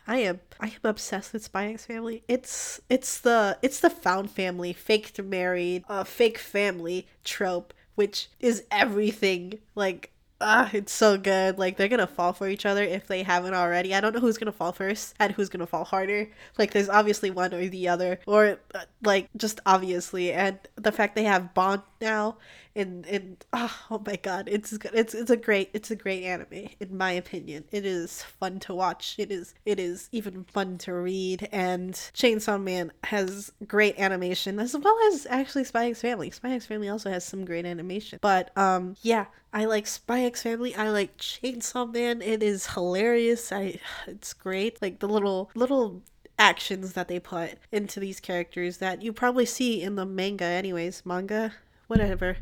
I 0.05 0.17
am 0.17 0.41
I 0.59 0.67
am 0.67 0.81
obsessed 0.83 1.31
with 1.31 1.45
Spy 1.45 1.67
X 1.67 1.85
Family. 1.85 2.23
It's 2.27 2.81
it's 2.89 3.19
the 3.19 3.57
it's 3.61 3.79
the 3.79 3.89
found 3.89 4.31
family, 4.31 4.73
faked 4.73 5.21
married, 5.21 5.85
uh, 5.87 6.03
fake 6.03 6.37
family 6.37 7.07
trope, 7.23 7.73
which 7.95 8.29
is 8.39 8.63
everything. 8.69 9.59
Like 9.75 10.12
ah, 10.43 10.69
it's 10.73 10.91
so 10.91 11.17
good. 11.17 11.57
Like 11.57 11.77
they're 11.77 11.87
gonna 11.87 12.07
fall 12.07 12.33
for 12.33 12.47
each 12.47 12.65
other 12.65 12.83
if 12.83 13.07
they 13.07 13.23
haven't 13.23 13.53
already. 13.53 13.93
I 13.95 14.01
don't 14.01 14.13
know 14.13 14.19
who's 14.19 14.37
gonna 14.37 14.51
fall 14.51 14.71
first 14.71 15.15
and 15.19 15.31
who's 15.33 15.49
gonna 15.49 15.67
fall 15.67 15.85
harder. 15.85 16.29
Like 16.57 16.71
there's 16.71 16.89
obviously 16.89 17.31
one 17.31 17.53
or 17.53 17.67
the 17.67 17.87
other, 17.87 18.19
or 18.27 18.59
uh, 18.75 18.85
like 19.03 19.29
just 19.37 19.59
obviously. 19.65 20.33
And 20.33 20.59
the 20.75 20.91
fact 20.91 21.15
they 21.15 21.23
have 21.23 21.53
Bond 21.53 21.81
now, 22.03 22.37
and 22.75 23.05
and 23.07 23.43
oh, 23.53 23.75
oh 23.89 24.03
my 24.05 24.17
god, 24.17 24.47
it's 24.51 24.73
it's 24.93 25.13
it's 25.15 25.31
a 25.31 25.37
great 25.37 25.69
it's 25.73 25.89
a 25.89 25.95
great 25.95 26.23
anime 26.23 26.69
in 26.79 26.97
my 26.97 27.11
opinion. 27.11 27.63
It 27.71 27.85
is 27.85 28.21
fun 28.21 28.59
to 28.61 28.75
watch. 28.75 29.15
It 29.17 29.31
is 29.31 29.55
it 29.65 29.79
is 29.79 30.09
even 30.11 30.43
fun 30.43 30.77
to 30.79 30.93
read. 30.93 31.47
And 31.51 31.93
Chainsaw 31.93 32.61
Man 32.61 32.91
has 33.05 33.51
great 33.65 33.97
animation 33.97 34.59
as 34.59 34.77
well 34.77 34.97
as 35.07 35.25
actually 35.29 35.63
Spy 35.63 35.87
X 35.89 36.01
Family. 36.01 36.29
Spy 36.29 36.51
X 36.51 36.65
Family 36.65 36.89
also 36.89 37.09
has 37.09 37.25
some 37.25 37.45
great 37.45 37.65
animation. 37.65 38.19
But 38.21 38.55
um 38.57 38.95
yeah, 39.01 39.25
I 39.53 39.65
like 39.65 39.87
Spy 39.87 40.23
X 40.23 40.43
Family. 40.43 40.75
I 40.75 40.89
like 40.89 41.17
Chainsaw 41.17 41.91
Man. 41.91 42.21
It 42.21 42.43
is 42.43 42.67
hilarious. 42.67 43.51
I 43.51 43.79
it's 44.07 44.33
great. 44.33 44.81
Like 44.81 44.99
the 44.99 45.07
little 45.07 45.49
little 45.55 46.03
actions 46.39 46.93
that 46.93 47.07
they 47.07 47.19
put 47.19 47.53
into 47.71 47.99
these 47.99 48.19
characters 48.19 48.77
that 48.77 49.01
you 49.01 49.13
probably 49.13 49.45
see 49.45 49.81
in 49.81 49.95
the 49.95 50.05
manga 50.05 50.45
anyways. 50.45 51.05
Manga, 51.05 51.53
whatever. 51.93 52.37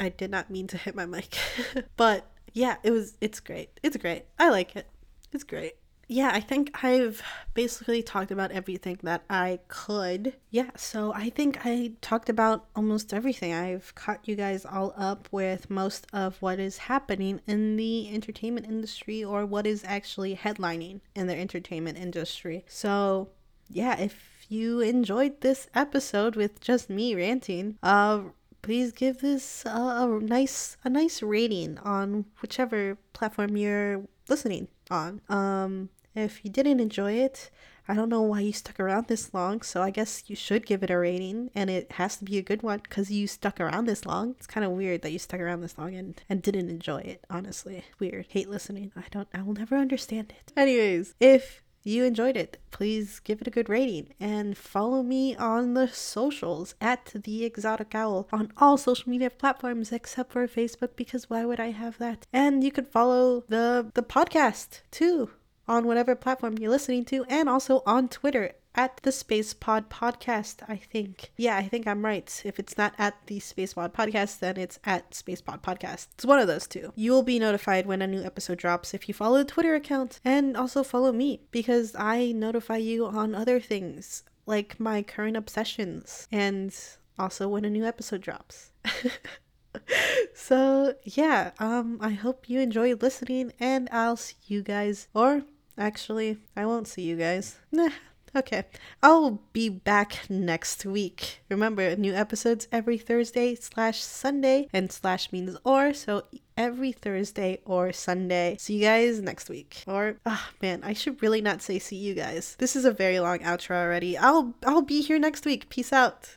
I 0.00 0.08
did 0.08 0.30
not 0.30 0.50
mean 0.50 0.66
to 0.68 0.76
hit 0.76 0.94
my 0.94 1.06
mic. 1.06 1.36
but 1.96 2.26
yeah, 2.52 2.76
it 2.82 2.90
was 2.90 3.16
it's 3.20 3.40
great. 3.40 3.78
It's 3.82 3.96
great. 3.96 4.24
I 4.38 4.48
like 4.48 4.76
it. 4.76 4.86
It's 5.32 5.44
great 5.44 5.74
yeah, 6.12 6.30
I 6.32 6.40
think 6.40 6.84
I've 6.84 7.22
basically 7.54 8.02
talked 8.02 8.30
about 8.30 8.52
everything 8.52 8.98
that 9.02 9.22
I 9.30 9.60
could. 9.68 10.34
Yeah, 10.50 10.70
so 10.76 11.12
I 11.14 11.30
think 11.30 11.64
I 11.64 11.92
talked 12.00 12.28
about 12.28 12.66
almost 12.76 13.14
everything. 13.14 13.52
I've 13.54 13.94
caught 13.94 14.28
you 14.28 14.36
guys 14.36 14.66
all 14.66 14.92
up 14.96 15.28
with 15.30 15.70
most 15.70 16.06
of 16.12 16.40
what 16.42 16.58
is 16.58 16.78
happening 16.78 17.40
in 17.46 17.76
the 17.76 18.14
entertainment 18.14 18.66
industry 18.66 19.24
or 19.24 19.46
what 19.46 19.66
is 19.66 19.84
actually 19.86 20.36
headlining 20.36 21.00
in 21.14 21.26
the 21.28 21.34
entertainment 21.34 21.96
industry. 21.96 22.64
So, 22.68 23.30
yeah, 23.70 23.98
if 23.98 24.31
you 24.52 24.80
enjoyed 24.80 25.40
this 25.40 25.68
episode 25.74 26.36
with 26.36 26.60
just 26.60 26.90
me 26.90 27.14
ranting, 27.14 27.78
uh 27.82 28.20
please 28.62 28.92
give 28.92 29.20
this 29.20 29.64
a 29.66 30.06
nice 30.06 30.76
a 30.84 30.88
nice 30.88 31.22
rating 31.22 31.78
on 31.78 32.24
whichever 32.40 32.96
platform 33.12 33.56
you're 33.56 34.02
listening 34.28 34.68
on. 34.90 35.20
Um, 35.28 35.88
if 36.14 36.44
you 36.44 36.50
didn't 36.50 36.78
enjoy 36.78 37.14
it, 37.14 37.50
I 37.88 37.94
don't 37.94 38.08
know 38.08 38.22
why 38.22 38.40
you 38.40 38.52
stuck 38.52 38.78
around 38.78 39.08
this 39.08 39.34
long, 39.34 39.62
so 39.62 39.82
I 39.82 39.90
guess 39.90 40.24
you 40.28 40.36
should 40.36 40.66
give 40.66 40.84
it 40.84 40.90
a 40.90 40.98
rating, 40.98 41.50
and 41.54 41.68
it 41.68 41.92
has 41.92 42.16
to 42.18 42.24
be 42.24 42.38
a 42.38 42.42
good 42.42 42.62
one 42.62 42.80
because 42.82 43.10
you 43.10 43.26
stuck 43.26 43.60
around 43.60 43.86
this 43.86 44.06
long. 44.06 44.36
It's 44.38 44.46
kind 44.46 44.64
of 44.64 44.72
weird 44.72 45.02
that 45.02 45.10
you 45.10 45.18
stuck 45.18 45.40
around 45.40 45.62
this 45.62 45.76
long 45.76 45.94
and, 45.94 46.20
and 46.28 46.42
didn't 46.42 46.70
enjoy 46.70 47.00
it, 47.00 47.24
honestly. 47.28 47.84
Weird. 47.98 48.26
Hate 48.28 48.48
listening. 48.48 48.92
I 48.94 49.04
don't, 49.10 49.28
I 49.34 49.42
will 49.42 49.54
never 49.54 49.76
understand 49.76 50.32
it. 50.38 50.52
Anyways, 50.56 51.14
if 51.18 51.62
you 51.84 52.04
enjoyed 52.04 52.36
it, 52.36 52.58
please 52.70 53.20
give 53.20 53.40
it 53.40 53.46
a 53.46 53.50
good 53.50 53.68
rating 53.68 54.14
and 54.20 54.56
follow 54.56 55.02
me 55.02 55.36
on 55.36 55.74
the 55.74 55.88
socials 55.88 56.74
at 56.80 57.12
the 57.14 57.44
exotic 57.44 57.94
owl 57.94 58.28
on 58.32 58.52
all 58.56 58.76
social 58.76 59.10
media 59.10 59.30
platforms 59.30 59.92
except 59.92 60.32
for 60.32 60.46
Facebook 60.46 60.96
because 60.96 61.28
why 61.28 61.44
would 61.44 61.60
I 61.60 61.70
have 61.70 61.98
that? 61.98 62.26
And 62.32 62.62
you 62.62 62.70
could 62.70 62.88
follow 62.88 63.44
the 63.48 63.90
the 63.94 64.02
podcast 64.02 64.80
too 64.90 65.30
on 65.68 65.86
whatever 65.86 66.14
platform 66.14 66.58
you're 66.58 66.70
listening 66.70 67.04
to, 67.04 67.24
and 67.28 67.48
also 67.48 67.82
on 67.86 68.08
Twitter 68.08 68.52
at 68.74 68.98
the 69.02 69.12
Space 69.12 69.54
Pod 69.54 69.90
Podcast, 69.90 70.62
I 70.68 70.76
think. 70.76 71.32
Yeah, 71.36 71.56
I 71.56 71.68
think 71.68 71.86
I'm 71.86 72.04
right. 72.04 72.42
If 72.44 72.58
it's 72.58 72.78
not 72.78 72.94
at 72.98 73.14
the 73.26 73.40
Space 73.40 73.74
Pod 73.74 73.92
Podcast, 73.92 74.40
then 74.40 74.56
it's 74.56 74.78
at 74.84 75.14
Space 75.14 75.40
Pod 75.40 75.62
Podcast. 75.62 76.08
It's 76.14 76.24
one 76.24 76.38
of 76.38 76.46
those 76.46 76.66
two. 76.66 76.92
You 76.96 77.12
will 77.12 77.22
be 77.22 77.38
notified 77.38 77.86
when 77.86 78.02
a 78.02 78.06
new 78.06 78.22
episode 78.22 78.58
drops 78.58 78.94
if 78.94 79.08
you 79.08 79.14
follow 79.14 79.38
the 79.38 79.44
Twitter 79.44 79.74
account 79.74 80.20
and 80.24 80.56
also 80.56 80.82
follow 80.82 81.12
me 81.12 81.42
because 81.50 81.94
I 81.98 82.32
notify 82.32 82.78
you 82.78 83.06
on 83.06 83.34
other 83.34 83.60
things 83.60 84.24
like 84.46 84.80
my 84.80 85.02
current 85.02 85.36
obsessions 85.36 86.26
and 86.32 86.74
also 87.18 87.48
when 87.48 87.64
a 87.64 87.70
new 87.70 87.84
episode 87.84 88.20
drops. 88.20 88.72
so 90.34 90.94
yeah 91.04 91.50
um 91.58 91.96
i 92.02 92.10
hope 92.10 92.46
you 92.46 92.60
enjoyed 92.60 93.00
listening 93.00 93.50
and 93.58 93.88
i'll 93.90 94.18
see 94.18 94.36
you 94.46 94.60
guys 94.60 95.08
or 95.14 95.42
Actually, 95.78 96.38
I 96.54 96.66
won't 96.66 96.88
see 96.88 97.02
you 97.02 97.16
guys. 97.16 97.58
Nah, 97.72 97.90
okay. 98.36 98.64
I'll 99.02 99.42
be 99.52 99.68
back 99.68 100.20
next 100.28 100.84
week. 100.84 101.40
Remember, 101.48 101.96
new 101.96 102.14
episodes 102.14 102.68
every 102.72 102.98
Thursday 102.98 103.54
slash 103.54 104.02
Sunday, 104.02 104.68
and 104.72 104.90
slash 104.90 105.32
means 105.32 105.56
or, 105.64 105.92
so 105.92 106.24
every 106.56 106.92
Thursday 106.92 107.60
or 107.64 107.92
Sunday. 107.92 108.56
See 108.58 108.74
you 108.74 108.82
guys 108.82 109.20
next 109.20 109.48
week. 109.48 109.84
Or 109.86 110.16
ah 110.26 110.50
oh, 110.50 110.56
man, 110.60 110.82
I 110.84 110.92
should 110.92 111.22
really 111.22 111.40
not 111.40 111.62
say 111.62 111.78
see 111.78 111.96
you 111.96 112.14
guys. 112.14 112.56
This 112.58 112.76
is 112.76 112.84
a 112.84 112.92
very 112.92 113.20
long 113.20 113.40
outro 113.40 113.76
already. 113.76 114.16
I'll 114.18 114.54
I'll 114.66 114.82
be 114.82 115.00
here 115.02 115.18
next 115.18 115.44
week. 115.44 115.68
Peace 115.68 115.92
out. 115.92 116.36